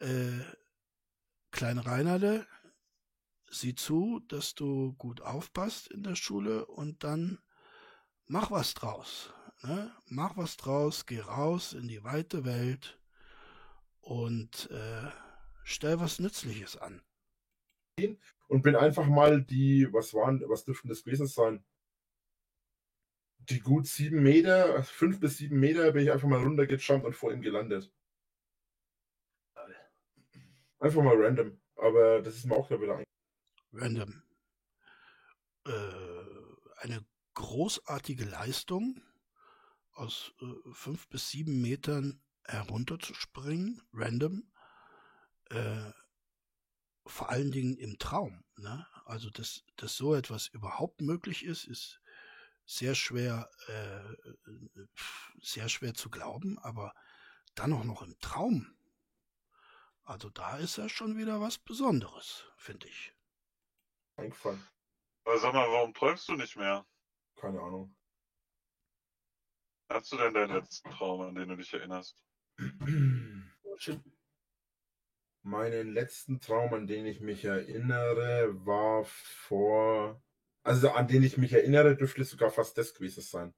Äh, 0.00 0.40
Klein 1.50 1.78
Reinerle, 1.78 2.46
sieh 3.50 3.74
zu, 3.74 4.20
dass 4.28 4.54
du 4.54 4.94
gut 4.94 5.20
aufpasst 5.20 5.88
in 5.90 6.02
der 6.02 6.14
Schule 6.14 6.66
und 6.66 7.04
dann 7.04 7.38
mach 8.26 8.50
was 8.50 8.74
draus. 8.74 9.32
Ne? 9.62 9.92
Mach 10.06 10.36
was 10.36 10.56
draus, 10.56 11.06
geh 11.06 11.20
raus 11.20 11.72
in 11.72 11.88
die 11.88 12.04
weite 12.04 12.44
Welt 12.44 12.98
und 14.00 14.70
äh, 14.70 15.10
stell 15.62 16.00
was 16.00 16.18
Nützliches 16.18 16.76
an. 16.76 17.02
Und 18.48 18.62
bin 18.62 18.76
einfach 18.76 19.06
mal 19.06 19.42
die, 19.42 19.88
was 19.92 20.12
waren, 20.14 20.42
was 20.48 20.64
dürften 20.64 20.88
das 20.88 21.04
gewesen 21.04 21.26
sein? 21.26 21.64
Die 23.38 23.60
gut 23.60 23.86
sieben 23.86 24.22
Meter, 24.22 24.82
fünf 24.82 25.20
bis 25.20 25.38
sieben 25.38 25.60
Meter 25.60 25.92
bin 25.92 26.02
ich 26.02 26.10
einfach 26.10 26.28
mal 26.28 26.42
runtergejumpt 26.42 27.06
und 27.06 27.14
vor 27.14 27.32
ihm 27.32 27.42
gelandet. 27.42 27.90
Einfach 30.78 31.02
mal 31.02 31.16
random. 31.16 31.58
Aber 31.76 32.20
das 32.20 32.36
ist 32.36 32.44
mir 32.44 32.56
auch 32.56 32.70
wieder 32.70 32.98
ein. 32.98 33.04
Random. 33.74 34.22
Äh, 35.66 35.72
eine 36.76 37.04
großartige 37.34 38.24
Leistung, 38.24 39.02
aus 39.92 40.32
äh, 40.40 40.72
fünf 40.72 41.08
bis 41.08 41.30
sieben 41.30 41.60
Metern 41.60 42.22
herunterzuspringen, 42.44 43.82
random. 43.92 44.50
Äh, 45.50 45.92
vor 47.06 47.30
allen 47.30 47.50
Dingen 47.50 47.76
im 47.76 47.98
Traum. 47.98 48.44
Ne? 48.56 48.86
Also, 49.04 49.28
dass, 49.30 49.62
dass 49.76 49.96
so 49.96 50.14
etwas 50.14 50.48
überhaupt 50.48 51.00
möglich 51.00 51.44
ist, 51.44 51.64
ist 51.64 52.00
sehr 52.64 52.94
schwer, 52.94 53.50
äh, 53.68 54.40
sehr 55.42 55.68
schwer 55.68 55.94
zu 55.94 56.08
glauben, 56.08 56.58
aber 56.60 56.94
dann 57.54 57.72
auch 57.72 57.84
noch 57.84 58.02
im 58.02 58.18
Traum. 58.20 58.74
Also 60.02 60.30
da 60.30 60.56
ist 60.58 60.76
ja 60.76 60.88
schon 60.88 61.16
wieder 61.16 61.40
was 61.40 61.58
Besonderes, 61.58 62.44
finde 62.56 62.88
ich. 62.88 63.14
Eingefallen. 64.16 64.62
Aber 65.24 65.38
sag 65.38 65.54
mal, 65.54 65.68
warum 65.70 65.94
träumst 65.94 66.28
du 66.28 66.34
nicht 66.34 66.56
mehr? 66.56 66.86
Keine 67.36 67.60
Ahnung. 67.60 67.94
Hast 69.88 70.12
du 70.12 70.16
denn 70.16 70.34
deinen 70.34 70.54
letzten 70.54 70.90
Traum, 70.90 71.20
an 71.22 71.34
den 71.34 71.48
du 71.48 71.56
dich 71.56 71.72
erinnerst? 71.72 72.16
Meinen 75.42 75.92
letzten 75.92 76.40
Traum, 76.40 76.72
an 76.74 76.86
den 76.86 77.06
ich 77.06 77.20
mich 77.20 77.44
erinnere, 77.44 78.64
war 78.64 79.04
vor. 79.04 80.22
Also 80.62 80.90
an 80.90 81.06
den 81.08 81.22
ich 81.22 81.36
mich 81.36 81.52
erinnere, 81.52 81.96
dürfte 81.96 82.24
sogar 82.24 82.50
fast 82.50 82.78
das 82.78 82.94
gewesen 82.94 83.22
sein. 83.22 83.54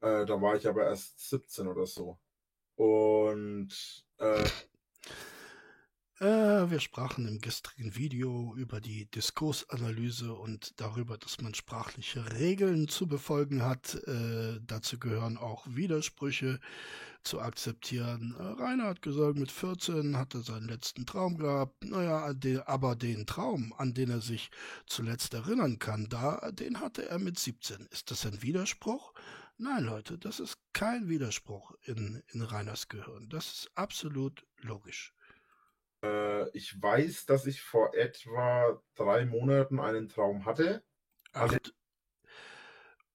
Äh, 0.00 0.24
da 0.24 0.40
war 0.40 0.56
ich 0.56 0.66
aber 0.66 0.84
erst 0.84 1.28
17 1.28 1.68
oder 1.68 1.86
so. 1.86 2.18
Und 2.76 4.06
äh, 4.18 4.48
Äh, 6.22 6.70
wir 6.70 6.78
sprachen 6.78 7.26
im 7.26 7.40
gestrigen 7.40 7.96
Video 7.96 8.54
über 8.56 8.80
die 8.80 9.06
Diskursanalyse 9.06 10.32
und 10.32 10.80
darüber, 10.80 11.18
dass 11.18 11.40
man 11.40 11.52
sprachliche 11.52 12.38
Regeln 12.38 12.86
zu 12.86 13.08
befolgen 13.08 13.64
hat. 13.64 13.96
Äh, 14.06 14.60
dazu 14.64 15.00
gehören 15.00 15.36
auch 15.36 15.66
Widersprüche 15.68 16.60
zu 17.24 17.40
akzeptieren. 17.40 18.36
Äh, 18.38 18.62
Rainer 18.62 18.84
hat 18.84 19.02
gesagt, 19.02 19.36
mit 19.36 19.50
14 19.50 20.16
hat 20.16 20.34
er 20.34 20.42
seinen 20.42 20.68
letzten 20.68 21.06
Traum 21.06 21.38
gehabt. 21.38 21.82
Naja, 21.82 22.32
de, 22.34 22.60
aber 22.66 22.94
den 22.94 23.26
Traum, 23.26 23.74
an 23.76 23.92
den 23.92 24.10
er 24.10 24.20
sich 24.20 24.52
zuletzt 24.86 25.34
erinnern 25.34 25.80
kann, 25.80 26.08
da, 26.08 26.52
den 26.52 26.78
hatte 26.78 27.08
er 27.08 27.18
mit 27.18 27.36
17. 27.36 27.88
Ist 27.90 28.12
das 28.12 28.24
ein 28.26 28.42
Widerspruch? 28.42 29.12
Nein, 29.58 29.82
Leute, 29.82 30.18
das 30.18 30.38
ist 30.38 30.56
kein 30.72 31.08
Widerspruch 31.08 31.74
in, 31.82 32.22
in 32.28 32.42
Rainers 32.42 32.88
Gehirn. 32.88 33.28
Das 33.28 33.46
ist 33.46 33.70
absolut 33.74 34.46
logisch. 34.60 35.12
Äh, 36.02 36.48
ich 36.50 36.80
weiß, 36.80 37.26
dass 37.26 37.46
ich 37.46 37.62
vor 37.62 37.94
etwa 37.94 38.82
drei 38.94 39.24
Monaten 39.24 39.80
einen 39.80 40.08
Traum 40.08 40.44
hatte. 40.44 40.82
Ach, 41.32 41.56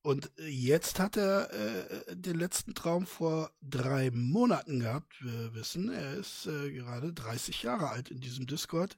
und 0.08 0.32
jetzt 0.38 1.02
hat 1.02 1.18
er 1.18 1.52
äh, 1.52 2.16
den 2.16 2.38
letzten 2.38 2.74
Traum 2.74 3.06
vor 3.06 3.52
drei 3.62 4.10
Monaten 4.12 4.80
gehabt. 4.80 5.22
Wir 5.22 5.54
wissen, 5.54 5.90
er 5.90 6.14
ist 6.14 6.48
äh, 6.48 6.72
gerade 6.72 7.12
30 7.12 7.64
Jahre 7.64 7.90
alt 7.90 8.10
in 8.10 8.22
diesem 8.22 8.48
Discord. 8.48 8.98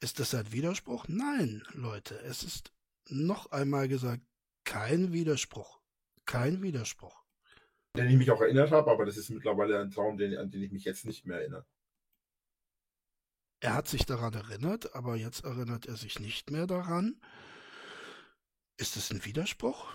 Ist 0.00 0.20
das 0.20 0.36
ein 0.36 0.52
Widerspruch? 0.52 1.06
Nein, 1.08 1.64
Leute, 1.72 2.20
es 2.20 2.44
ist 2.44 2.72
noch 3.08 3.50
einmal 3.50 3.88
gesagt, 3.88 4.22
kein 4.62 5.12
Widerspruch. 5.12 5.80
Kein 6.26 6.62
Widerspruch. 6.62 7.24
den 7.96 8.08
ich 8.08 8.16
mich 8.16 8.30
auch 8.30 8.40
erinnert 8.40 8.70
habe, 8.70 8.88
aber 8.88 9.04
das 9.04 9.16
ist 9.16 9.30
mittlerweile 9.30 9.80
ein 9.80 9.90
Traum, 9.90 10.16
den, 10.16 10.36
an 10.36 10.52
den 10.52 10.62
ich 10.62 10.70
mich 10.70 10.84
jetzt 10.84 11.06
nicht 11.06 11.26
mehr 11.26 11.38
erinnere. 11.38 11.66
Er 13.66 13.74
hat 13.74 13.88
sich 13.88 14.06
daran 14.06 14.32
erinnert, 14.32 14.94
aber 14.94 15.16
jetzt 15.16 15.42
erinnert 15.42 15.86
er 15.86 15.96
sich 15.96 16.20
nicht 16.20 16.52
mehr 16.52 16.68
daran. 16.68 17.20
Ist 18.76 18.96
es 18.96 19.10
ein 19.10 19.24
Widerspruch? 19.24 19.92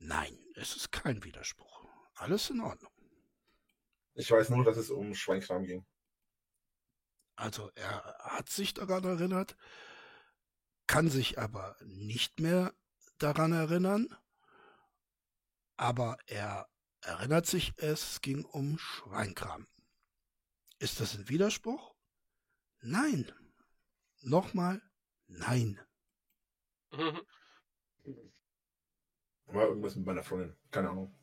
Nein, 0.00 0.36
es 0.56 0.74
ist 0.74 0.90
kein 0.90 1.22
Widerspruch. 1.22 1.84
Alles 2.16 2.50
in 2.50 2.60
Ordnung. 2.60 2.90
Ich 4.14 4.28
weiß 4.28 4.50
nur, 4.50 4.64
dass 4.64 4.76
es 4.76 4.90
um 4.90 5.14
Schweinkram 5.14 5.62
ging. 5.66 5.86
Also 7.36 7.70
er 7.76 8.02
hat 8.18 8.48
sich 8.48 8.74
daran 8.74 9.04
erinnert, 9.04 9.56
kann 10.88 11.08
sich 11.08 11.38
aber 11.38 11.76
nicht 11.84 12.40
mehr 12.40 12.74
daran 13.18 13.52
erinnern, 13.52 14.08
aber 15.76 16.18
er 16.26 16.68
erinnert 17.02 17.46
sich, 17.46 17.72
es 17.76 18.20
ging 18.20 18.44
um 18.44 18.78
Schweinkram. 18.78 19.68
Ist 20.80 20.98
das 20.98 21.14
ein 21.14 21.28
Widerspruch? 21.28 21.89
Nein. 22.82 23.30
Nochmal, 24.22 24.82
nein. 25.26 25.80
War 29.46 29.66
irgendwas 29.66 29.96
mit 29.96 30.06
meiner 30.06 30.22
Freundin. 30.22 30.56
Keine 30.70 30.90
Ahnung. 30.90 31.14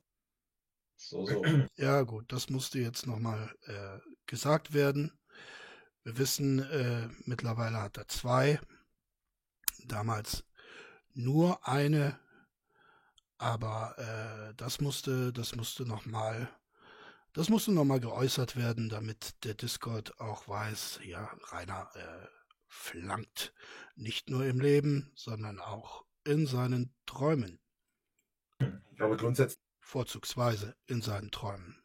So, 0.96 1.26
so. 1.26 1.44
Ja 1.76 2.02
gut, 2.02 2.32
das 2.32 2.50
musste 2.50 2.80
jetzt 2.80 3.06
nochmal 3.06 3.54
äh, 3.66 4.00
gesagt 4.26 4.74
werden. 4.74 5.12
Wir 6.04 6.18
wissen, 6.18 6.60
äh, 6.60 7.08
mittlerweile 7.26 7.82
hat 7.82 7.98
er 7.98 8.08
zwei. 8.08 8.60
Damals 9.86 10.44
nur 11.14 11.68
eine. 11.68 12.20
Aber 13.38 13.96
äh, 13.98 14.56
das 14.56 14.82
musste, 14.82 15.32
das 15.32 15.56
musste 15.56 15.86
nochmal, 15.86 16.50
das 17.38 17.50
musste 17.50 17.72
nochmal 17.72 18.00
geäußert 18.00 18.56
werden, 18.56 18.90
damit 18.90 19.44
der 19.44 19.54
Discord 19.54 20.20
auch 20.20 20.48
weiß, 20.48 21.02
ja, 21.04 21.32
Rainer 21.44 21.88
äh, 21.94 22.28
flankt 22.68 23.54
nicht 23.96 24.32
nur 24.32 24.44
im 24.46 24.60
Leben, 24.60 25.12
sondern 25.14 25.60
auch 25.60 26.04
in 26.26 26.48
seinen 26.48 26.96
Träumen. 27.06 27.60
Aber 28.98 29.18
grundsätzlich 29.18 29.64
Vorzugsweise 29.80 30.76
in 30.88 31.04
seinen 31.04 31.30
Träumen. 31.30 31.80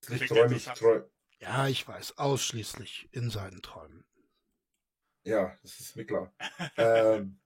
Klingt 0.00 0.26
träume 0.26 0.56
ich, 0.56 0.66
interessant. 0.66 0.78
träum, 0.78 1.04
Ja, 1.38 1.68
ich 1.68 1.86
weiß, 1.86 2.16
ausschließlich 2.16 3.10
in 3.12 3.28
seinen 3.28 3.60
Träumen. 3.60 4.06
Ja, 5.24 5.54
das 5.62 5.80
ist 5.80 5.96
mir 5.96 6.06
klar. 6.06 6.34
ähm, 6.78 7.41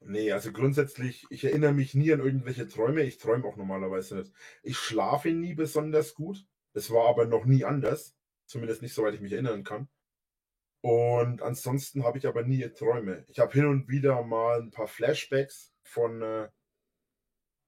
nee, 0.00 0.32
also 0.32 0.52
grundsätzlich, 0.52 1.26
ich 1.30 1.44
erinnere 1.44 1.72
mich 1.72 1.94
nie 1.94 2.12
an 2.12 2.20
irgendwelche 2.20 2.68
Träume. 2.68 3.02
Ich 3.02 3.18
träume 3.18 3.46
auch 3.46 3.56
normalerweise 3.56 4.16
nicht. 4.16 4.32
Ich 4.62 4.76
schlafe 4.76 5.30
nie 5.30 5.54
besonders 5.54 6.14
gut. 6.14 6.46
Es 6.72 6.90
war 6.90 7.08
aber 7.08 7.26
noch 7.26 7.44
nie 7.44 7.64
anders. 7.64 8.16
Zumindest 8.46 8.82
nicht, 8.82 8.94
soweit 8.94 9.14
ich 9.14 9.20
mich 9.20 9.32
erinnern 9.32 9.64
kann. 9.64 9.88
Und 10.82 11.42
ansonsten 11.42 12.04
habe 12.04 12.18
ich 12.18 12.26
aber 12.26 12.42
nie 12.42 12.66
Träume. 12.70 13.24
Ich 13.28 13.38
habe 13.38 13.52
hin 13.52 13.66
und 13.66 13.88
wieder 13.88 14.22
mal 14.22 14.62
ein 14.62 14.70
paar 14.70 14.88
Flashbacks 14.88 15.72
von. 15.82 16.22
Äh, 16.22 16.48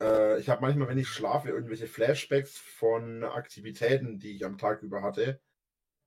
äh, 0.01 0.41
ich 0.41 0.49
habe 0.49 0.63
manchmal, 0.63 0.89
wenn 0.89 0.99
ich 0.99 1.09
schlafe, 1.09 1.49
irgendwelche 1.51 1.87
Flashbacks 1.87 2.57
von 2.59 3.25
Aktivitäten, 3.25 4.19
die 4.19 4.37
ich 4.37 4.45
am 4.45 4.59
Tag 4.59 4.83
über 4.83 5.03
hatte. 5.03 5.41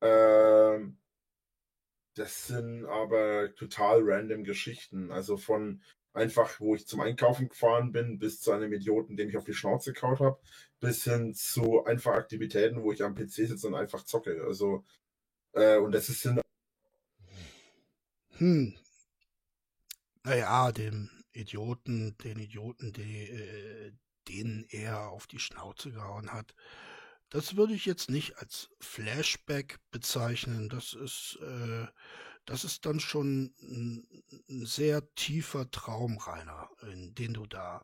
Ähm, 0.02 0.98
das 2.16 2.48
sind 2.48 2.86
aber 2.86 3.54
total 3.56 4.02
random 4.04 4.44
Geschichten. 4.44 5.12
Also 5.12 5.38
von 5.38 5.84
einfach, 6.16 6.60
wo 6.60 6.76
ich 6.76 6.88
zum 6.88 7.02
Einkaufen 7.02 7.50
gefahren 7.50 7.92
bin, 7.92 8.18
bis 8.20 8.42
zu 8.42 8.52
einem 8.52 8.72
Idioten, 8.74 9.18
dem 9.18 9.30
ich 9.30 9.38
auf 9.38 9.46
die 9.46 9.54
Schnauze 9.54 9.94
kaut 9.94 10.20
habe, 10.20 10.40
bis 10.80 11.04
hin 11.04 11.34
zu 11.34 11.84
einfach 11.86 12.14
Aktivitäten, 12.14 12.84
wo 12.84 12.92
ich 12.92 13.04
am 13.04 13.16
PC 13.16 13.48
sitze 13.48 13.68
und 13.68 13.76
einfach 13.76 14.04
zocke. 14.04 14.44
Also, 14.46 14.86
äh, 15.54 15.78
und 15.78 15.92
das 15.94 16.10
ist 16.10 16.22
sind 16.22 16.42
Hm. 18.38 18.76
Naja, 20.24 20.72
dem 20.72 21.10
Idioten, 21.32 22.18
den 22.18 22.40
Idioten, 22.40 22.92
die, 22.94 23.30
äh, 23.30 23.94
denen 24.28 24.66
er 24.70 25.10
auf 25.10 25.28
die 25.28 25.40
Schnauze 25.40 25.92
gehauen 25.92 26.34
hat, 26.34 26.56
das 27.30 27.56
würde 27.56 27.74
ich 27.74 27.86
jetzt 27.86 28.10
nicht 28.10 28.38
als 28.38 28.70
Flashback 28.80 29.80
bezeichnen. 29.92 30.70
Das 30.70 30.94
ist, 30.94 31.38
äh, 31.42 31.88
das 32.46 32.64
ist 32.64 32.86
dann 32.86 33.00
schon 33.00 33.54
ein, 33.62 34.66
sehr 34.66 35.14
tiefer 35.16 35.70
Traum, 35.72 36.18
Rainer, 36.18 36.70
in 36.92 37.16
den 37.16 37.34
du 37.34 37.46
da 37.46 37.84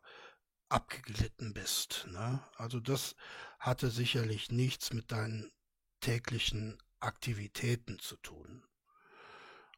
abgeglitten 0.68 1.52
bist. 1.52 2.06
Ne? 2.10 2.40
Also 2.56 2.80
das 2.80 3.16
hatte 3.58 3.90
sicherlich 3.90 4.50
nichts 4.50 4.92
mit 4.92 5.12
deinen 5.12 5.52
täglichen 6.00 6.78
Aktivitäten 7.00 7.98
zu 7.98 8.16
tun. 8.16 8.64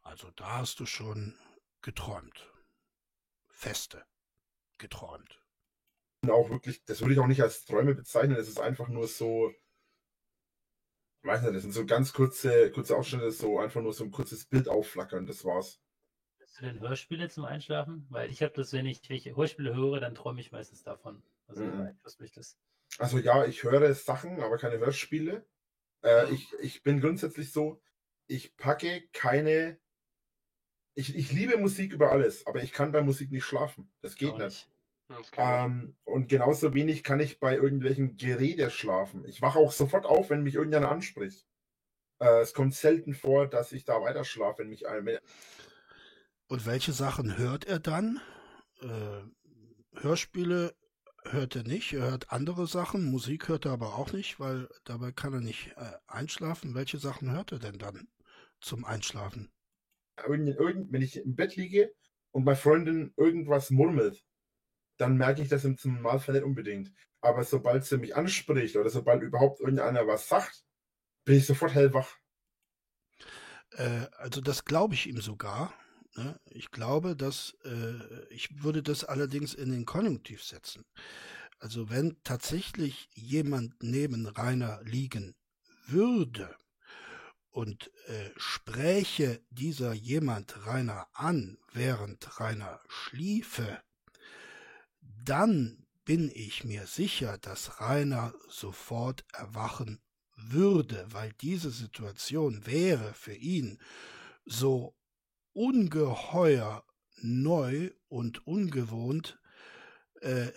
Also 0.02 0.30
da 0.32 0.58
hast 0.58 0.80
du 0.80 0.86
schon 0.86 1.38
geträumt. 1.80 2.52
Feste 3.48 4.04
geträumt. 4.78 5.40
Auch 6.28 6.50
wirklich, 6.50 6.84
das 6.84 7.00
würde 7.00 7.14
ich 7.14 7.20
auch 7.20 7.26
nicht 7.26 7.42
als 7.42 7.64
Träume 7.64 7.94
bezeichnen, 7.94 8.36
es 8.36 8.48
ist 8.48 8.60
einfach 8.60 8.88
nur 8.88 9.08
so, 9.08 9.52
weiß 11.24 11.42
nicht, 11.42 11.54
das 11.54 11.62
sind 11.62 11.72
so 11.72 11.86
ganz 11.86 12.12
kurze, 12.12 12.70
kurze 12.70 12.96
Ausschnitte, 12.96 13.30
so 13.30 13.58
einfach 13.58 13.80
nur 13.80 13.92
so 13.92 14.04
ein 14.04 14.10
kurzes 14.10 14.44
Bild 14.44 14.68
aufflackern, 14.68 15.26
das 15.26 15.44
war's. 15.44 15.80
Hast 16.40 16.60
du 16.60 16.66
denn 16.66 16.80
Hörspiele 16.80 17.28
zum 17.28 17.44
Einschlafen? 17.44 18.06
Weil 18.10 18.30
ich 18.30 18.42
habe 18.42 18.52
das, 18.54 18.72
wenn 18.72 18.86
ich 18.86 19.08
welche 19.08 19.34
Hörspiele 19.36 19.74
höre, 19.74 20.00
dann 20.00 20.14
träume 20.14 20.40
ich 20.40 20.52
meistens 20.52 20.82
davon. 20.82 21.22
Also 21.48 21.64
Mhm. 21.64 21.96
mich 22.18 22.32
das. 22.32 22.56
Also 22.98 23.18
ja, 23.18 23.44
ich 23.44 23.64
höre 23.64 23.92
Sachen, 23.94 24.40
aber 24.40 24.58
keine 24.58 24.78
Hörspiele. 24.78 25.44
Äh, 26.04 26.32
ich, 26.32 26.52
ich 26.60 26.82
bin 26.82 27.00
grundsätzlich 27.00 27.52
so, 27.52 27.80
ich 28.26 28.56
packe 28.56 29.08
keine. 29.12 29.78
Ich, 30.96 31.16
ich 31.16 31.32
liebe 31.32 31.56
Musik 31.56 31.92
über 31.92 32.12
alles, 32.12 32.46
aber 32.46 32.62
ich 32.62 32.72
kann 32.72 32.92
bei 32.92 33.02
Musik 33.02 33.32
nicht 33.32 33.44
schlafen. 33.44 33.90
Das 34.00 34.14
geht 34.14 34.30
Auch 34.34 34.38
nicht. 34.38 34.70
Hm. 35.08 35.24
Ähm, 35.36 35.96
und 36.04 36.28
genauso 36.28 36.74
wenig 36.74 37.04
kann 37.04 37.20
ich 37.20 37.38
bei 37.38 37.54
irgendwelchen 37.54 38.16
Gerede 38.16 38.70
schlafen. 38.70 39.24
Ich 39.26 39.42
wache 39.42 39.58
auch 39.58 39.72
sofort 39.72 40.06
auf, 40.06 40.30
wenn 40.30 40.42
mich 40.42 40.54
irgendjemand 40.54 40.90
anspricht. 40.90 41.46
Äh, 42.20 42.40
es 42.40 42.54
kommt 42.54 42.74
selten 42.74 43.14
vor, 43.14 43.46
dass 43.46 43.72
ich 43.72 43.84
da 43.84 44.00
weiter 44.00 44.24
schlafe, 44.24 44.60
wenn 44.60 44.70
mich 44.70 44.88
ein. 44.88 45.18
Und 46.48 46.66
welche 46.66 46.92
Sachen 46.92 47.36
hört 47.36 47.66
er 47.66 47.80
dann? 47.80 48.20
Äh, 48.80 50.00
Hörspiele 50.00 50.74
hört 51.24 51.56
er 51.56 51.62
nicht, 51.62 51.92
er 51.92 52.10
hört 52.10 52.30
andere 52.30 52.66
Sachen, 52.66 53.10
Musik 53.10 53.48
hört 53.48 53.64
er 53.64 53.72
aber 53.72 53.94
auch 53.94 54.12
nicht, 54.12 54.40
weil 54.40 54.68
dabei 54.84 55.12
kann 55.12 55.32
er 55.32 55.40
nicht 55.40 55.72
äh, 55.76 55.92
einschlafen. 56.06 56.74
Welche 56.74 56.98
Sachen 56.98 57.30
hört 57.30 57.52
er 57.52 57.58
denn 57.58 57.78
dann 57.78 58.08
zum 58.60 58.84
Einschlafen? 58.84 59.50
Irgend, 60.26 60.48
irgend, 60.48 60.92
wenn 60.92 61.02
ich 61.02 61.16
im 61.16 61.34
Bett 61.34 61.56
liege 61.56 61.92
und 62.30 62.44
meine 62.44 62.56
Freundin 62.56 63.12
irgendwas 63.16 63.70
murmelt, 63.70 64.24
dann 64.96 65.16
merke 65.16 65.42
ich 65.42 65.48
das 65.48 65.64
im 65.64 65.76
Normalfall 65.84 66.34
nicht 66.34 66.44
unbedingt. 66.44 66.92
Aber 67.20 67.44
sobald 67.44 67.84
sie 67.84 67.98
mich 67.98 68.16
anspricht 68.16 68.76
oder 68.76 68.90
sobald 68.90 69.22
überhaupt 69.22 69.60
irgendeiner 69.60 70.06
was 70.06 70.28
sagt, 70.28 70.64
bin 71.24 71.38
ich 71.38 71.46
sofort 71.46 71.74
hellwach. 71.74 72.18
Äh, 73.70 74.06
also 74.18 74.40
das 74.40 74.64
glaube 74.64 74.94
ich 74.94 75.08
ihm 75.08 75.20
sogar. 75.20 75.74
Ne? 76.16 76.38
Ich 76.50 76.70
glaube, 76.70 77.16
dass 77.16 77.56
äh, 77.64 78.26
ich 78.30 78.62
würde 78.62 78.82
das 78.82 79.04
allerdings 79.04 79.54
in 79.54 79.70
den 79.70 79.84
Konjunktiv 79.84 80.42
setzen. 80.42 80.84
Also 81.58 81.88
wenn 81.90 82.16
tatsächlich 82.24 83.08
jemand 83.14 83.82
neben 83.82 84.26
Rainer 84.26 84.80
liegen 84.84 85.34
würde 85.86 86.54
und 87.50 87.90
äh, 88.06 88.30
spräche 88.36 89.40
dieser 89.50 89.92
jemand 89.92 90.66
Rainer 90.66 91.08
an, 91.12 91.58
während 91.72 92.38
Rainer 92.40 92.80
schliefe, 92.88 93.80
dann 95.24 95.86
bin 96.04 96.30
ich 96.34 96.64
mir 96.64 96.86
sicher, 96.86 97.38
dass 97.38 97.80
Rainer 97.80 98.34
sofort 98.48 99.24
erwachen 99.32 100.02
würde, 100.36 101.06
weil 101.10 101.32
diese 101.40 101.70
Situation 101.70 102.66
wäre 102.66 103.14
für 103.14 103.34
ihn 103.34 103.78
so 104.44 104.94
ungeheuer 105.52 106.84
neu 107.16 107.90
und 108.08 108.46
ungewohnt, 108.46 109.38
äh, 110.20 110.50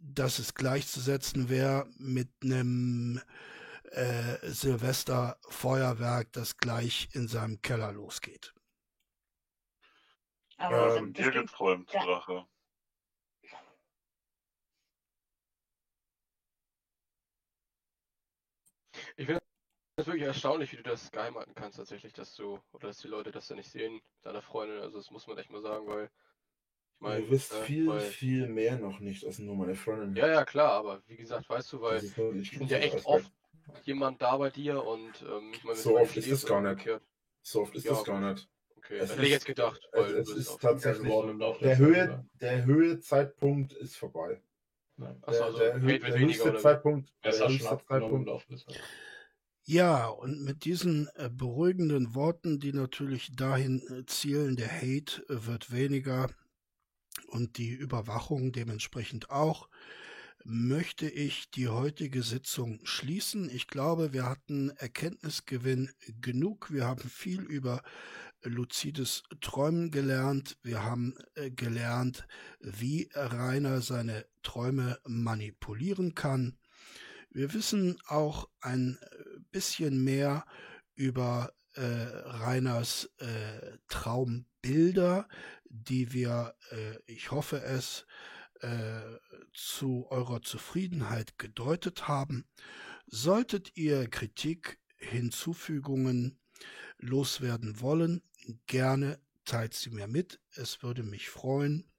dass 0.00 0.38
es 0.38 0.54
gleichzusetzen 0.54 1.48
wäre 1.48 1.88
mit 1.98 2.28
einem 2.42 3.20
äh, 3.90 4.38
Silvesterfeuerwerk, 4.50 6.32
das 6.32 6.56
gleich 6.58 7.08
in 7.12 7.28
seinem 7.28 7.60
Keller 7.62 7.92
losgeht. 7.92 8.54
Aber 10.56 10.96
Ähm, 10.96 11.12
das 11.12 11.26
Dir 11.26 11.32
geträumt, 11.32 11.92
ja. 11.92 12.04
Drache. 12.04 12.46
Ich 19.22 19.26
finde 19.26 19.40
das 19.96 20.06
wirklich 20.08 20.24
erstaunlich, 20.26 20.72
wie 20.72 20.76
du 20.78 20.82
das 20.82 21.10
geheim 21.12 21.36
halten 21.36 21.54
kannst, 21.54 21.76
tatsächlich, 21.78 22.12
dass 22.12 22.34
du, 22.34 22.58
oder 22.72 22.88
dass 22.88 22.98
die 22.98 23.06
Leute 23.08 23.30
das 23.30 23.46
dann 23.46 23.58
nicht 23.58 23.70
sehen, 23.70 24.00
deiner 24.22 24.42
Freundin. 24.42 24.80
Also, 24.80 24.98
das 24.98 25.10
muss 25.12 25.28
man 25.28 25.38
echt 25.38 25.50
mal 25.50 25.62
sagen, 25.62 25.86
weil, 25.86 26.06
ich 26.06 27.00
meine, 27.00 27.20
Ihr 27.20 27.30
wisst 27.30 27.52
äh, 27.52 27.62
viel, 27.62 27.86
weil, 27.86 28.00
viel 28.00 28.48
mehr 28.48 28.78
noch 28.78 28.98
nicht 28.98 29.24
als 29.24 29.38
nur 29.38 29.54
meine 29.54 29.76
Freundin. 29.76 30.16
ja, 30.16 30.26
ja, 30.26 30.44
klar, 30.44 30.72
aber 30.72 31.02
wie 31.06 31.16
gesagt, 31.16 31.48
weißt 31.48 31.72
du, 31.72 31.80
weil 31.80 31.96
es 31.98 32.14
sind 32.14 32.68
ja 32.70 32.78
echt 32.78 33.06
oft 33.06 33.30
jemand 33.84 34.20
da 34.20 34.36
bei 34.36 34.50
dir 34.50 34.82
und, 34.84 35.22
ähm, 35.22 35.52
ich 35.52 35.62
meine, 35.62 35.76
So 35.76 35.90
du 35.90 35.98
oft 36.00 36.16
ist 36.16 36.30
das 36.32 36.44
gar 36.46 36.60
nicht. 36.62 36.70
umgekehrt. 36.72 37.02
So 37.42 37.62
oft 37.62 37.74
ist 37.76 37.84
Ja, 37.84 37.92
das 37.92 38.04
gar 38.04 38.32
nicht. 38.32 38.48
Okay, 38.76 38.96
Es 38.96 39.00
das 39.08 39.12
hätte 39.16 39.22
ich 39.26 39.30
jetzt 39.32 39.46
gedacht, 39.46 39.80
es- 39.92 40.00
weil 40.00 40.14
es 40.16 40.28
du 40.28 40.34
ist 40.34 40.60
tatsächlich- 40.60 41.12
Der 41.12 41.60
Zeit, 41.60 41.78
Höhe, 41.78 42.04
oder? 42.04 42.24
der 42.40 42.64
Höhezeitpunkt 42.64 43.72
ist 43.74 43.96
vorbei. 43.96 44.42
Ja. 44.96 45.16
Achso, 45.22 45.38
Der, 45.38 45.44
also 45.44 45.58
der, 45.58 45.78
der 45.78 45.82
weniger 46.14 46.44
höchste? 46.44 46.56
Zeitpunkt, 46.58 47.12
der 47.24 47.32
höchste 47.32 47.64
Zeitpunkt 47.64 48.28
der. 48.28 48.76
Ja, 49.64 50.08
und 50.08 50.42
mit 50.42 50.64
diesen 50.64 51.08
äh, 51.14 51.30
beruhigenden 51.32 52.16
Worten, 52.16 52.58
die 52.58 52.72
natürlich 52.72 53.30
dahin 53.36 53.80
äh, 53.88 54.04
zielen, 54.06 54.56
der 54.56 54.72
Hate 54.72 55.22
äh, 55.28 55.46
wird 55.46 55.70
weniger 55.70 56.28
und 57.28 57.58
die 57.58 57.70
Überwachung 57.70 58.50
dementsprechend 58.50 59.30
auch, 59.30 59.68
möchte 60.44 61.08
ich 61.08 61.48
die 61.50 61.68
heutige 61.68 62.24
Sitzung 62.24 62.80
schließen. 62.82 63.48
Ich 63.50 63.68
glaube, 63.68 64.12
wir 64.12 64.28
hatten 64.28 64.70
Erkenntnisgewinn 64.70 65.90
genug. 66.20 66.72
Wir 66.72 66.86
haben 66.86 67.08
viel 67.08 67.42
über 67.42 67.84
luzides 68.42 69.22
Träumen 69.40 69.92
gelernt. 69.92 70.58
Wir 70.64 70.82
haben 70.82 71.14
gelernt, 71.54 72.26
wie 72.58 73.08
Rainer 73.14 73.82
seine 73.82 74.26
Träume 74.42 74.98
manipulieren 75.06 76.16
kann. 76.16 76.58
Wir 77.30 77.54
wissen 77.54 77.96
auch 78.08 78.48
ein 78.60 78.98
bisschen 79.52 80.02
mehr 80.02 80.44
über 80.94 81.52
äh, 81.74 81.82
Rainers 81.82 83.10
äh, 83.18 83.78
Traumbilder, 83.88 85.28
die 85.64 86.12
wir, 86.12 86.54
äh, 86.70 86.98
ich 87.06 87.30
hoffe 87.30 87.62
es, 87.62 88.06
äh, 88.60 89.00
zu 89.52 90.06
eurer 90.10 90.42
Zufriedenheit 90.42 91.38
gedeutet 91.38 92.08
haben. 92.08 92.46
Solltet 93.06 93.76
ihr 93.76 94.08
Kritik, 94.08 94.78
Hinzufügungen 94.96 96.38
loswerden 96.98 97.80
wollen, 97.80 98.22
gerne 98.66 99.18
teilt 99.44 99.74
sie 99.74 99.90
mir 99.90 100.06
mit. 100.06 100.40
Es 100.52 100.82
würde 100.82 101.02
mich 101.02 101.28
freuen. 101.28 101.90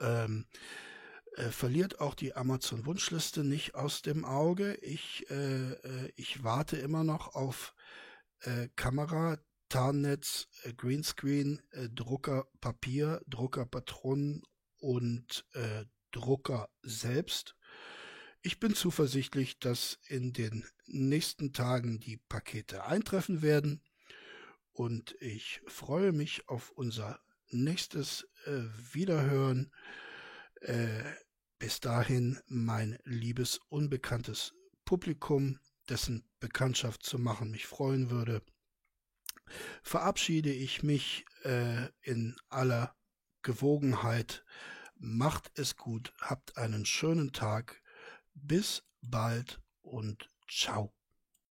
Ähm, 0.00 0.46
äh, 1.36 1.50
verliert 1.50 2.00
auch 2.00 2.14
die 2.14 2.34
Amazon-Wunschliste 2.34 3.44
nicht 3.44 3.74
aus 3.74 4.02
dem 4.02 4.24
Auge. 4.24 4.74
Ich, 4.76 5.30
äh, 5.30 5.72
äh, 5.72 6.12
ich 6.16 6.42
warte 6.42 6.76
immer 6.78 7.04
noch 7.04 7.34
auf 7.34 7.74
äh, 8.40 8.68
Kamera, 8.74 9.38
Tarnnetz, 9.68 10.48
äh, 10.62 10.72
Greenscreen, 10.72 11.60
äh, 11.72 11.88
Drucker, 11.90 12.46
Papier, 12.60 13.20
Druckerpatronen 13.26 14.42
und 14.78 15.44
äh, 15.52 15.84
Drucker 16.10 16.70
selbst. 16.82 17.54
Ich 18.40 18.58
bin 18.58 18.74
zuversichtlich, 18.74 19.58
dass 19.58 19.98
in 20.06 20.32
den 20.32 20.64
nächsten 20.86 21.52
Tagen 21.52 22.00
die 22.00 22.16
Pakete 22.16 22.84
eintreffen 22.84 23.42
werden 23.42 23.82
und 24.72 25.16
ich 25.20 25.60
freue 25.66 26.12
mich 26.12 26.48
auf 26.48 26.70
unser 26.70 27.20
nächstes 27.50 28.26
äh, 28.44 28.62
Wiederhören. 28.92 29.72
Äh, 30.60 31.02
bis 31.66 31.80
dahin 31.80 32.38
mein 32.46 32.96
liebes 33.02 33.58
unbekanntes 33.70 34.54
Publikum, 34.84 35.58
dessen 35.88 36.24
Bekanntschaft 36.38 37.02
zu 37.02 37.18
machen 37.18 37.50
mich 37.50 37.66
freuen 37.66 38.08
würde, 38.08 38.40
verabschiede 39.82 40.52
ich 40.52 40.84
mich 40.84 41.24
äh, 41.42 41.88
in 42.02 42.36
aller 42.50 42.94
Gewogenheit. 43.42 44.44
Macht 44.94 45.58
es 45.58 45.76
gut, 45.76 46.12
habt 46.20 46.56
einen 46.56 46.86
schönen 46.86 47.32
Tag. 47.32 47.82
Bis 48.32 48.84
bald 49.00 49.60
und 49.82 50.28
ciao. 50.48 50.95